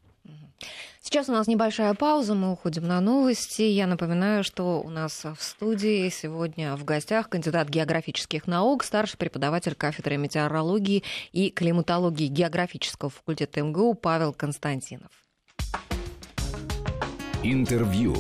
Сейчас 1.01 1.29
у 1.29 1.31
нас 1.31 1.47
небольшая 1.47 1.93
пауза, 1.93 2.35
мы 2.35 2.51
уходим 2.51 2.85
на 2.85 2.99
новости. 2.99 3.61
Я 3.61 3.87
напоминаю, 3.87 4.43
что 4.43 4.81
у 4.81 4.89
нас 4.89 5.23
в 5.23 5.41
студии 5.41 6.09
сегодня 6.09 6.75
в 6.75 6.83
гостях 6.83 7.29
кандидат 7.29 7.69
географических 7.69 8.47
наук, 8.47 8.83
старший 8.83 9.17
преподаватель 9.17 9.75
кафедры 9.75 10.17
метеорологии 10.17 11.03
и 11.31 11.49
климатологии 11.49 12.27
географического 12.27 13.09
факультета 13.09 13.61
МГУ 13.63 13.93
Павел 13.93 14.33
Константинов. 14.33 15.11
Интервью. 17.41 18.15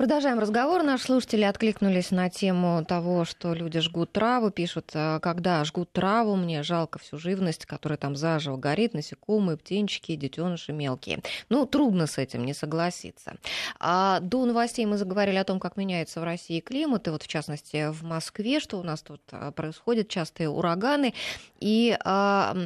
Продолжаем 0.00 0.38
разговор. 0.38 0.82
Наши 0.82 1.04
слушатели 1.04 1.42
откликнулись 1.42 2.10
на 2.10 2.30
тему 2.30 2.82
того, 2.86 3.26
что 3.26 3.52
люди 3.52 3.80
жгут 3.80 4.10
траву. 4.10 4.48
Пишут, 4.48 4.92
«А 4.94 5.20
когда 5.20 5.62
жгут 5.62 5.92
траву, 5.92 6.36
мне 6.36 6.62
жалко 6.62 6.98
всю 6.98 7.18
живность, 7.18 7.66
которая 7.66 7.98
там 7.98 8.16
заживо 8.16 8.56
горит, 8.56 8.94
насекомые, 8.94 9.58
птенчики, 9.58 10.16
детеныши 10.16 10.72
мелкие. 10.72 11.20
Ну, 11.50 11.66
трудно 11.66 12.06
с 12.06 12.16
этим 12.16 12.46
не 12.46 12.54
согласиться. 12.54 13.34
А 13.78 14.20
до 14.20 14.46
новостей 14.46 14.86
мы 14.86 14.96
заговорили 14.96 15.36
о 15.36 15.44
том, 15.44 15.60
как 15.60 15.76
меняется 15.76 16.22
в 16.22 16.24
России 16.24 16.60
климат, 16.60 17.06
и 17.06 17.10
вот 17.10 17.22
в 17.22 17.28
частности 17.28 17.90
в 17.90 18.02
Москве, 18.02 18.60
что 18.60 18.78
у 18.78 18.82
нас 18.82 19.02
тут 19.02 19.20
а, 19.32 19.52
происходит, 19.52 20.08
частые 20.08 20.48
ураганы. 20.48 21.12
И 21.58 21.94
а, 22.06 22.56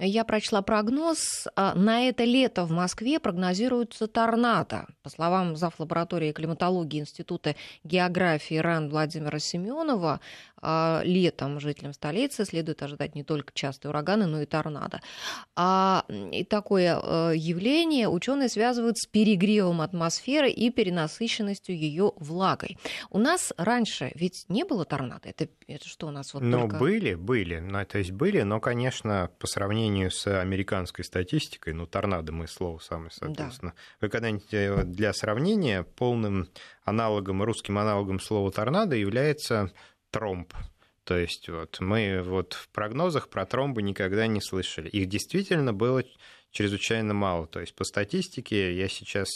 я 0.00 0.24
прочла 0.24 0.60
прогноз. 0.60 1.48
А, 1.56 1.72
на 1.74 2.06
это 2.10 2.24
лето 2.24 2.66
в 2.66 2.72
Москве 2.72 3.20
прогнозируется 3.20 4.06
торнадо. 4.06 4.84
По 5.02 5.08
словам 5.08 5.56
зав. 5.56 5.80
лаборатории 5.80 6.32
климатологии 6.32 6.73
социологии 6.74 7.00
Института 7.00 7.54
географии 7.84 8.56
РАН 8.56 8.90
Владимира 8.90 9.38
Семенова 9.38 10.20
а, 10.66 11.02
летом 11.04 11.60
жителям 11.60 11.92
столицы 11.92 12.46
следует 12.46 12.82
ожидать 12.82 13.14
не 13.14 13.22
только 13.22 13.52
частые 13.52 13.90
ураганы, 13.90 14.24
но 14.24 14.40
и 14.40 14.46
торнадо. 14.46 15.02
А 15.56 16.06
и 16.08 16.42
такое 16.42 16.98
э, 16.98 17.32
явление 17.36 18.08
ученые 18.08 18.48
связывают 18.48 18.96
с 18.96 19.04
перегревом 19.04 19.82
атмосферы 19.82 20.50
и 20.50 20.70
перенасыщенностью 20.70 21.76
ее 21.76 22.12
влагой. 22.16 22.78
У 23.10 23.18
нас 23.18 23.52
раньше 23.58 24.10
ведь 24.14 24.46
не 24.48 24.64
было 24.64 24.86
торнадо. 24.86 25.28
Это, 25.28 25.48
это 25.66 25.86
что 25.86 26.06
у 26.06 26.10
нас 26.10 26.32
вот 26.32 26.42
Ну, 26.42 26.60
только... 26.60 26.78
были, 26.78 27.14
были. 27.14 27.58
Ну, 27.58 27.84
то 27.84 27.98
есть 27.98 28.12
были, 28.12 28.40
но, 28.40 28.58
конечно, 28.58 29.30
по 29.38 29.46
сравнению 29.46 30.10
с 30.10 30.26
американской 30.26 31.04
статистикой, 31.04 31.74
ну, 31.74 31.86
торнадо 31.86 32.32
мы 32.32 32.48
слово 32.48 32.78
самое, 32.78 33.10
соответственно. 33.10 33.72
Да. 33.72 34.06
Вы 34.06 34.08
когда-нибудь 34.08 34.54
э, 34.54 34.82
для 34.84 35.12
сравнения 35.12 35.82
полным 35.82 36.48
аналогом, 36.84 37.42
русским 37.42 37.78
аналогом 37.78 38.20
слова 38.20 38.50
торнадо 38.50 38.96
является 38.96 39.72
тромб. 40.10 40.52
То 41.04 41.18
есть 41.18 41.48
вот 41.48 41.80
мы 41.80 42.22
вот 42.22 42.54
в 42.54 42.68
прогнозах 42.70 43.28
про 43.28 43.44
тромбы 43.44 43.82
никогда 43.82 44.26
не 44.26 44.40
слышали. 44.40 44.88
Их 44.88 45.06
действительно 45.06 45.72
было 45.72 46.02
чрезвычайно 46.50 47.14
мало. 47.14 47.46
То 47.46 47.60
есть 47.60 47.74
по 47.74 47.84
статистике 47.84 48.74
я 48.74 48.88
сейчас 48.88 49.28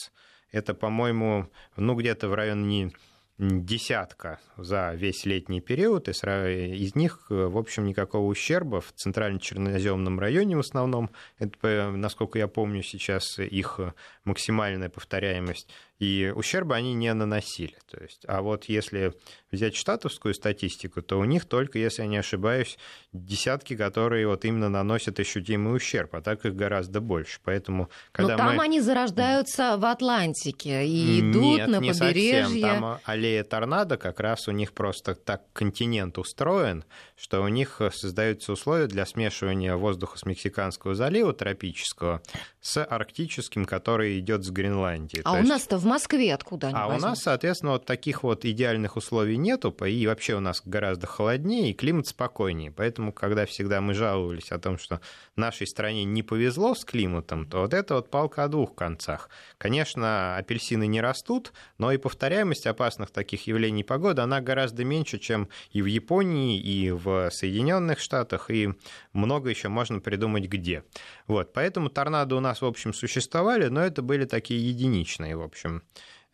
это, 0.50 0.72
по-моему, 0.72 1.50
ну 1.76 1.94
где-то 1.94 2.28
в 2.28 2.34
районе 2.34 2.92
десятка 3.38 4.40
за 4.56 4.94
весь 4.94 5.24
летний 5.24 5.60
период, 5.60 6.08
и 6.08 6.12
из 6.12 6.94
них, 6.96 7.26
в 7.28 7.56
общем, 7.56 7.84
никакого 7.84 8.26
ущерба 8.26 8.80
в 8.80 8.92
центрально-черноземном 8.92 10.18
районе 10.18 10.56
в 10.56 10.60
основном, 10.60 11.10
это, 11.38 11.90
насколько 11.90 12.38
я 12.38 12.48
помню 12.48 12.82
сейчас, 12.82 13.38
их 13.38 13.78
максимальная 14.24 14.88
повторяемость, 14.88 15.70
и 15.98 16.32
ущерба 16.34 16.76
они 16.76 16.94
не 16.94 17.12
наносили. 17.12 17.76
То 17.90 18.02
есть, 18.02 18.24
а 18.28 18.42
вот 18.42 18.64
если 18.64 19.14
взять 19.50 19.74
штатовскую 19.74 20.34
статистику, 20.34 21.02
то 21.02 21.18
у 21.18 21.24
них 21.24 21.44
только, 21.46 21.78
если 21.78 22.02
я 22.02 22.08
не 22.08 22.18
ошибаюсь, 22.18 22.78
десятки, 23.12 23.76
которые 23.76 24.28
вот 24.28 24.44
именно 24.44 24.68
наносят 24.68 25.18
ощутимый 25.18 25.74
ущерб, 25.74 26.14
а 26.14 26.20
так 26.20 26.44
их 26.44 26.54
гораздо 26.54 27.00
больше. 27.00 27.40
Поэтому, 27.42 27.88
когда 28.12 28.32
Но 28.32 28.38
там 28.38 28.56
мы... 28.56 28.64
они 28.64 28.80
зарождаются 28.80 29.76
в 29.76 29.84
Атлантике 29.84 30.86
и 30.86 31.20
идут 31.20 31.58
Нет, 31.58 31.68
на 31.68 31.78
не 31.78 31.92
побережье. 31.92 32.44
Совсем. 32.44 32.62
Там 32.62 32.98
аллея 33.04 33.44
торнадо 33.44 33.96
как 33.96 34.20
раз 34.20 34.46
у 34.48 34.52
них 34.52 34.74
просто 34.74 35.14
так 35.14 35.42
континент 35.52 36.18
устроен, 36.18 36.84
что 37.16 37.42
у 37.42 37.48
них 37.48 37.80
создаются 37.92 38.52
условия 38.52 38.86
для 38.86 39.04
смешивания 39.06 39.74
воздуха 39.74 40.18
с 40.18 40.26
Мексиканского 40.26 40.94
залива 40.94 41.32
тропического 41.32 42.22
с 42.60 42.84
арктическим, 42.84 43.64
который 43.64 44.18
идет 44.18 44.44
с 44.44 44.50
Гренландии. 44.50 45.22
А 45.24 45.34
То 45.34 45.40
у 45.40 45.42
нас-то 45.42 45.78
в 45.78 45.87
Москве 45.88 46.32
откуда 46.34 46.68
они 46.68 46.76
А 46.78 46.86
возьмут? 46.86 47.04
у 47.04 47.06
нас, 47.08 47.22
соответственно, 47.22 47.72
вот 47.72 47.84
таких 47.86 48.22
вот 48.22 48.44
идеальных 48.44 48.96
условий 48.96 49.36
нету, 49.36 49.70
и 49.84 50.06
вообще 50.06 50.34
у 50.34 50.40
нас 50.40 50.62
гораздо 50.64 51.06
холоднее, 51.06 51.70
и 51.70 51.74
климат 51.74 52.06
спокойнее. 52.06 52.70
Поэтому, 52.70 53.12
когда 53.12 53.44
всегда 53.46 53.80
мы 53.80 53.94
жаловались 53.94 54.52
о 54.52 54.58
том, 54.58 54.78
что 54.78 55.00
нашей 55.38 55.66
стране 55.66 56.04
не 56.04 56.22
повезло 56.22 56.74
с 56.74 56.84
климатом, 56.84 57.46
то 57.46 57.60
вот 57.60 57.74
это 57.74 57.94
вот 57.94 58.10
палка 58.10 58.44
о 58.44 58.48
двух 58.48 58.74
концах. 58.74 59.30
Конечно, 59.56 60.36
апельсины 60.36 60.86
не 60.86 61.00
растут, 61.00 61.52
но 61.78 61.92
и 61.92 61.96
повторяемость 61.96 62.66
опасных 62.66 63.10
таких 63.10 63.46
явлений 63.46 63.84
погоды, 63.84 64.22
она 64.22 64.40
гораздо 64.40 64.84
меньше, 64.84 65.18
чем 65.18 65.48
и 65.70 65.80
в 65.80 65.86
Японии, 65.86 66.58
и 66.58 66.90
в 66.90 67.30
Соединенных 67.30 68.00
Штатах, 68.00 68.50
и 68.50 68.70
много 69.12 69.48
еще 69.48 69.68
можно 69.68 70.00
придумать 70.00 70.44
где. 70.44 70.84
Вот, 71.26 71.52
поэтому 71.52 71.88
торнадо 71.88 72.36
у 72.36 72.40
нас, 72.40 72.60
в 72.60 72.66
общем, 72.66 72.92
существовали, 72.92 73.68
но 73.68 73.80
это 73.80 74.02
были 74.02 74.24
такие 74.24 74.68
единичные, 74.68 75.36
в 75.36 75.42
общем, 75.42 75.82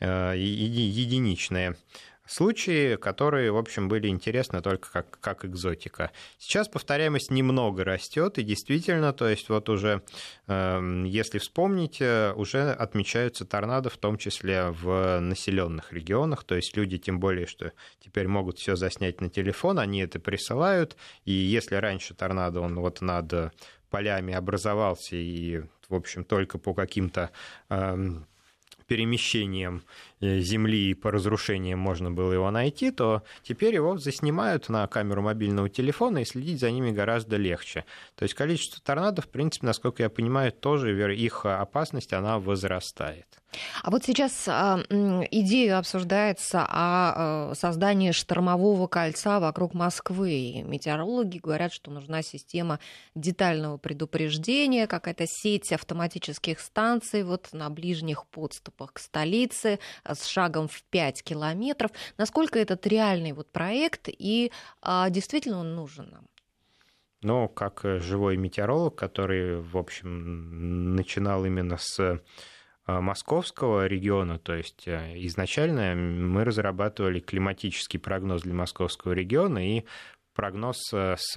э, 0.00 0.34
единичные 0.36 1.76
случаи, 2.26 2.96
которые, 2.96 3.52
в 3.52 3.56
общем, 3.56 3.88
были 3.88 4.08
интересны 4.08 4.62
только 4.62 4.90
как, 4.90 5.18
как 5.20 5.44
экзотика. 5.44 6.10
Сейчас 6.38 6.68
повторяемость 6.68 7.30
немного 7.30 7.84
растет, 7.84 8.38
и 8.38 8.42
действительно, 8.42 9.12
то 9.12 9.28
есть 9.28 9.48
вот 9.48 9.68
уже, 9.68 10.02
эм, 10.46 11.04
если 11.04 11.38
вспомнить, 11.38 12.00
э, 12.00 12.32
уже 12.34 12.70
отмечаются 12.72 13.44
торнадо, 13.44 13.90
в 13.90 13.98
том 13.98 14.16
числе 14.18 14.70
в 14.70 15.20
населенных 15.20 15.92
регионах, 15.92 16.44
то 16.44 16.54
есть 16.54 16.76
люди, 16.76 16.98
тем 16.98 17.20
более, 17.20 17.46
что 17.46 17.72
теперь 18.00 18.28
могут 18.28 18.58
все 18.58 18.76
заснять 18.76 19.20
на 19.20 19.28
телефон, 19.28 19.78
они 19.78 20.00
это 20.00 20.18
присылают, 20.18 20.96
и 21.24 21.32
если 21.32 21.76
раньше 21.76 22.14
торнадо, 22.14 22.60
он 22.60 22.78
вот 22.78 23.00
над 23.00 23.52
полями 23.90 24.34
образовался 24.34 25.16
и, 25.16 25.62
в 25.88 25.94
общем, 25.94 26.24
только 26.24 26.58
по 26.58 26.74
каким-то 26.74 27.30
эм, 27.68 28.26
перемещением 28.87 29.76
э, 29.76 30.13
Земли 30.20 30.90
и 30.90 30.94
по 30.94 31.11
разрушениям 31.11 31.79
можно 31.79 32.11
было 32.11 32.33
его 32.33 32.50
найти, 32.50 32.90
то 32.90 33.22
теперь 33.42 33.74
его 33.74 33.98
заснимают 33.98 34.68
на 34.68 34.87
камеру 34.87 35.22
мобильного 35.22 35.68
телефона 35.68 36.18
и 36.18 36.24
следить 36.24 36.61
за 36.61 36.70
ними 36.70 36.90
гораздо 36.90 37.37
легче. 37.37 37.85
То 38.14 38.22
есть 38.22 38.35
количество 38.35 38.81
торнадо, 38.83 39.22
в 39.22 39.29
принципе, 39.29 39.66
насколько 39.66 40.03
я 40.03 40.11
понимаю, 40.11 40.53
тоже 40.53 41.14
их 41.16 41.44
опасность, 41.44 42.12
она 42.12 42.38
возрастает. 42.38 43.27
А 43.83 43.90
вот 43.90 44.05
сейчас 44.05 44.44
а, 44.48 44.81
идея 45.31 45.79
обсуждается 45.79 46.66
о 46.68 47.50
э, 47.53 47.55
создании 47.55 48.12
штормового 48.12 48.87
кольца 48.87 49.40
вокруг 49.40 49.74
Москвы. 49.74 50.62
Метеорологи 50.64 51.38
говорят, 51.38 51.72
что 51.72 51.90
нужна 51.90 52.22
система 52.22 52.79
детального 53.14 53.77
предупреждения, 53.77 54.87
какая-то 54.87 55.27
сеть 55.27 55.72
автоматических 55.72 56.61
станций 56.61 57.22
вот 57.22 57.48
на 57.53 57.70
ближних 57.70 58.27
подступах 58.27 58.94
к 58.94 58.98
столице 58.98 59.79
э, 60.05 60.13
с 60.14 60.27
шагом 60.27 60.68
в 60.68 60.83
5 60.85 61.22
километров. 61.22 61.90
Насколько 62.18 62.59
этот 62.59 62.87
реальный 62.87 63.33
вот 63.33 63.50
проект 63.50 64.09
и 64.09 64.53
а, 64.83 65.11
действительно 65.11 65.59
он 65.59 65.74
нужен 65.74 66.11
нам? 66.11 66.27
Ну, 67.22 67.48
как 67.48 67.81
живой 67.85 68.37
метеоролог, 68.37 68.96
который, 68.96 69.61
в 69.61 69.79
общем, 69.79 70.94
начинал 70.94 71.46
именно 71.46 71.79
с 71.79 72.20
Э, 72.87 73.00
московского 73.00 73.87
региона, 73.87 74.38
то 74.38 74.55
есть 74.55 74.87
э, 74.87 75.14
изначально 75.24 75.94
мы 75.94 76.44
разрабатывали 76.44 77.18
климатический 77.18 77.98
прогноз 77.98 78.42
для 78.42 78.53
московского 78.53 79.12
региона 79.12 79.79
и 79.79 79.85
прогноз 80.35 80.92
э, 80.92 81.16
с 81.18 81.35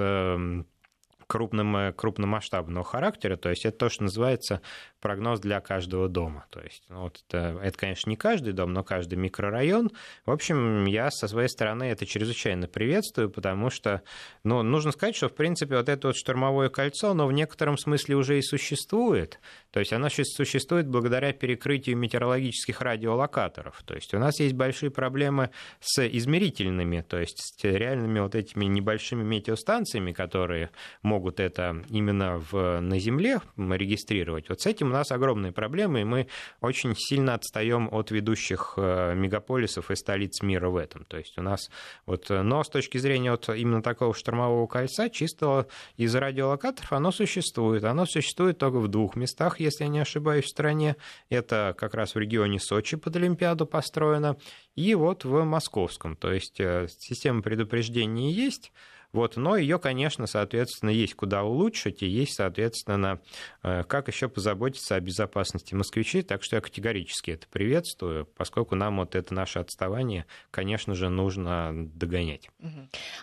крупным, 1.27 1.93
крупномасштабного 1.93 2.85
характера, 2.85 3.37
то 3.37 3.49
есть 3.49 3.65
это 3.65 3.77
то, 3.77 3.89
что 3.89 4.03
называется 4.03 4.61
прогноз 5.01 5.39
для 5.39 5.61
каждого 5.61 6.09
дома. 6.09 6.45
То 6.49 6.61
есть, 6.61 6.83
ну, 6.89 7.01
вот 7.01 7.23
это, 7.27 7.59
это, 7.61 7.77
конечно, 7.77 8.09
не 8.09 8.15
каждый 8.15 8.53
дом, 8.53 8.73
но 8.73 8.83
каждый 8.83 9.15
микрорайон. 9.15 9.91
В 10.25 10.31
общем, 10.31 10.85
я 10.85 11.11
со 11.11 11.27
своей 11.27 11.49
стороны 11.49 11.83
это 11.85 12.05
чрезвычайно 12.05 12.67
приветствую, 12.67 13.29
потому 13.29 13.69
что, 13.69 14.01
ну, 14.43 14.63
нужно 14.63 14.91
сказать, 14.91 15.15
что, 15.15 15.29
в 15.29 15.35
принципе, 15.35 15.77
вот 15.77 15.89
это 15.89 16.07
вот 16.07 16.17
штормовое 16.17 16.69
кольцо, 16.69 17.11
оно 17.11 17.27
в 17.27 17.31
некотором 17.31 17.77
смысле 17.77 18.15
уже 18.15 18.39
и 18.39 18.41
существует. 18.41 19.39
То 19.71 19.79
есть 19.79 19.93
оно 19.93 20.09
существует 20.09 20.87
благодаря 20.87 21.33
перекрытию 21.33 21.97
метеорологических 21.97 22.81
радиолокаторов. 22.81 23.83
То 23.83 23.95
есть 23.95 24.13
у 24.13 24.19
нас 24.19 24.39
есть 24.39 24.55
большие 24.55 24.89
проблемы 24.89 25.51
с 25.79 26.05
измерительными, 26.07 27.01
то 27.01 27.19
есть 27.19 27.37
с 27.39 27.63
реальными 27.63 28.19
вот 28.19 28.33
этими 28.33 28.65
небольшими 28.65 29.23
метеостанциями, 29.23 30.13
которые 30.13 30.71
могут 31.03 31.16
это 31.39 31.83
именно 31.89 32.37
в, 32.51 32.79
на 32.79 32.99
Земле 32.99 33.41
регистрировать. 33.57 34.49
Вот 34.49 34.61
с 34.61 34.65
этим 34.65 34.87
у 34.87 34.93
нас 34.93 35.11
огромные 35.11 35.51
проблемы, 35.51 36.01
и 36.01 36.03
мы 36.03 36.27
очень 36.61 36.95
сильно 36.95 37.33
отстаем 37.33 37.89
от 37.91 38.11
ведущих 38.11 38.73
э, 38.77 39.13
мегаполисов 39.15 39.91
и 39.91 39.95
столиц 39.95 40.41
мира 40.41 40.69
в 40.69 40.77
этом. 40.77 41.05
То 41.05 41.17
есть 41.17 41.37
у 41.37 41.41
нас 41.41 41.69
вот, 42.05 42.29
э, 42.29 42.41
но 42.41 42.63
с 42.63 42.69
точки 42.69 42.97
зрения 42.97 43.31
вот 43.31 43.49
именно 43.49 43.81
такого 43.81 44.13
штормового 44.13 44.67
кольца, 44.67 45.09
чисто 45.09 45.67
из 45.95 46.15
радиолокаторов 46.15 46.93
оно 46.93 47.11
существует. 47.11 47.83
Оно 47.83 48.05
существует 48.05 48.57
только 48.57 48.79
в 48.79 48.87
двух 48.87 49.15
местах, 49.15 49.59
если 49.59 49.83
я 49.83 49.89
не 49.89 49.99
ошибаюсь, 49.99 50.45
в 50.45 50.49
стране. 50.49 50.95
Это 51.29 51.75
как 51.77 51.93
раз 51.93 52.15
в 52.15 52.19
регионе 52.19 52.59
Сочи 52.59 52.97
под 52.97 53.15
Олимпиаду 53.15 53.65
построено, 53.65 54.37
и 54.75 54.93
вот 54.93 55.25
в 55.25 55.43
Московском. 55.43 56.15
То 56.15 56.31
есть 56.31 56.59
э, 56.59 56.87
система 56.99 57.41
предупреждения 57.41 58.31
есть, 58.31 58.71
вот, 59.17 59.35
но 59.35 59.57
ее, 59.57 59.79
конечно, 59.79 60.27
соответственно, 60.27 60.91
есть 60.91 61.15
куда 61.15 61.43
улучшить, 61.43 62.03
и 62.03 62.07
есть, 62.07 62.35
соответственно, 62.35 63.19
э, 63.63 63.83
как 63.83 64.09
еще 64.09 64.29
позаботиться 64.29 64.93
о 64.93 64.99
безопасности 64.99 65.73
москвичей. 65.73 66.21
Так 66.21 66.43
что 66.43 66.55
я 66.55 66.61
категорически 66.61 67.31
это 67.31 67.47
приветствую, 67.47 68.27
поскольку 68.27 68.75
нам 68.75 68.97
вот 68.97 69.15
это 69.15 69.33
наше 69.33 69.57
отставание, 69.57 70.27
конечно 70.51 70.93
же, 70.93 71.09
нужно 71.09 71.71
догонять. 71.95 72.51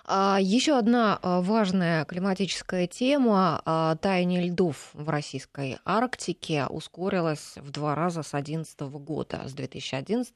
А, 0.05 0.39
еще 0.41 0.77
одна 0.77 1.17
а, 1.23 1.41
важная 1.41 2.05
климатическая 2.07 2.89
тема 2.89 3.63
а, 3.65 3.95
таяние 3.95 4.49
льдов 4.49 4.91
в 4.95 5.09
российской 5.09 5.79
Арктике 5.85 6.67
ускорилась 6.67 7.55
в 7.55 7.71
два 7.71 7.95
раза 7.95 8.25
с 8.25 8.33
2011 8.33 8.81
года, 8.81 9.43
с 9.47 9.53
2011 9.53 10.35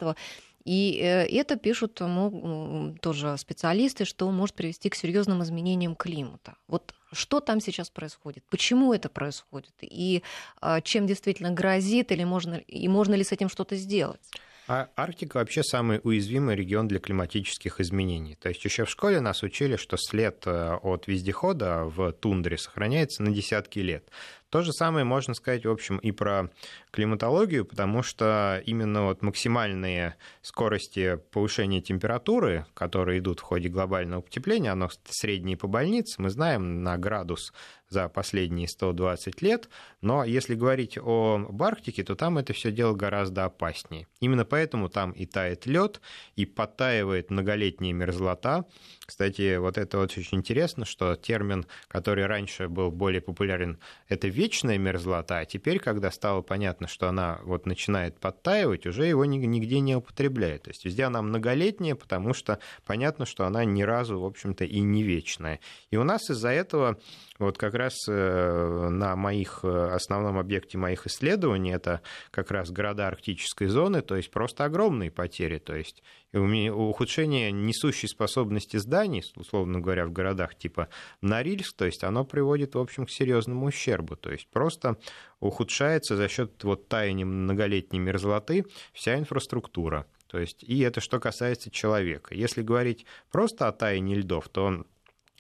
и 0.65 0.99
э, 1.01 1.27
это 1.27 1.57
пишут 1.57 1.99
ну, 2.01 2.97
тоже 3.01 3.37
специалисты, 3.39 4.05
что 4.05 4.31
может 4.31 4.55
привести 4.55 4.89
к 4.89 4.95
серьезным 4.95 5.43
изменениям 5.43 5.95
климата. 5.95 6.57
Вот 6.67 6.95
что 7.13 7.41
там 7.41 7.61
сейчас 7.61 7.91
происходит? 7.91 8.45
Почему 8.51 8.93
это 8.93 9.09
происходит? 9.09 9.73
И 9.81 10.23
а, 10.61 10.81
чем 10.81 11.07
действительно 11.07 11.51
грозит? 11.51 12.13
Или 12.13 12.25
можно, 12.25 12.55
и 12.55 12.89
можно 12.89 13.15
ли 13.15 13.25
с 13.25 13.33
этим 13.33 13.49
что-то 13.49 13.77
сделать? 13.77 14.21
А 14.69 14.91
Арктика 14.97 15.39
вообще 15.39 15.63
самый 15.63 15.99
уязвимый 16.05 16.55
регион 16.55 16.89
для 16.89 16.99
климатических 16.99 17.81
изменений. 17.81 18.35
То 18.35 18.51
есть 18.51 18.63
еще 18.67 18.85
в 18.85 18.91
школе 18.91 19.19
нас 19.19 19.43
учили, 19.43 19.77
что 19.77 19.97
след 19.97 20.43
э, 20.47 20.75
от 20.83 21.07
вездехода 21.07 21.85
в 21.85 22.13
тундре 22.13 22.59
сохраняется 22.59 23.23
на 23.23 23.31
десятки 23.31 23.79
лет. 23.79 24.11
То 24.51 24.63
же 24.63 24.73
самое 24.73 25.05
можно 25.05 25.33
сказать, 25.33 25.65
в 25.65 25.71
общем, 25.71 25.99
и 25.99 26.11
про 26.11 26.51
климатологию, 26.91 27.65
потому 27.65 28.03
что 28.03 28.63
именно 28.65 29.05
вот 29.05 29.23
максимальные 29.23 30.17
скорости 30.41 31.19
повышения 31.33 31.83
температуры, 31.83 32.67
которые 32.75 33.21
идут 33.21 33.41
в 33.41 33.43
ходе 33.43 33.69
глобального 33.69 34.23
потепления, 34.23 34.73
оно 34.73 34.89
среднее 35.09 35.57
по 35.57 35.67
больнице, 35.67 36.21
мы 36.21 36.31
знаем, 36.31 36.83
на 36.83 36.97
градус 36.97 37.53
за 37.89 38.09
последние 38.09 38.69
120 38.69 39.43
лет. 39.43 39.69
Но 40.01 40.25
если 40.25 40.55
говорить 40.55 40.99
о 40.99 41.47
Арктике, 41.61 42.05
то 42.05 42.15
там 42.15 42.39
это 42.39 42.53
все 42.53 42.71
дело 42.71 42.95
гораздо 42.95 43.45
опаснее. 43.47 44.07
Именно 44.21 44.45
поэтому 44.45 44.89
там 44.89 45.13
и 45.13 45.27
тает 45.27 45.67
лед, 45.67 46.01
и 46.37 46.47
подтаивает 46.47 47.31
многолетняя 47.31 47.93
мерзлота. 47.93 48.65
Кстати, 49.09 49.57
вот 49.57 49.79
это 49.79 49.97
вот 49.97 50.11
очень 50.19 50.37
интересно, 50.37 50.85
что 50.85 51.17
термин, 51.17 51.65
который 51.89 52.27
раньше 52.27 52.69
был 52.69 52.91
более 52.91 53.23
популярен, 53.23 53.79
это 54.07 54.29
вечная 54.29 54.77
мерзлота, 54.77 55.39
а 55.39 55.45
теперь, 55.47 55.79
когда 55.79 56.11
стало 56.11 56.43
понятно, 56.43 56.87
что 56.89 57.09
она 57.09 57.41
вот 57.45 57.65
начинает 57.65 58.21
подтаивать, 58.21 58.87
уже 58.87 59.07
его 59.07 59.25
нигде 59.25 59.81
не 59.81 59.97
употребляют. 59.97 60.65
То 60.65 60.71
есть 60.73 60.85
везде 60.85 61.05
она 61.05 61.23
многолетняя, 61.23 61.95
потому 61.95 62.35
что 62.35 62.59
понятно, 62.85 63.25
что 63.25 63.47
она 63.47 63.65
ни 63.65 63.81
разу, 63.81 64.21
в 64.21 64.27
общем-то, 64.27 64.67
и 64.67 64.81
не 64.81 65.03
вечная. 65.03 65.61
И 65.91 65.97
у 65.97 66.05
нас 66.05 66.29
из-за 66.29 66.51
этого 66.51 66.99
вот 67.39 67.57
как 67.57 67.73
раз 67.73 67.95
э, 68.09 68.89
на 68.91 69.17
моих 69.17 69.61
э, 69.63 69.91
основном 69.95 70.39
объекте 70.39 70.77
моих 70.77 71.07
исследований 71.07 71.71
это 71.71 72.03
как 72.31 72.51
раз 72.51 72.71
города 72.71 73.07
арктической 73.07 73.69
зоны, 73.69 74.03
то 74.03 74.17
есть 74.17 74.31
просто 74.31 74.65
огромные 74.65 75.11
потери, 75.11 75.59
то 75.59 75.75
есть 75.75 76.03
ухудшение 76.35 77.51
несущей 77.51 78.09
способности 78.09 78.77
зданий, 78.77 78.98
условно 79.07 79.81
говоря, 79.81 80.07
в 80.07 80.13
городах 80.13 80.55
типа 80.55 80.89
Норильск, 81.21 81.77
то 81.77 81.85
есть 81.85 82.05
оно 82.05 82.25
приводит, 82.25 82.75
в 82.75 82.79
общем, 82.79 83.07
к 83.07 83.11
серьезному 83.11 83.67
ущербу, 83.67 84.17
то 84.17 84.31
есть 84.31 84.49
просто 84.49 84.97
ухудшается 85.41 86.17
за 86.17 86.29
счет 86.29 86.65
вот 86.65 86.89
таяния 86.89 87.25
многолетней 87.25 87.99
мерзлоты 87.99 88.67
вся 88.93 89.19
инфраструктура. 89.19 90.07
То 90.27 90.39
есть, 90.39 90.63
и 90.63 90.81
это 90.81 91.01
что 91.01 91.21
касается 91.21 91.71
человека. 91.71 92.35
Если 92.35 92.63
говорить 92.63 93.07
просто 93.31 93.67
о 93.67 93.73
таянии 93.73 94.17
льдов, 94.17 94.49
то 94.51 94.85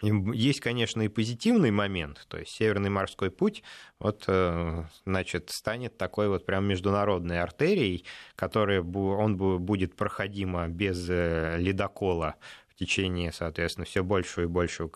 есть, 0.00 0.60
конечно, 0.60 1.02
и 1.02 1.08
позитивный 1.08 1.72
момент, 1.72 2.24
то 2.28 2.38
есть 2.38 2.52
Северный 2.52 2.88
морской 2.88 3.30
путь 3.30 3.64
вот, 3.98 4.24
э, 4.28 4.84
значит, 5.04 5.50
станет 5.50 5.98
такой 5.98 6.28
вот 6.28 6.46
прям 6.46 6.66
международной 6.66 7.40
артерией, 7.40 8.04
которая 8.36 8.80
он 8.82 9.36
будет 9.36 9.96
проходима 9.96 10.68
без 10.68 11.08
э, 11.10 11.56
ледокола 11.58 12.36
течение, 12.78 13.32
соответственно, 13.32 13.84
все 13.84 14.04
большего 14.04 14.44
и 14.44 14.46
большего 14.46 14.90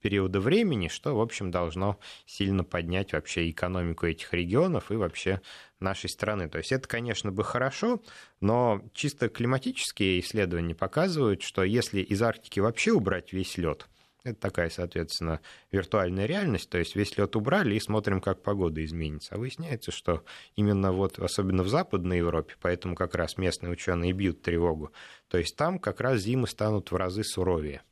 периода 0.00 0.40
времени, 0.40 0.88
что, 0.88 1.16
в 1.16 1.20
общем, 1.20 1.50
должно 1.50 1.98
сильно 2.26 2.64
поднять 2.64 3.12
вообще 3.12 3.50
экономику 3.50 4.06
этих 4.06 4.32
регионов 4.32 4.90
и 4.90 4.96
вообще 4.96 5.40
нашей 5.80 6.08
страны. 6.08 6.48
То 6.48 6.58
есть 6.58 6.72
это, 6.72 6.86
конечно, 6.86 7.32
бы 7.32 7.42
хорошо, 7.44 8.00
но 8.40 8.82
чисто 8.94 9.28
климатические 9.28 10.20
исследования 10.20 10.74
показывают, 10.74 11.42
что 11.42 11.64
если 11.64 12.00
из 12.00 12.22
Арктики 12.22 12.60
вообще 12.60 12.92
убрать 12.92 13.32
весь 13.32 13.58
лед, 13.58 13.88
это 14.24 14.40
такая, 14.40 14.70
соответственно, 14.70 15.40
виртуальная 15.70 16.26
реальность, 16.26 16.68
то 16.70 16.78
есть 16.78 16.96
весь 16.96 17.16
лед 17.16 17.36
убрали 17.36 17.74
и 17.74 17.80
смотрим, 17.80 18.20
как 18.20 18.42
погода 18.42 18.84
изменится. 18.84 19.34
А 19.34 19.38
выясняется, 19.38 19.90
что 19.90 20.24
именно 20.56 20.92
вот, 20.92 21.18
особенно 21.18 21.62
в 21.62 21.68
Западной 21.68 22.18
Европе, 22.18 22.54
поэтому 22.60 22.94
как 22.94 23.14
раз 23.14 23.36
местные 23.36 23.70
ученые 23.72 24.12
бьют 24.12 24.42
тревогу, 24.42 24.92
то 25.28 25.38
есть 25.38 25.56
там 25.56 25.78
как 25.78 26.00
раз 26.00 26.20
зимы 26.20 26.46
станут 26.48 26.90
в 26.90 26.96
разы 26.96 27.22
суровее. 27.24 27.82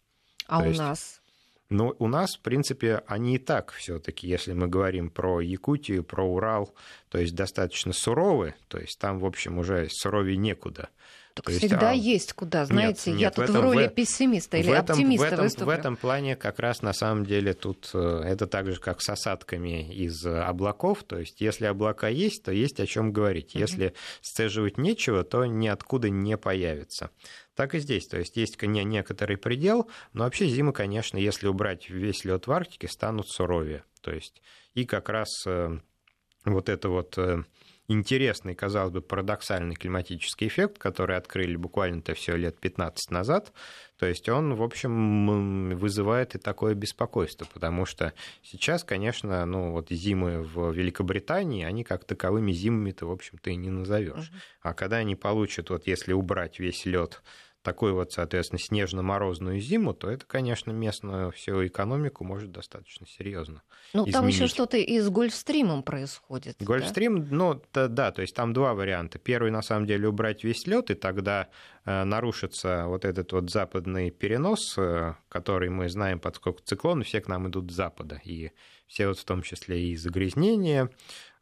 А 0.47 0.61
то 0.61 0.67
у 0.67 0.69
есть... 0.69 0.79
нас? 0.79 1.23
Но 1.69 1.95
у 1.99 2.07
нас, 2.07 2.37
в 2.37 2.41
принципе, 2.41 3.03
они 3.09 3.37
и 3.37 3.39
так 3.39 3.73
все-таки, 3.73 4.29
если 4.29 4.53
мы 4.53 4.69
говорим 4.69 5.11
про 5.11 5.41
Якутию, 5.41 6.05
про 6.05 6.25
Урал, 6.25 6.73
то 7.09 7.19
есть 7.19 7.35
достаточно 7.35 7.93
суровы, 7.93 8.55
то 8.69 8.79
есть 8.79 8.99
там, 9.01 9.19
в 9.19 9.27
общем, 9.27 9.59
уже 9.59 9.89
суровее 9.91 10.37
некуда. 10.37 10.91
Так 11.37 11.45
То 11.45 11.53
всегда 11.53 11.93
есть, 11.93 12.07
а... 12.07 12.09
есть 12.09 12.33
куда, 12.33 12.65
знаете, 12.65 13.11
нет, 13.11 13.19
нет, 13.19 13.21
я 13.21 13.31
тут 13.31 13.49
в, 13.49 13.51
этом, 13.51 13.57
в 13.57 13.65
роли 13.65 13.89
пессимиста 13.89 14.57
или 14.57 14.71
в 14.71 14.73
этом, 14.73 14.95
оптимиста 14.95 15.25
в 15.25 15.33
этом, 15.33 15.45
выступлю. 15.45 15.67
В 15.67 15.69
этом 15.69 15.97
плане 15.97 16.35
как 16.35 16.59
раз 16.59 16.81
на 16.81 16.95
самом 16.95 17.27
деле 17.27 17.53
тут 17.53 17.91
э, 17.93 18.23
это 18.25 18.47
так 18.47 18.71
же, 18.73 18.81
как 18.81 19.03
с 19.03 19.11
осадками 19.11 19.93
из 19.93 20.25
облаков, 20.25 21.05
то 21.05 21.19
есть 21.19 21.43
если 21.43 21.67
облака 21.67 22.09
есть, 22.09 22.43
то 22.43 22.53
есть 22.53 22.81
о 22.81 22.87
чем 22.87 23.13
говорить. 23.13 23.55
Если 23.55 23.93
сцеживать 24.23 24.79
нечего, 24.79 25.25
то 25.25 25.45
ниоткуда 25.45 26.09
не 26.09 26.39
появится. 26.39 27.11
Так 27.55 27.75
и 27.75 27.81
здесь, 27.81 28.07
то 28.07 28.19
есть 28.19 28.35
есть 28.39 28.57
некоторый 28.63 29.37
предел, 29.37 29.91
но 30.15 30.25
вообще 30.25 30.47
зимы, 30.47 30.73
конечно, 30.73 31.19
если 31.19 31.49
убрать 31.49 31.91
весь 31.91 32.25
лед 32.25 32.47
в 32.47 32.53
Арктике, 32.53 32.89
станут 32.89 33.29
суровее. 33.29 33.85
То 34.01 34.11
есть 34.11 34.41
и 34.73 34.87
как 34.87 35.11
раз 35.11 35.29
э, 35.47 35.79
вот 36.47 36.71
это 36.71 36.89
вот 36.89 37.19
э, 37.19 37.45
интересный, 37.89 38.55
казалось 38.55 38.93
бы, 38.93 39.01
парадоксальный 39.01 39.75
климатический 39.75 40.49
эффект, 40.49 40.79
который 40.79 41.17
открыли 41.17 41.57
буквально-то 41.57 42.15
все 42.15 42.37
лет 42.37 42.59
15 42.59 43.11
назад, 43.11 43.53
то 43.99 44.07
есть 44.07 44.29
он, 44.29 44.55
в 44.55 44.63
общем, 44.63 45.77
вызывает 45.77 46.35
и 46.35 46.39
такое 46.39 46.75
беспокойство, 46.75 47.47
потому 47.53 47.87
что 47.87 48.13
сейчас, 48.43 48.85
конечно, 48.85 49.45
ну 49.47 49.73
вот 49.73 49.89
зимы 49.91 50.43
в 50.43 50.73
Великобритании, 50.73 51.65
они 51.65 51.85
как 51.85 52.05
таковыми 52.05 52.53
зимами-то, 52.53 53.07
в 53.07 53.11
общем-то, 53.11 53.51
и 53.51 53.57
не 53.57 53.71
назовешь. 53.71 54.31
А 54.61 54.75
когда 54.75 54.97
они 54.97 55.17
получат, 55.17 55.71
вот 55.71 55.87
если 55.87 56.13
убрать 56.13 56.59
весь 56.59 56.85
лед 56.85 57.23
такую 57.67 57.97
вот, 57.97 58.13
соответственно, 58.13 58.61
снежно-морозную 58.61 59.59
зиму, 59.59 59.93
то 59.93 60.09
это, 60.09 60.25
конечно, 60.25 60.71
местную 60.71 61.33
всю 61.33 61.67
экономику 61.67 62.23
может 62.23 62.53
достаточно 62.53 63.09
серьезно. 63.09 63.61
Ну, 63.93 64.07
там 64.07 64.29
еще 64.29 64.47
что-то 64.47 64.77
и 64.77 65.01
с 65.01 65.09
Гольфстримом 65.09 65.83
происходит. 65.83 66.59
Гольфстрим, 66.61 67.25
да? 67.25 67.35
ну, 67.35 67.63
да, 67.73 67.89
да, 67.89 68.13
то 68.13 68.23
есть 68.23 68.37
там 68.37 68.53
два 68.53 68.73
варианта. 68.73 69.19
Первый, 69.19 69.51
на 69.51 69.63
самом 69.63 69.85
деле, 69.85 70.07
убрать 70.07 70.45
весь 70.45 70.65
лед, 70.69 70.93
и 70.93 70.95
тогда 70.95 71.49
э, 71.85 72.05
нарушится 72.05 72.85
вот 72.87 73.05
этот 73.05 73.33
вот 73.33 73.51
западный 73.51 74.13
перенос, 74.13 74.79
э, 74.79 75.15
который 75.29 75.69
мы 75.69 75.89
знаем, 75.89 76.21
поскольку 76.21 76.63
циклоны 76.63 77.03
все 77.03 77.21
к 77.21 77.27
нам 77.27 77.49
идут 77.49 77.73
с 77.73 77.75
запада, 77.75 78.21
и 78.25 78.53
все 78.87 79.09
вот 79.09 79.19
в 79.19 79.25
том 79.25 79.43
числе 79.43 79.89
и 79.89 79.97
загрязнения, 79.97 80.89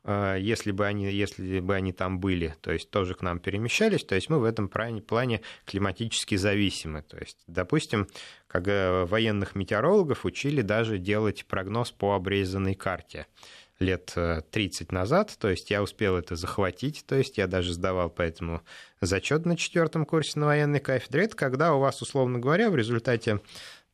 если 0.06 0.70
бы 0.70 0.86
они, 0.86 1.10
если 1.10 1.60
бы 1.60 1.74
они 1.74 1.92
там 1.92 2.18
были, 2.18 2.54
то 2.60 2.72
есть 2.72 2.90
тоже 2.90 3.14
к 3.14 3.22
нам 3.22 3.38
перемещались, 3.38 4.04
то 4.04 4.14
есть 4.14 4.28
мы 4.28 4.38
в 4.38 4.44
этом 4.44 4.68
плане 4.68 5.40
климатически 5.64 6.34
зависимы. 6.34 7.02
То 7.02 7.16
есть, 7.16 7.38
допустим, 7.46 8.08
как 8.46 8.66
военных 8.66 9.54
метеорологов 9.54 10.24
учили 10.24 10.60
даже 10.60 10.98
делать 10.98 11.46
прогноз 11.46 11.90
по 11.90 12.14
обрезанной 12.14 12.74
карте 12.74 13.26
лет 13.78 14.14
30 14.50 14.82
э, 14.90 14.94
назад, 14.94 15.36
то 15.38 15.48
есть 15.48 15.70
я 15.70 15.82
успел 15.82 16.16
это 16.16 16.36
захватить, 16.36 17.04
то 17.06 17.16
есть 17.16 17.38
я 17.38 17.46
даже 17.46 17.72
сдавал 17.72 18.10
поэтому 18.10 18.62
зачет 19.00 19.46
на 19.46 19.56
четвертом 19.56 20.06
курсе 20.06 20.38
на 20.38 20.46
военной 20.46 20.80
кафедре. 20.80 21.24
Это 21.24 21.36
когда 21.36 21.74
у 21.74 21.80
вас, 21.80 22.00
условно 22.02 22.38
говоря, 22.38 22.70
в 22.70 22.76
результате 22.76 23.40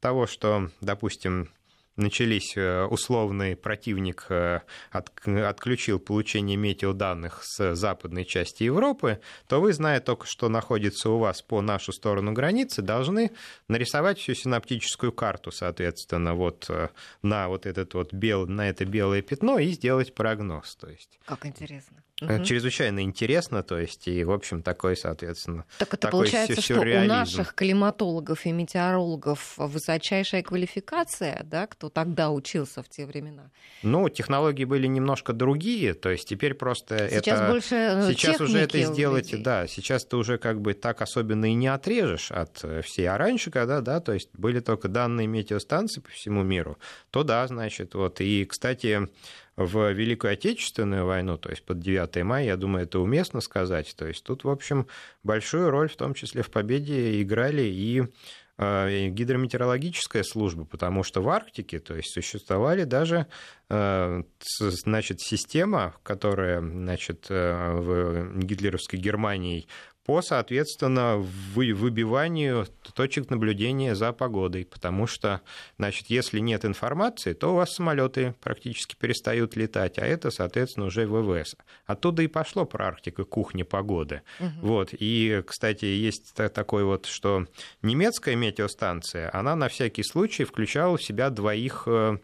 того, 0.00 0.26
что, 0.26 0.70
допустим, 0.80 1.50
начались 1.96 2.56
э, 2.56 2.84
условный 2.84 3.56
противник 3.56 4.26
э, 4.28 4.60
от, 4.90 5.10
отключил 5.26 5.98
получение 5.98 6.56
метеоданных 6.56 7.42
с 7.42 7.74
западной 7.74 8.24
части 8.24 8.64
Европы, 8.64 9.20
то 9.48 9.60
вы, 9.60 9.72
зная 9.72 10.00
только, 10.00 10.26
что 10.26 10.48
находится 10.48 11.10
у 11.10 11.18
вас 11.18 11.42
по 11.42 11.60
нашу 11.60 11.92
сторону 11.92 12.32
границы, 12.32 12.82
должны 12.82 13.30
нарисовать 13.68 14.18
всю 14.18 14.34
синаптическую 14.34 15.12
карту, 15.12 15.50
соответственно, 15.50 16.34
вот 16.34 16.66
э, 16.68 16.88
на 17.22 17.48
вот 17.48 17.66
этот 17.66 17.94
вот 17.94 18.12
бел, 18.12 18.46
на 18.46 18.68
это 18.68 18.84
белое 18.84 19.22
пятно 19.22 19.58
и 19.58 19.68
сделать 19.70 20.14
прогноз. 20.14 20.76
То 20.76 20.88
есть. 20.88 21.18
Как 21.24 21.46
интересно. 21.46 22.02
Угу. 22.20 22.44
Чрезвычайно 22.44 23.02
интересно, 23.02 23.62
то 23.62 23.78
есть, 23.78 24.06
и, 24.06 24.24
в 24.24 24.30
общем, 24.30 24.62
такой, 24.62 24.96
соответственно, 24.96 25.64
Так 25.78 25.88
это 25.88 25.98
такой 25.98 26.20
получается, 26.20 26.60
что 26.60 26.80
у 26.80 27.04
наших 27.06 27.54
климатологов 27.54 28.44
и 28.44 28.52
метеорологов 28.52 29.54
высочайшая 29.56 30.42
квалификация, 30.42 31.42
да, 31.44 31.66
кто 31.66 31.88
тогда 31.88 32.30
учился 32.30 32.82
в 32.82 32.88
те 32.88 33.06
времена? 33.06 33.50
Ну, 33.82 34.08
технологии 34.08 34.64
были 34.64 34.86
немножко 34.86 35.32
другие, 35.32 35.94
то 35.94 36.10
есть 36.10 36.28
теперь 36.28 36.54
просто 36.54 37.08
сейчас 37.10 37.40
это... 37.40 37.50
больше 37.50 37.74
э, 37.74 38.12
Сейчас 38.12 38.40
уже 38.40 38.58
это 38.58 38.82
сделать, 38.82 39.42
да, 39.42 39.66
сейчас 39.66 40.04
ты 40.04 40.16
уже 40.16 40.36
как 40.38 40.60
бы 40.60 40.74
так 40.74 41.00
особенно 41.00 41.46
и 41.46 41.54
не 41.54 41.68
отрежешь 41.68 42.30
от 42.30 42.64
всей. 42.84 43.06
А 43.06 43.16
раньше, 43.16 43.50
когда, 43.50 43.80
да, 43.80 44.00
то 44.00 44.12
есть 44.12 44.28
были 44.34 44.60
только 44.60 44.88
данные 44.88 45.26
метеостанции 45.26 46.00
по 46.00 46.10
всему 46.10 46.42
миру, 46.42 46.78
то 47.10 47.24
да, 47.24 47.46
значит, 47.46 47.94
вот. 47.94 48.20
И, 48.20 48.44
кстати, 48.44 49.08
в 49.60 49.92
Великую 49.92 50.32
Отечественную 50.32 51.04
войну, 51.04 51.36
то 51.36 51.50
есть 51.50 51.62
под 51.64 51.80
9 51.80 52.24
мая, 52.24 52.44
я 52.46 52.56
думаю, 52.56 52.84
это 52.84 52.98
уместно 52.98 53.42
сказать. 53.42 53.94
То 53.94 54.06
есть 54.06 54.24
тут, 54.24 54.44
в 54.44 54.48
общем, 54.48 54.86
большую 55.22 55.70
роль, 55.70 55.90
в 55.90 55.96
том 55.96 56.14
числе 56.14 56.42
в 56.42 56.50
победе, 56.50 57.20
играли 57.20 57.62
и 57.62 58.04
э, 58.56 59.08
гидрометеорологическая 59.08 60.22
служба, 60.22 60.64
потому 60.64 61.02
что 61.02 61.20
в 61.20 61.28
Арктике, 61.28 61.78
то 61.78 61.94
есть 61.94 62.10
существовали 62.10 62.84
даже 62.84 63.26
э, 63.68 64.22
значит, 64.58 65.20
система, 65.20 65.94
которая 66.04 66.62
значит, 66.62 67.26
э, 67.28 67.72
в 67.74 68.38
гитлеровской 68.38 68.98
Германии 68.98 69.66
по, 70.04 70.22
соответственно, 70.22 71.16
выбиванию 71.18 72.66
точек 72.94 73.30
наблюдения 73.30 73.94
за 73.94 74.12
погодой, 74.12 74.64
потому 74.64 75.06
что, 75.06 75.40
значит, 75.78 76.06
если 76.08 76.38
нет 76.38 76.64
информации, 76.64 77.32
то 77.32 77.52
у 77.52 77.56
вас 77.56 77.74
самолеты 77.74 78.34
практически 78.40 78.96
перестают 78.96 79.56
летать, 79.56 79.98
а 79.98 80.06
это, 80.06 80.30
соответственно, 80.30 80.86
уже 80.86 81.06
ВВС. 81.06 81.54
Оттуда 81.86 82.22
и 82.22 82.28
пошло 82.28 82.64
про 82.64 82.88
Арктику 82.88 83.24
кухня 83.24 83.64
погоды. 83.64 84.22
Угу. 84.40 84.48
Вот. 84.62 84.88
И, 84.92 85.42
кстати, 85.46 85.84
есть 85.84 86.34
такой 86.34 86.84
вот, 86.84 87.06
что 87.06 87.46
немецкая 87.82 88.36
метеостанция, 88.36 89.30
она 89.32 89.54
на 89.54 89.68
всякий 89.68 90.02
случай 90.02 90.44
включала 90.44 90.96
в 90.96 91.02
себя 91.02 91.30
двоих 91.30 91.84
э, 91.86 92.18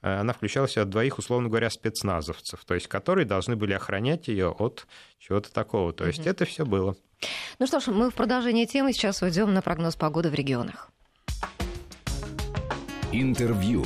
она 0.00 0.32
включала 0.32 0.66
в 0.66 0.70
себя 0.70 0.84
двоих, 0.84 1.18
условно 1.18 1.48
говоря, 1.48 1.70
спецназовцев, 1.70 2.64
то 2.64 2.74
есть 2.74 2.88
которые 2.88 3.26
должны 3.26 3.56
были 3.56 3.72
охранять 3.72 4.28
ее 4.28 4.50
от 4.50 4.86
чего-то 5.18 5.52
такого. 5.52 5.92
То 5.92 6.06
есть 6.06 6.20
угу. 6.20 6.28
это 6.28 6.44
все 6.44 6.64
было. 6.64 6.96
Ну 7.58 7.66
что 7.66 7.80
ж, 7.80 7.88
мы 7.88 8.10
в 8.10 8.14
продолжении 8.14 8.64
темы 8.64 8.92
сейчас 8.92 9.22
уйдем 9.22 9.52
на 9.52 9.62
прогноз 9.62 9.96
погоды 9.96 10.30
в 10.30 10.34
регионах. 10.34 10.90
Интервью. 13.12 13.84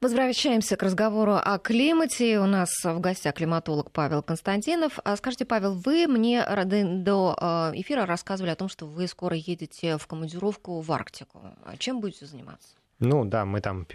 Возвращаемся 0.00 0.76
к 0.76 0.82
разговору 0.82 1.34
о 1.34 1.58
климате. 1.58 2.40
У 2.40 2.46
нас 2.46 2.70
в 2.82 3.00
гостях 3.00 3.34
климатолог 3.34 3.90
Павел 3.90 4.22
Константинов. 4.22 4.98
А 5.04 5.14
скажите, 5.16 5.44
Павел, 5.44 5.74
вы 5.74 6.06
мне 6.06 6.42
до 6.42 7.36
э, 7.38 7.72
эфира 7.74 8.06
рассказывали 8.06 8.50
о 8.50 8.56
том, 8.56 8.70
что 8.70 8.86
вы 8.86 9.06
скоро 9.06 9.36
едете 9.36 9.98
в 9.98 10.06
командировку 10.06 10.80
в 10.80 10.90
Арктику. 10.90 11.54
Чем 11.78 12.00
будете 12.00 12.24
заниматься? 12.24 12.79
Ну 13.00 13.24
да, 13.24 13.44
мы 13.44 13.60
там 13.60 13.86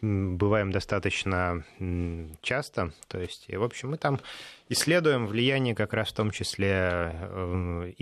бываем 0.00 0.70
достаточно 0.70 1.64
часто. 2.40 2.92
То 3.08 3.20
есть, 3.20 3.52
в 3.52 3.62
общем, 3.62 3.90
мы 3.90 3.96
там 3.96 4.20
исследуем 4.68 5.26
влияние 5.26 5.74
как 5.74 5.92
раз 5.92 6.08
в 6.08 6.14
том 6.14 6.30
числе 6.30 7.12
э, 7.14 7.92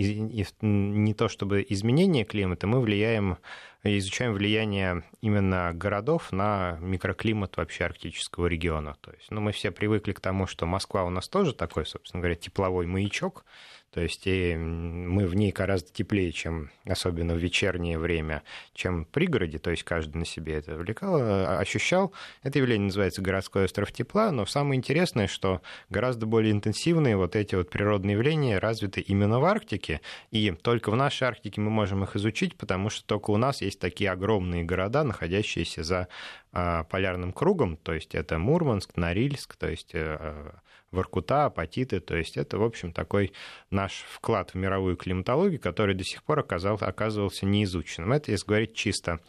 не 0.61 1.13
то 1.13 1.27
чтобы 1.27 1.65
изменение 1.67 2.23
климата, 2.23 2.67
мы 2.67 2.81
влияем, 2.81 3.37
изучаем 3.83 4.33
влияние 4.33 5.03
именно 5.21 5.71
городов 5.73 6.31
на 6.31 6.77
микроклимат 6.81 7.57
вообще 7.57 7.85
арктического 7.85 8.47
региона. 8.47 8.95
То 9.01 9.11
есть, 9.11 9.31
ну, 9.31 9.41
мы 9.41 9.51
все 9.51 9.71
привыкли 9.71 10.11
к 10.11 10.19
тому, 10.19 10.45
что 10.45 10.65
Москва 10.65 11.03
у 11.03 11.09
нас 11.09 11.27
тоже 11.27 11.53
такой, 11.53 11.85
собственно 11.85 12.21
говоря, 12.21 12.35
тепловой 12.35 12.85
маячок, 12.85 13.45
то 13.91 14.01
есть 14.01 14.27
и 14.27 14.55
мы 14.55 15.25
в 15.27 15.35
ней 15.35 15.51
гораздо 15.51 15.91
теплее, 15.91 16.31
чем 16.31 16.69
особенно 16.85 17.33
в 17.33 17.37
вечернее 17.37 17.97
время, 17.97 18.43
чем 18.73 19.05
в 19.05 19.07
пригороде, 19.07 19.59
то 19.59 19.71
есть 19.71 19.83
каждый 19.83 20.17
на 20.17 20.25
себе 20.25 20.55
это 20.55 20.75
увлекал, 20.75 21.57
ощущал. 21.59 22.13
Это 22.43 22.59
явление 22.59 22.87
называется 22.87 23.21
городской 23.21 23.65
остров 23.65 23.91
тепла, 23.91 24.31
но 24.31 24.45
самое 24.45 24.77
интересное, 24.77 25.27
что 25.27 25.61
гораздо 25.89 26.25
более 26.25 26.51
интенсивные 26.51 27.17
вот 27.17 27.35
эти 27.35 27.55
вот 27.55 27.69
природные 27.69 28.13
явления 28.13 28.59
развиты 28.59 29.01
именно 29.01 29.39
в 29.39 29.45
Арктике, 29.45 30.01
и 30.31 30.51
только 30.51 30.91
в 30.91 30.95
нашей 30.95 31.23
Арктике 31.23 31.61
мы 31.61 31.69
можем 31.69 32.03
их 32.03 32.15
изучить, 32.15 32.57
потому 32.57 32.89
что 32.89 33.05
только 33.05 33.31
у 33.31 33.37
нас 33.37 33.61
есть 33.61 33.79
такие 33.79 34.11
огромные 34.11 34.63
города, 34.63 35.03
находящиеся 35.03 35.83
за 35.83 36.07
а, 36.51 36.83
полярным 36.83 37.31
кругом, 37.31 37.77
то 37.77 37.93
есть 37.93 38.15
это 38.15 38.37
Мурманск, 38.37 38.97
Норильск, 38.97 39.55
то 39.55 39.69
есть 39.69 39.91
э, 39.93 40.51
Воркута, 40.91 41.45
апатиты. 41.45 41.99
То 41.99 42.15
есть 42.15 42.37
это, 42.37 42.57
в 42.57 42.63
общем, 42.63 42.93
такой 42.93 43.33
наш 43.69 44.05
вклад 44.09 44.51
в 44.51 44.55
мировую 44.55 44.95
климатологию, 44.95 45.59
который 45.59 45.95
до 45.95 46.03
сих 46.03 46.23
пор 46.23 46.39
оказался, 46.39 46.85
оказывался 46.87 47.45
неизученным. 47.45 48.13
Это 48.13 48.31
если 48.31 48.47
говорить 48.47 48.73
чисто 48.73 49.19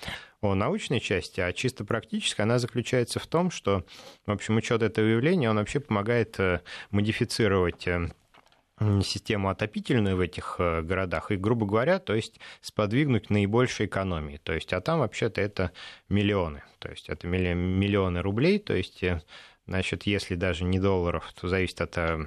о 0.41 0.55
научной 0.55 1.01
части, 1.01 1.41
а 1.41 1.53
чисто 1.53 1.85
практически 1.85 2.41
она 2.41 2.59
заключается 2.59 3.19
в 3.19 3.27
том, 3.27 3.51
что, 3.51 3.85
в 4.27 4.31
общем, 4.31 4.57
учет 4.57 4.83
этого 4.83 5.07
явления, 5.07 5.51
он 5.51 5.57
вообще 5.57 5.81
помогает 5.81 6.39
э, 6.39 6.61
модифицировать 6.91 7.89
э, 7.89 8.09
систему 9.03 9.49
отопительную 9.49 10.17
в 10.17 10.21
этих 10.21 10.57
э, 10.59 10.83
городах 10.83 11.33
и, 11.33 11.37
грубо 11.37 11.67
говоря, 11.67 11.99
то 11.99 12.15
есть 12.15 12.39
сподвигнуть 12.61 13.31
наибольшей 13.31 13.87
экономии. 13.87 14.41
То 14.43 14.53
есть, 14.53 14.73
а 14.73 14.81
там 14.81 15.01
вообще-то 15.01 15.41
это 15.41 15.73
миллионы. 16.09 16.63
То 16.79 16.89
есть 16.89 17.09
это 17.09 17.27
миллионы 17.27 18.23
рублей, 18.23 18.61
то 18.61 18.75
есть 18.75 19.03
Значит, 19.69 20.05
если 20.05 20.35
даже 20.35 20.65
не 20.65 20.81
долларов, 20.81 21.31
то 21.39 21.47
зависит 21.47 21.83
от 21.83 21.99
э, 21.99 22.27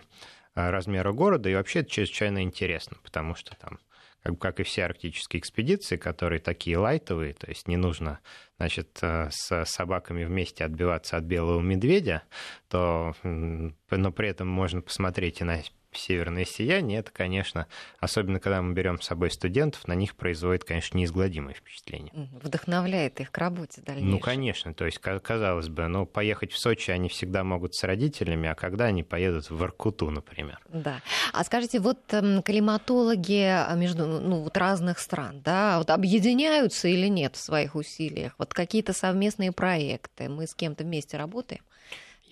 размера 0.53 1.11
города, 1.11 1.49
и 1.49 1.55
вообще 1.55 1.79
это 1.79 1.89
чрезвычайно 1.89 2.43
интересно, 2.43 2.97
потому 3.03 3.33
что 3.33 3.55
там 3.57 3.79
как, 4.21 4.37
как 4.37 4.59
и 4.59 4.63
все 4.63 4.85
арктические 4.85 5.39
экспедиции, 5.39 5.97
которые 5.97 6.39
такие 6.39 6.77
лайтовые, 6.77 7.33
то 7.33 7.49
есть 7.49 7.67
не 7.67 7.77
нужно 7.77 8.19
значит, 8.57 8.99
э, 9.01 9.29
с 9.31 9.65
собаками 9.65 10.23
вместе 10.23 10.63
отбиваться 10.63 11.17
от 11.17 11.23
белого 11.23 11.61
медведя, 11.61 12.21
то, 12.69 13.15
но 13.23 14.11
при 14.11 14.29
этом 14.29 14.47
можно 14.47 14.83
посмотреть 14.83 15.41
и 15.41 15.43
на 15.43 15.63
северное 15.93 16.45
сияние, 16.45 16.99
это, 16.99 17.11
конечно, 17.11 17.67
особенно 17.99 18.39
когда 18.39 18.61
мы 18.61 18.73
берем 18.73 19.01
с 19.01 19.05
собой 19.05 19.31
студентов, 19.31 19.87
на 19.87 19.93
них 19.93 20.15
производит, 20.15 20.63
конечно, 20.63 20.97
неизгладимое 20.97 21.53
впечатление. 21.53 22.11
Вдохновляет 22.41 23.19
их 23.19 23.31
к 23.31 23.37
работе 23.37 23.81
дальнейшей. 23.81 24.09
Ну, 24.09 24.19
конечно, 24.19 24.73
то 24.73 24.85
есть, 24.85 24.99
казалось 24.99 25.69
бы, 25.69 25.87
ну, 25.87 26.05
поехать 26.05 26.51
в 26.51 26.57
Сочи 26.57 26.91
они 26.91 27.09
всегда 27.09 27.43
могут 27.43 27.75
с 27.75 27.83
родителями, 27.83 28.49
а 28.49 28.55
когда 28.55 28.85
они 28.85 29.03
поедут 29.03 29.49
в 29.49 29.63
Иркуту, 29.63 30.09
например? 30.09 30.59
Да. 30.69 31.01
А 31.33 31.43
скажите, 31.43 31.79
вот 31.79 31.99
эм, 32.13 32.41
климатологи 32.41 33.43
а, 33.43 33.73
между 33.75 34.05
ну, 34.05 34.43
вот 34.43 34.57
разных 34.57 34.99
стран, 34.99 35.41
да, 35.43 35.77
вот 35.79 35.89
объединяются 35.89 36.87
или 36.87 37.07
нет 37.07 37.35
в 37.35 37.39
своих 37.39 37.75
усилиях? 37.75 38.33
Вот 38.37 38.53
какие-то 38.53 38.93
совместные 38.93 39.51
проекты, 39.51 40.29
мы 40.29 40.47
с 40.47 40.55
кем-то 40.55 40.83
вместе 40.83 41.17
работаем? 41.17 41.61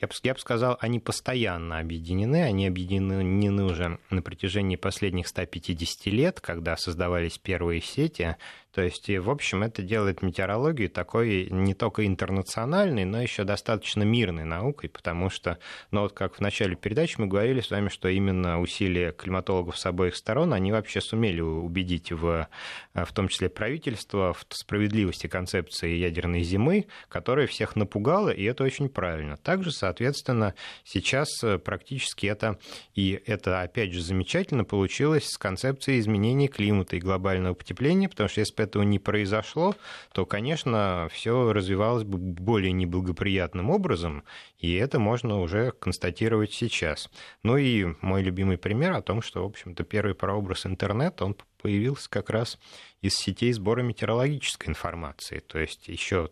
Я 0.02 0.08
бы, 0.08 0.14
я 0.24 0.34
бы 0.34 0.40
сказал, 0.40 0.78
они 0.80 1.00
постоянно 1.00 1.80
объединены, 1.80 2.44
они 2.44 2.68
объединены 2.68 3.64
уже 3.64 4.00
на 4.10 4.22
протяжении 4.22 4.76
последних 4.76 5.28
150 5.28 6.06
лет, 6.08 6.40
когда 6.40 6.78
создавались 6.78 7.38
первые 7.38 7.82
сети, 7.82 8.38
то 8.72 8.82
есть, 8.82 9.10
в 9.10 9.30
общем, 9.32 9.64
это 9.64 9.82
делает 9.82 10.22
метеорологию 10.22 10.90
такой 10.90 11.48
не 11.50 11.74
только 11.74 12.06
интернациональной, 12.06 13.04
но 13.04 13.20
еще 13.22 13.44
достаточно 13.44 14.04
мирной 14.04 14.44
наукой, 14.44 14.90
потому 14.90 15.32
что, 15.32 15.58
ну 15.90 16.02
вот 16.02 16.14
как 16.14 16.36
в 16.36 16.40
начале 16.40 16.76
передачи 16.76 17.16
мы 17.18 17.26
говорили 17.26 17.62
с 17.62 17.72
вами, 17.72 17.90
что 17.90 18.10
именно 18.10 18.62
усилия 18.62 19.12
климатологов 19.12 19.78
с 19.78 19.86
обоих 19.88 20.16
сторон, 20.16 20.54
они 20.54 20.72
вообще 20.72 21.02
сумели 21.02 21.42
убедить 21.42 22.12
в, 22.12 22.48
в 22.94 23.14
том 23.14 23.28
числе 23.28 23.50
правительство 23.50 24.34
в 24.34 24.46
справедливости 24.52 25.26
концепции 25.26 25.96
ядерной 25.96 26.44
зимы, 26.44 26.86
которая 27.08 27.48
всех 27.48 27.76
напугала, 27.76 28.30
и 28.30 28.44
это 28.44 28.64
очень 28.64 28.88
правильно. 28.88 29.38
Также, 29.38 29.72
соответственно, 29.72 30.54
сейчас 30.84 31.30
практически 31.64 32.28
это, 32.28 32.60
и 32.94 33.20
это 33.26 33.62
опять 33.62 33.94
же 33.94 34.02
замечательно 34.04 34.64
получилось 34.64 35.28
с 35.28 35.38
концепцией 35.40 36.00
изменения 36.00 36.48
климата 36.48 36.98
и 36.98 37.00
глобального 37.00 37.56
потепления, 37.56 38.10
потому 38.10 38.30
что 38.30 38.42
если 38.42 38.59
бы 38.60 38.64
этого 38.64 38.84
не 38.84 39.00
произошло, 39.00 39.76
то, 40.12 40.26
конечно, 40.26 41.08
все 41.12 41.54
развивалось 41.54 42.04
бы 42.04 42.18
более 42.18 42.72
неблагоприятным 42.74 43.70
образом, 43.70 44.24
и 44.58 44.74
это 44.76 45.00
можно 45.00 45.40
уже 45.40 45.72
констатировать 45.72 46.54
сейчас. 46.54 47.10
Ну 47.44 47.58
и 47.58 47.96
мой 48.02 48.22
любимый 48.22 48.58
пример 48.58 48.94
о 48.94 49.02
том, 49.02 49.22
что, 49.22 49.44
в 49.44 49.46
общем-то, 49.46 49.84
первый 49.84 50.16
прообраз 50.16 50.66
интернета, 50.66 51.26
он 51.26 51.36
появился 51.62 52.10
как 52.10 52.30
раз 52.30 52.60
из 53.02 53.16
сетей 53.16 53.52
сбора 53.54 53.82
метеорологической 53.82 54.70
информации. 54.70 55.40
То 55.40 55.60
есть 55.60 55.88
еще 55.88 56.30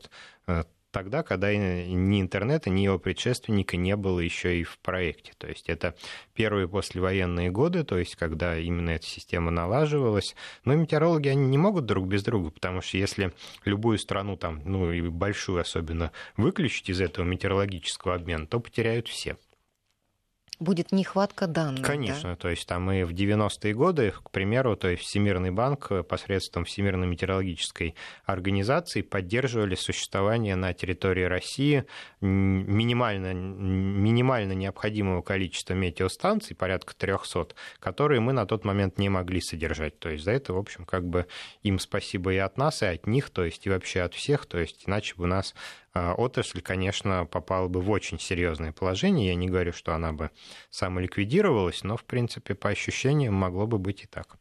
э, 0.48 0.64
тогда, 0.98 1.22
когда 1.22 1.56
ни 1.56 2.20
интернета, 2.20 2.72
ни 2.72 2.82
его 2.82 2.98
предшественника 2.98 3.78
не 3.78 3.96
было 3.96 4.20
еще 4.20 4.60
и 4.60 4.64
в 4.64 4.80
проекте. 4.80 5.32
То 5.38 5.46
есть 5.46 5.70
это 5.70 5.94
первые 6.34 6.68
послевоенные 6.68 7.52
годы, 7.52 7.84
то 7.84 8.00
есть 8.00 8.16
когда 8.16 8.58
именно 8.58 8.90
эта 8.90 9.06
система 9.06 9.52
налаживалась. 9.52 10.36
Но 10.66 10.74
метеорологи, 10.74 11.28
они 11.28 11.46
не 11.46 11.60
могут 11.60 11.86
друг 11.86 12.08
без 12.08 12.24
друга, 12.24 12.50
потому 12.50 12.82
что 12.82 12.98
если 12.98 13.32
любую 13.64 14.00
страну, 14.00 14.38
там, 14.38 14.64
ну 14.66 14.92
и 14.92 15.02
большую 15.02 15.62
особенно, 15.62 16.12
выключить 16.36 16.90
из 16.90 17.00
этого 17.00 17.26
метеорологического 17.26 18.16
обмена, 18.16 18.48
то 18.48 18.60
потеряют 18.60 19.08
все 19.08 19.38
будет 20.60 20.92
нехватка 20.92 21.48
данных. 21.48 21.86
Конечно, 21.86 22.32
да? 22.32 22.36
то 22.36 22.50
есть 22.50 22.68
там 22.68 22.92
и 22.92 23.04
в 23.04 23.12
90-е 23.12 23.74
годы, 23.74 24.12
к 24.12 24.32
примеру, 24.32 24.76
то 24.76 24.88
есть 24.88 25.04
Всемирный 25.04 25.52
банк 25.52 25.92
посредством 26.08 26.66
Всемирной 26.66 27.08
метеорологической 27.08 27.96
организации 28.26 29.02
поддерживали 29.02 29.76
существование 29.76 30.56
на 30.56 30.74
территории 30.74 31.24
России 31.24 31.86
минимально, 32.22 33.34
минимально 33.34 34.54
необходимого 34.54 35.22
количества 35.22 35.74
метеостанций, 35.74 36.56
порядка 36.56 36.96
300, 36.96 37.50
которые 37.80 38.20
мы 38.20 38.34
на 38.34 38.46
тот 38.46 38.66
момент 38.66 38.98
не 38.98 39.10
могли 39.10 39.42
содержать. 39.42 40.00
То 40.00 40.10
есть 40.10 40.24
за 40.24 40.32
это, 40.32 40.54
в 40.54 40.58
общем, 40.58 40.86
как 40.86 41.08
бы 41.08 41.28
им 41.62 41.80
спасибо 41.80 42.34
и 42.34 42.38
от 42.38 42.58
нас, 42.58 42.82
и 42.82 42.86
от 42.88 43.06
них, 43.06 43.30
то 43.30 43.46
есть 43.46 43.66
и 43.66 43.70
вообще 43.70 44.02
от 44.02 44.14
всех, 44.14 44.46
то 44.46 44.58
есть 44.58 44.84
иначе 44.88 45.16
бы 45.16 45.26
у 45.26 45.28
нас 45.28 45.54
отрасль, 45.94 46.62
конечно, 46.62 47.26
попала 47.26 47.68
бы 47.68 47.82
в 47.82 47.90
очень 47.90 48.20
серьезное 48.20 48.72
положение. 48.72 49.28
Я 49.28 49.36
не 49.36 49.48
говорю, 49.48 49.74
что 49.74 49.94
она 49.94 50.14
бы 50.14 50.32
самоликвидировалась, 50.70 51.84
но, 51.84 51.98
в 51.98 52.04
принципе, 52.04 52.56
по 52.56 52.70
ощущениям 52.70 53.34
могло 53.34 53.68
бы 53.68 53.78
быть 53.78 54.04
и 54.04 54.08
так. 54.08 54.38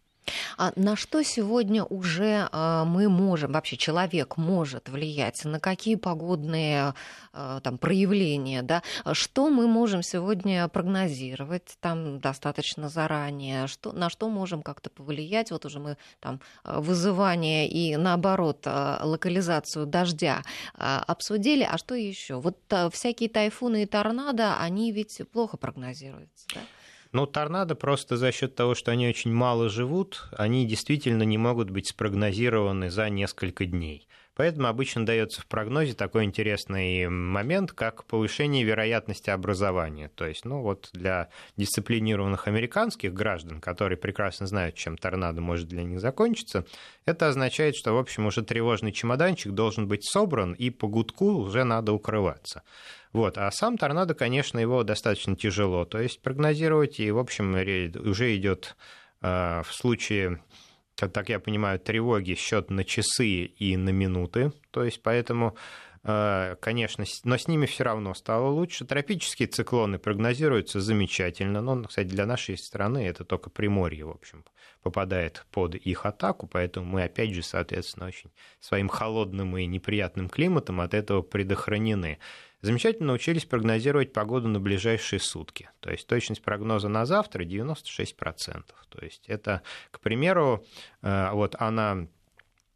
А 0.56 0.72
на 0.76 0.96
что 0.96 1.22
сегодня 1.22 1.84
уже 1.84 2.48
а, 2.52 2.84
мы 2.84 3.08
можем, 3.08 3.52
вообще 3.52 3.76
человек 3.76 4.36
может 4.36 4.88
влиять, 4.88 5.44
на 5.44 5.60
какие 5.60 5.96
погодные 5.96 6.94
а, 7.32 7.60
там, 7.60 7.78
проявления, 7.78 8.62
да? 8.62 8.82
что 9.12 9.48
мы 9.50 9.66
можем 9.66 10.02
сегодня 10.02 10.66
прогнозировать 10.68 11.76
там 11.80 12.20
достаточно 12.20 12.88
заранее, 12.88 13.66
что, 13.66 13.92
на 13.92 14.10
что 14.10 14.28
можем 14.28 14.62
как-то 14.62 14.90
повлиять, 14.90 15.50
вот 15.50 15.64
уже 15.64 15.78
мы 15.78 15.96
там 16.20 16.40
вызывание 16.64 17.68
и 17.68 17.96
наоборот 17.96 18.66
локализацию 18.66 19.86
дождя 19.86 20.42
обсудили, 20.74 21.62
а 21.68 21.78
что 21.78 21.94
еще? 21.94 22.40
Вот 22.40 22.58
всякие 22.92 23.28
тайфуны 23.28 23.82
и 23.82 23.86
торнадо, 23.86 24.58
они 24.58 24.92
ведь 24.92 25.20
плохо 25.32 25.56
прогнозируются, 25.56 26.46
да? 26.54 26.60
Ну, 27.16 27.24
торнадо 27.24 27.74
просто 27.74 28.18
за 28.18 28.30
счет 28.30 28.56
того, 28.56 28.74
что 28.74 28.90
они 28.90 29.08
очень 29.08 29.32
мало 29.32 29.70
живут, 29.70 30.28
они 30.36 30.66
действительно 30.66 31.22
не 31.22 31.38
могут 31.38 31.70
быть 31.70 31.88
спрогнозированы 31.88 32.90
за 32.90 33.08
несколько 33.08 33.64
дней. 33.64 34.06
Поэтому 34.34 34.68
обычно 34.68 35.06
дается 35.06 35.40
в 35.40 35.46
прогнозе 35.46 35.94
такой 35.94 36.24
интересный 36.24 37.08
момент, 37.08 37.72
как 37.72 38.04
повышение 38.04 38.64
вероятности 38.64 39.30
образования. 39.30 40.10
То 40.14 40.26
есть, 40.26 40.44
ну 40.44 40.60
вот 40.60 40.90
для 40.92 41.30
дисциплинированных 41.56 42.48
американских 42.48 43.14
граждан, 43.14 43.62
которые 43.62 43.96
прекрасно 43.96 44.46
знают, 44.46 44.74
чем 44.74 44.98
торнадо 44.98 45.40
может 45.40 45.68
для 45.68 45.84
них 45.84 46.00
закончиться, 46.00 46.66
это 47.06 47.28
означает, 47.28 47.76
что, 47.76 47.94
в 47.94 47.98
общем, 47.98 48.26
уже 48.26 48.42
тревожный 48.42 48.92
чемоданчик 48.92 49.52
должен 49.52 49.88
быть 49.88 50.04
собран, 50.04 50.52
и 50.52 50.68
по 50.68 50.86
гудку 50.86 51.30
уже 51.38 51.64
надо 51.64 51.94
укрываться. 51.94 52.62
Вот. 53.16 53.38
А 53.38 53.50
сам 53.50 53.78
торнадо, 53.78 54.12
конечно, 54.12 54.58
его 54.58 54.82
достаточно 54.82 55.34
тяжело. 55.36 55.86
То 55.86 55.98
есть 55.98 56.20
прогнозировать, 56.20 57.00
и, 57.00 57.10
в 57.10 57.18
общем, 57.18 57.54
уже 57.54 58.36
идет 58.36 58.76
а, 59.22 59.62
в 59.62 59.72
случае 59.72 60.42
так 60.96 61.30
я 61.30 61.40
понимаю, 61.40 61.78
тревоги 61.78 62.34
счет 62.34 62.70
на 62.70 62.84
часы 62.84 63.44
и 63.44 63.76
на 63.78 63.88
минуты. 63.88 64.52
То 64.70 64.84
есть 64.84 65.02
поэтому 65.02 65.56
а, 66.02 66.56
конечно, 66.56 67.06
но 67.24 67.38
с 67.38 67.48
ними 67.48 67.64
все 67.64 67.84
равно 67.84 68.12
стало 68.12 68.48
лучше. 68.48 68.84
Тропические 68.84 69.48
циклоны 69.48 69.98
прогнозируются 69.98 70.82
замечательно, 70.82 71.62
но, 71.62 71.84
кстати, 71.84 72.08
для 72.08 72.26
нашей 72.26 72.58
страны 72.58 73.06
это 73.06 73.24
только 73.24 73.48
Приморье, 73.48 74.04
в 74.04 74.10
общем, 74.10 74.44
попадает 74.82 75.44
под 75.50 75.74
их 75.74 76.04
атаку, 76.04 76.46
поэтому 76.46 76.86
мы, 76.86 77.04
опять 77.04 77.34
же, 77.34 77.42
соответственно, 77.42 78.06
очень 78.06 78.30
своим 78.60 78.88
холодным 78.88 79.56
и 79.56 79.64
неприятным 79.64 80.28
климатом 80.28 80.80
от 80.80 80.94
этого 80.94 81.22
предохранены 81.22 82.18
замечательно 82.66 83.08
научились 83.08 83.44
прогнозировать 83.44 84.12
погоду 84.12 84.48
на 84.48 84.60
ближайшие 84.60 85.20
сутки. 85.20 85.70
То 85.80 85.90
есть 85.90 86.06
точность 86.06 86.42
прогноза 86.42 86.88
на 86.88 87.06
завтра 87.06 87.44
96%. 87.44 88.64
То 88.88 89.04
есть 89.04 89.24
это, 89.26 89.62
к 89.90 90.00
примеру, 90.00 90.64
э, 91.02 91.30
вот 91.32 91.56
она 91.58 92.08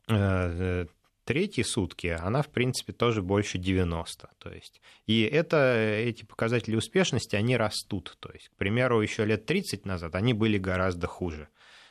э, 0.09 0.87
третьи 1.25 1.63
сутки, 1.63 2.09
она, 2.09 2.43
в 2.43 2.49
принципе, 2.49 2.93
тоже 2.93 3.23
больше 3.23 3.59
90. 3.59 4.31
То 4.39 4.51
есть, 4.51 4.81
и 5.07 5.23
это, 5.23 5.77
эти 5.77 6.25
показатели 6.25 6.77
успешности, 6.77 7.37
они 7.37 7.57
растут. 7.57 8.17
То 8.21 8.31
есть, 8.33 8.49
к 8.49 8.55
примеру, 8.57 9.01
еще 9.01 9.25
лет 9.25 9.47
30 9.47 9.87
назад 9.87 10.15
они 10.15 10.35
были 10.35 10.59
гораздо 10.59 11.07
хуже. 11.07 11.49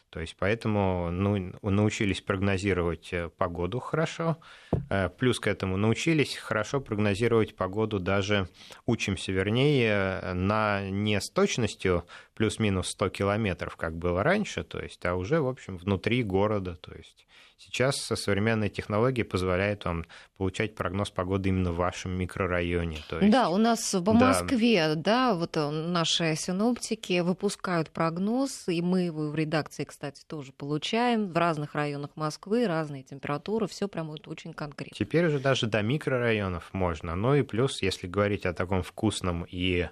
То 0.09 0.19
есть 0.21 0.35
поэтому 0.39 1.11
ну, 1.11 1.53
научились 1.61 2.21
прогнозировать 2.21 3.09
э, 3.13 3.29
погоду 3.29 3.79
хорошо, 3.79 4.37
э, 4.89 5.09
плюс 5.09 5.39
к 5.39 5.47
этому 5.47 5.77
научились 5.77 6.35
хорошо 6.35 6.81
прогнозировать 6.81 7.55
погоду, 7.55 7.99
даже 7.99 8.49
учимся, 8.85 9.31
вернее, 9.31 10.33
на 10.33 10.89
не 10.89 11.21
с 11.21 11.29
точностью 11.29 12.05
плюс-минус 12.33 12.89
100 12.89 13.09
километров, 13.09 13.75
как 13.75 13.97
было 13.97 14.23
раньше, 14.23 14.63
то 14.63 14.79
есть, 14.79 15.05
а 15.05 15.15
уже, 15.15 15.41
в 15.41 15.47
общем, 15.47 15.77
внутри 15.77 16.23
города, 16.23 16.75
то 16.75 16.93
есть 16.95 17.27
Сейчас 17.59 17.97
современные 17.97 18.69
технологии 18.69 19.23
позволяют 19.23 19.83
вам 19.83 20.05
получать 20.37 20.75
прогноз 20.75 21.09
погоды 21.09 21.49
именно 21.49 21.73
в 21.73 21.75
вашем 21.75 22.17
микрорайоне. 22.17 22.99
То 23.09 23.19
есть... 23.19 23.31
Да, 23.33 23.49
у 23.49 23.57
нас 23.57 23.93
да. 23.93 24.13
Москве, 24.13 24.95
да, 24.95 25.35
вот 25.35 25.57
э, 25.57 25.69
наши 25.69 26.35
синоптики 26.37 27.19
выпускают 27.19 27.89
прогноз, 27.89 28.69
и 28.69 28.81
мы 28.81 29.01
его 29.01 29.29
в 29.29 29.35
редакции, 29.35 29.83
кстати, 29.83 30.23
тоже 30.25 30.53
получаем. 30.53 31.33
В 31.33 31.37
разных 31.37 31.75
районах 31.75 32.11
Москвы 32.15 32.65
разные 32.65 33.03
температуры, 33.03 33.67
все 33.67 33.89
прям 33.89 34.07
вот 34.07 34.29
очень 34.29 34.53
конкретно. 34.53 34.95
Теперь 34.95 35.25
уже 35.25 35.39
даже 35.39 35.67
до 35.67 35.81
микрорайонов 35.81 36.73
можно. 36.73 37.15
Ну 37.15 37.35
и 37.35 37.41
плюс, 37.41 37.81
если 37.81 38.07
говорить 38.07 38.45
о 38.45 38.53
таком 38.53 38.83
вкусном 38.83 39.45
и 39.49 39.89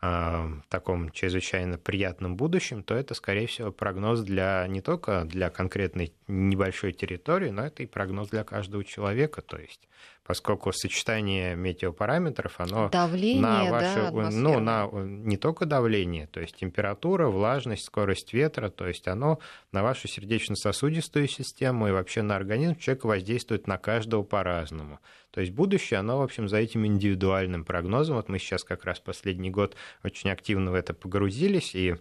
в 0.00 0.62
таком 0.68 1.10
чрезвычайно 1.10 1.76
приятном 1.76 2.36
будущем, 2.36 2.84
то 2.84 2.94
это, 2.94 3.14
скорее 3.14 3.48
всего, 3.48 3.72
прогноз 3.72 4.20
для 4.20 4.64
не 4.68 4.80
только 4.80 5.24
для 5.24 5.50
конкретной 5.50 6.12
небольшой 6.28 6.92
территории, 6.92 7.50
но 7.50 7.66
это 7.66 7.82
и 7.82 7.86
прогноз 7.86 8.28
для 8.28 8.44
каждого 8.44 8.84
человека. 8.84 9.42
То 9.42 9.58
есть 9.58 9.88
поскольку 10.28 10.72
сочетание 10.74 11.56
метеопараметров, 11.56 12.60
оно 12.60 12.90
давление, 12.90 13.40
на 13.40 13.70
ваше, 13.70 14.10
да, 14.12 14.30
ну, 14.30 14.60
на 14.60 14.86
не 14.92 15.38
только 15.38 15.64
давление, 15.64 16.26
то 16.26 16.38
есть 16.38 16.54
температура, 16.54 17.28
влажность, 17.28 17.86
скорость 17.86 18.34
ветра, 18.34 18.68
то 18.68 18.86
есть 18.86 19.08
оно 19.08 19.38
на 19.72 19.82
вашу 19.82 20.06
сердечно-сосудистую 20.06 21.28
систему 21.28 21.88
и 21.88 21.92
вообще 21.92 22.20
на 22.20 22.36
организм 22.36 22.76
человека 22.76 23.06
воздействует 23.06 23.66
на 23.66 23.78
каждого 23.78 24.22
по-разному. 24.22 25.00
То 25.30 25.40
есть 25.40 25.54
будущее, 25.54 25.98
оно, 25.98 26.18
в 26.18 26.22
общем, 26.22 26.46
за 26.46 26.58
этим 26.58 26.84
индивидуальным 26.84 27.64
прогнозом, 27.64 28.16
вот 28.16 28.28
мы 28.28 28.38
сейчас 28.38 28.64
как 28.64 28.84
раз 28.84 29.00
последний 29.00 29.48
год 29.48 29.76
очень 30.04 30.28
активно 30.28 30.72
в 30.72 30.74
это 30.74 30.92
погрузились, 30.92 31.74
и 31.74 31.96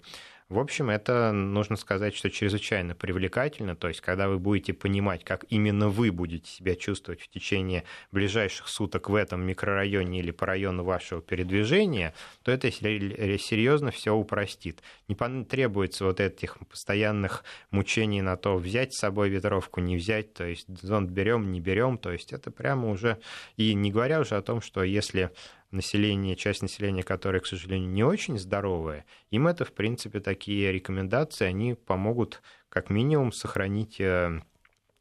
в 0.49 0.59
общем, 0.59 0.89
это 0.89 1.33
нужно 1.33 1.75
сказать, 1.75 2.15
что 2.15 2.29
чрезвычайно 2.29 2.95
привлекательно. 2.95 3.75
То 3.75 3.89
есть, 3.89 3.99
когда 3.99 4.29
вы 4.29 4.39
будете 4.39 4.73
понимать, 4.73 5.25
как 5.25 5.45
именно 5.49 5.89
вы 5.89 6.09
будете 6.11 6.49
себя 6.49 6.75
чувствовать 6.75 7.21
в 7.21 7.27
течение 7.27 7.83
ближайших 8.13 8.69
суток 8.69 9.09
в 9.09 9.15
этом 9.15 9.45
микрорайоне 9.45 10.19
или 10.19 10.31
по 10.31 10.45
району 10.45 10.85
вашего 10.85 11.21
передвижения, 11.21 12.13
то 12.43 12.51
это 12.51 12.71
серьезно 12.71 13.91
все 13.91 14.13
упростит. 14.13 14.81
Не 15.09 15.15
потребуется 15.15 16.05
вот 16.05 16.21
этих 16.21 16.57
постоянных 16.69 17.43
мучений 17.71 18.21
на 18.21 18.37
то, 18.37 18.55
взять 18.55 18.93
с 18.93 18.99
собой 18.99 19.27
ветровку, 19.27 19.81
не 19.81 19.97
взять, 19.97 20.33
то 20.33 20.45
есть 20.45 20.67
зонт 20.81 21.09
берем, 21.09 21.51
не 21.51 21.59
берем, 21.59 21.97
то 21.97 22.11
есть 22.11 22.31
это 22.31 22.51
прямо 22.51 22.89
уже, 22.89 23.19
и 23.57 23.73
не 23.73 23.91
говоря 23.91 24.21
уже 24.21 24.35
о 24.35 24.41
том, 24.41 24.61
что 24.61 24.81
если 24.83 25.31
население, 25.71 26.35
часть 26.35 26.61
населения, 26.61 27.03
которое, 27.03 27.39
к 27.39 27.45
сожалению, 27.47 27.89
не 27.89 28.03
очень 28.03 28.37
здоровое, 28.37 29.05
им 29.31 29.47
это, 29.47 29.65
в 29.65 29.73
принципе, 29.73 30.19
такие 30.19 30.71
рекомендации, 30.71 31.45
они 31.45 31.73
помогут 31.73 32.41
как 32.69 32.89
минимум 32.89 33.31
сохранить 33.31 33.99
э, 33.99 34.41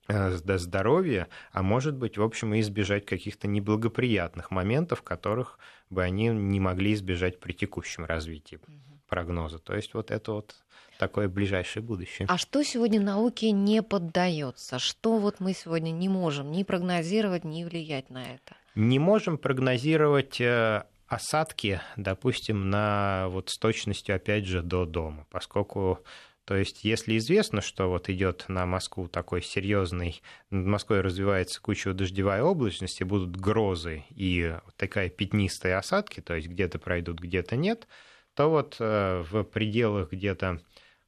э, 0.08 0.30
здоровье, 0.30 1.28
а 1.52 1.62
может 1.62 1.96
быть, 1.96 2.18
в 2.18 2.22
общем, 2.22 2.54
и 2.54 2.60
избежать 2.60 3.06
каких-то 3.06 3.48
неблагоприятных 3.48 4.50
моментов, 4.50 5.02
которых 5.02 5.58
бы 5.90 6.02
они 6.02 6.28
не 6.28 6.60
могли 6.60 6.94
избежать 6.94 7.38
при 7.38 7.52
текущем 7.52 8.04
развитии 8.04 8.58
прогноза. 9.06 9.58
То 9.58 9.74
есть 9.74 9.94
вот 9.94 10.10
это 10.10 10.32
вот 10.32 10.56
такое 10.98 11.28
ближайшее 11.28 11.82
будущее. 11.82 12.26
А 12.28 12.38
что 12.38 12.62
сегодня 12.62 13.00
науке 13.00 13.52
не 13.52 13.82
поддается? 13.82 14.78
Что 14.78 15.18
вот 15.18 15.40
мы 15.40 15.52
сегодня 15.52 15.90
не 15.90 16.08
можем 16.08 16.50
ни 16.50 16.62
прогнозировать, 16.62 17.44
ни 17.44 17.64
влиять 17.64 18.10
на 18.10 18.24
это? 18.24 18.56
Не 18.76 18.98
можем 18.98 19.38
прогнозировать 19.38 20.40
э, 20.40 20.84
осадки, 21.08 21.80
допустим, 21.96 22.68
на 22.68 23.26
вот 23.30 23.48
с 23.48 23.58
точностью, 23.58 24.14
опять 24.14 24.44
же, 24.44 24.62
до 24.62 24.84
дома, 24.84 25.26
поскольку 25.30 26.04
то 26.44 26.54
есть, 26.54 26.84
если 26.84 27.18
известно, 27.18 27.60
что 27.60 27.88
вот 27.88 28.08
идет 28.08 28.44
на 28.46 28.66
Москву 28.66 29.08
такой 29.08 29.42
серьезный, 29.42 30.22
над 30.50 30.66
Москвой 30.66 31.00
развивается 31.00 31.60
куча 31.60 31.92
дождевая 31.92 32.44
облачность, 32.44 33.00
и 33.00 33.04
будут 33.04 33.34
грозы 33.34 34.04
и 34.10 34.54
такая 34.76 35.08
пятнистые 35.08 35.76
осадки, 35.76 36.20
то 36.20 36.36
есть 36.36 36.46
где-то 36.46 36.78
пройдут, 36.78 37.18
где-то 37.18 37.56
нет, 37.56 37.88
то 38.34 38.48
вот 38.48 38.76
э, 38.78 39.24
в 39.28 39.42
пределах 39.42 40.12
где-то 40.12 40.60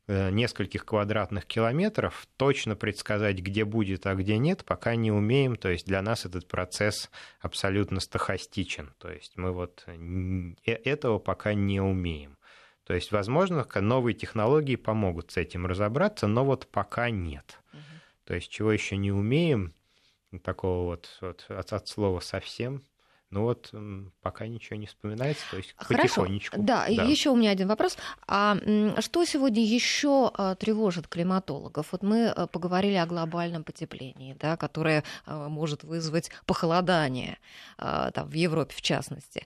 нескольких 0.09 0.87
квадратных 0.87 1.45
километров, 1.45 2.27
точно 2.37 2.75
предсказать, 2.77 3.39
где 3.39 3.65
будет, 3.65 4.07
а 4.07 4.15
где 4.15 4.39
нет, 4.39 4.65
пока 4.65 4.95
не 4.97 5.13
умеем. 5.13 5.57
То 5.57 5.69
есть 5.69 5.87
для 5.87 6.01
нас 6.01 6.25
этот 6.25 6.49
процесс 6.49 7.11
абсолютно 7.41 8.01
стахастичен. 8.01 8.95
То 8.99 9.11
есть 9.11 9.37
мы 9.37 9.53
вот 9.53 9.85
э, 9.87 10.73
этого 10.85 11.19
пока 11.19 11.55
не 11.55 11.81
умеем. 11.81 12.39
То 12.85 12.95
есть, 12.95 13.13
возможно, 13.13 13.67
новые 13.75 14.15
технологии 14.15 14.77
помогут 14.77 15.33
с 15.33 15.37
этим 15.37 15.67
разобраться, 15.67 16.27
но 16.27 16.43
вот 16.47 16.67
пока 16.69 17.11
нет. 17.11 17.61
Угу. 17.75 17.83
То 18.25 18.35
есть, 18.35 18.51
чего 18.51 18.73
еще 18.73 18.97
не 18.97 19.13
умеем, 19.13 19.75
такого 20.43 20.87
вот, 20.87 21.19
вот 21.21 21.45
от, 21.49 21.73
от 21.73 21.89
слова 21.89 22.21
совсем, 22.21 22.83
Ну 23.31 23.43
вот 23.43 23.74
пока 24.22 24.47
ничего 24.47 24.79
не 24.79 24.87
вспоминается, 24.87 25.43
то 25.51 25.59
есть 25.59 25.74
Хорошо. 25.76 26.03
потихонечку. 26.03 26.57
Да, 26.59 26.87
да. 26.87 27.03
еще 27.03 27.29
у 27.29 27.37
меня 27.37 27.51
один 27.51 27.68
вопрос. 27.68 27.99
А 28.26 28.57
что 29.01 29.24
сегодня 29.26 29.62
еще 29.62 30.31
а, 30.35 30.55
тревожит 30.55 31.09
климатологов? 31.09 31.93
Вот 31.93 32.03
мы 32.03 32.33
э, 32.35 32.47
поговорили 32.47 32.95
о 32.95 33.05
глобальном 33.05 33.64
потеплении, 33.64 34.35
да, 34.41 34.57
которое 34.57 35.05
а, 35.26 35.49
может 35.51 35.85
вызвать 35.85 36.31
похолодание 36.47 37.39
а, 37.76 38.11
там, 38.12 38.29
в 38.29 38.33
Европе 38.33 38.74
в 38.74 38.81
частности, 38.81 39.45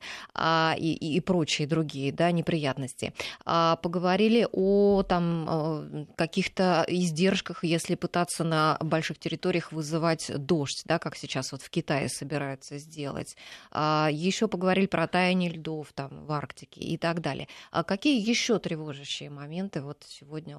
и, 0.79 0.93
и, 1.01 1.17
и 1.17 1.21
прочие 1.21 1.67
другие 1.67 2.13
да, 2.13 2.31
неприятности. 2.31 3.13
Поговорили 3.45 4.47
о 4.53 5.03
там, 5.03 6.07
каких-то 6.17 6.85
издержках, 6.89 7.65
если 7.65 7.95
пытаться 7.95 8.45
на 8.45 8.79
больших 8.81 9.19
территориях 9.19 9.73
вызывать 9.73 10.31
дождь, 10.37 10.83
да, 10.85 10.99
как 10.99 11.17
сейчас 11.17 11.53
вот 11.53 11.63
в 11.63 11.71
Китае 11.71 12.09
собираются 12.09 12.79
сделать. 12.79 13.37
Еще 13.75 14.49
поговорили 14.49 14.87
про 14.87 15.09
таяние 15.09 15.51
льдов 15.51 15.93
там, 15.95 16.27
в 16.27 16.33
Арктике 16.33 16.81
и 16.81 16.99
так 16.99 17.21
далее. 17.21 17.49
А 17.71 17.85
какие 17.85 18.21
еще 18.21 18.59
тревожащие 18.59 19.31
моменты 19.31 19.81
вот 19.83 20.05
сегодня 20.07 20.59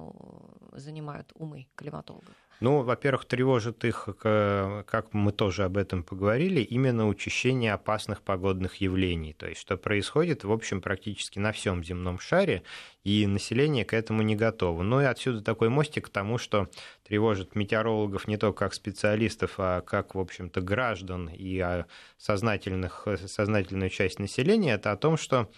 занимают 0.72 1.30
умы 1.34 1.68
климатологов? 1.76 2.34
Ну, 2.60 2.82
во-первых, 2.82 3.24
тревожит 3.24 3.84
их, 3.84 4.08
как 4.18 5.06
мы 5.12 5.32
тоже 5.32 5.64
об 5.64 5.76
этом 5.76 6.02
поговорили, 6.02 6.60
именно 6.60 7.08
учащение 7.08 7.72
опасных 7.72 8.22
погодных 8.22 8.76
явлений. 8.76 9.32
То 9.32 9.48
есть, 9.48 9.60
что 9.60 9.76
происходит, 9.76 10.44
в 10.44 10.52
общем, 10.52 10.80
практически 10.80 11.38
на 11.38 11.52
всем 11.52 11.84
земном 11.84 12.18
шаре, 12.18 12.62
и 13.02 13.26
население 13.26 13.84
к 13.84 13.92
этому 13.92 14.22
не 14.22 14.34
готово. 14.34 14.82
Ну 14.82 15.00
и 15.00 15.04
отсюда 15.04 15.42
такой 15.42 15.68
мостик 15.68 16.06
к 16.06 16.10
тому, 16.10 16.38
что 16.38 16.68
тревожит 17.06 17.54
метеорологов 17.54 18.26
не 18.26 18.38
только 18.38 18.64
как 18.64 18.74
специалистов, 18.74 19.54
а 19.58 19.82
как, 19.82 20.14
в 20.14 20.18
общем-то, 20.18 20.62
граждан 20.62 21.28
и 21.28 21.58
а, 21.58 21.86
сознательных, 22.16 23.06
сознательную 23.26 23.90
часть 23.90 24.18
населения, 24.18 24.74
это 24.74 24.92
о 24.92 24.96
том, 24.96 25.18
что 25.18 25.50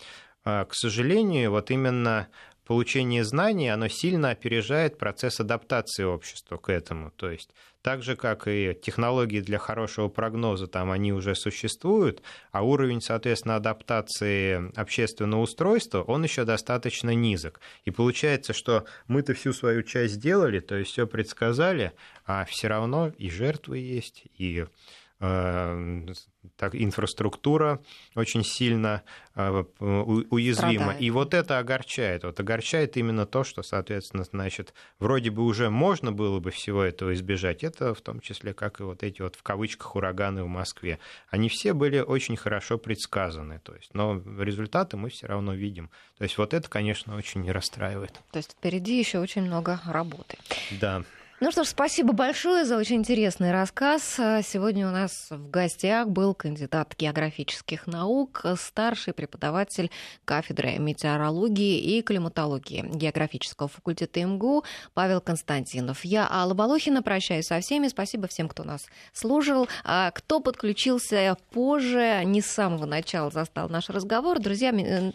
а, 0.44 0.64
к 0.64 0.74
сожалению, 0.74 1.50
вот 1.50 1.70
именно 1.70 2.28
получение 2.66 3.24
знаний, 3.24 3.68
оно 3.68 3.88
сильно 3.88 4.30
опережает 4.30 4.98
процесс 4.98 5.40
адаптации 5.40 6.04
общества 6.04 6.56
к 6.56 6.68
этому. 6.70 7.12
То 7.12 7.30
есть 7.30 7.50
так 7.86 8.02
же, 8.02 8.16
как 8.16 8.48
и 8.48 8.76
технологии 8.82 9.40
для 9.40 9.58
хорошего 9.58 10.08
прогноза, 10.08 10.66
там 10.66 10.90
они 10.90 11.12
уже 11.12 11.36
существуют, 11.36 12.20
а 12.50 12.62
уровень, 12.62 13.00
соответственно, 13.00 13.54
адаптации 13.54 14.76
общественного 14.76 15.42
устройства, 15.42 16.02
он 16.02 16.24
еще 16.24 16.44
достаточно 16.44 17.14
низок. 17.14 17.60
И 17.84 17.92
получается, 17.92 18.52
что 18.52 18.86
мы-то 19.06 19.34
всю 19.34 19.52
свою 19.52 19.84
часть 19.84 20.14
сделали, 20.14 20.58
то 20.58 20.74
есть 20.74 20.90
все 20.90 21.06
предсказали, 21.06 21.92
а 22.26 22.44
все 22.44 22.66
равно 22.66 23.12
и 23.16 23.30
жертвы 23.30 23.78
есть, 23.78 24.24
и 24.36 24.66
так, 25.18 26.74
инфраструктура 26.74 27.80
очень 28.14 28.44
сильно 28.44 29.02
э, 29.34 29.64
уязвима. 29.80 30.74
Страдает. 30.74 31.00
И 31.00 31.10
вот 31.10 31.34
это 31.34 31.58
огорчает. 31.58 32.24
Вот 32.24 32.38
огорчает 32.38 32.96
именно 32.96 33.26
то, 33.26 33.42
что, 33.42 33.62
соответственно, 33.62 34.24
значит, 34.24 34.74
вроде 34.98 35.30
бы 35.30 35.44
уже 35.44 35.70
можно 35.70 36.12
было 36.12 36.38
бы 36.38 36.50
всего 36.50 36.82
этого 36.82 37.14
избежать. 37.14 37.64
Это 37.64 37.94
в 37.94 38.00
том 38.00 38.20
числе, 38.20 38.52
как 38.52 38.80
и 38.80 38.82
вот 38.82 39.02
эти 39.02 39.22
вот 39.22 39.36
в 39.36 39.42
кавычках 39.42 39.96
ураганы 39.96 40.44
в 40.44 40.48
Москве. 40.48 40.98
Они 41.30 41.48
все 41.48 41.72
были 41.72 41.98
очень 41.98 42.36
хорошо 42.36 42.78
предсказаны. 42.78 43.58
То 43.60 43.74
есть, 43.74 43.94
но 43.94 44.22
результаты 44.38 44.96
мы 44.96 45.08
все 45.08 45.26
равно 45.26 45.54
видим. 45.54 45.90
То 46.18 46.24
есть 46.24 46.38
вот 46.38 46.54
это, 46.54 46.68
конечно, 46.68 47.16
очень 47.16 47.50
расстраивает. 47.50 48.20
То 48.32 48.38
есть 48.38 48.52
впереди 48.52 48.98
еще 48.98 49.18
очень 49.18 49.42
много 49.42 49.80
работы. 49.86 50.36
Да. 50.80 51.04
Ну 51.38 51.50
что 51.52 51.64
ж, 51.64 51.66
спасибо 51.66 52.14
большое 52.14 52.64
за 52.64 52.78
очень 52.78 52.96
интересный 52.96 53.52
рассказ. 53.52 54.14
Сегодня 54.16 54.88
у 54.88 54.90
нас 54.90 55.26
в 55.28 55.50
гостях 55.50 56.08
был 56.08 56.32
кандидат 56.32 56.94
географических 56.98 57.86
наук, 57.86 58.42
старший 58.58 59.12
преподаватель 59.12 59.90
кафедры 60.24 60.78
метеорологии 60.78 61.78
и 61.78 62.00
климатологии 62.00 62.88
географического 62.90 63.68
факультета 63.68 64.24
МГУ 64.24 64.64
Павел 64.94 65.20
Константинов. 65.20 66.06
Я 66.06 66.26
Алла 66.26 66.54
Балохина, 66.54 67.02
прощаюсь 67.02 67.48
со 67.48 67.60
всеми. 67.60 67.88
Спасибо 67.88 68.28
всем, 68.28 68.48
кто 68.48 68.64
нас 68.64 68.86
служил. 69.12 69.68
А 69.84 70.12
кто 70.12 70.40
подключился 70.40 71.36
позже, 71.50 72.22
не 72.24 72.40
с 72.40 72.46
самого 72.46 72.86
начала 72.86 73.30
застал 73.30 73.68
наш 73.68 73.90
разговор. 73.90 74.38
Друзья, 74.38 74.72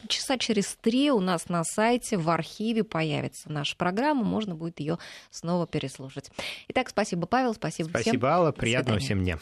часа 0.07 0.37
через 0.37 0.77
три 0.81 1.09
у 1.09 1.19
нас 1.19 1.49
на 1.49 1.63
сайте 1.63 2.17
в 2.17 2.29
архиве 2.29 2.83
появится 2.83 3.51
наша 3.51 3.75
программа. 3.75 4.23
Можно 4.23 4.53
будет 4.53 4.79
ее 4.79 4.99
снова 5.31 5.65
переслушать 5.65 6.10
слушать. 6.11 6.31
Итак, 6.69 6.89
спасибо, 6.89 7.27
Павел, 7.27 7.53
спасибо, 7.53 7.89
спасибо 7.89 8.01
всем. 8.01 8.11
Спасибо, 8.13 8.29
Алла, 8.29 8.51
приятного 8.51 8.99
всем 8.99 9.23
дня. 9.23 9.39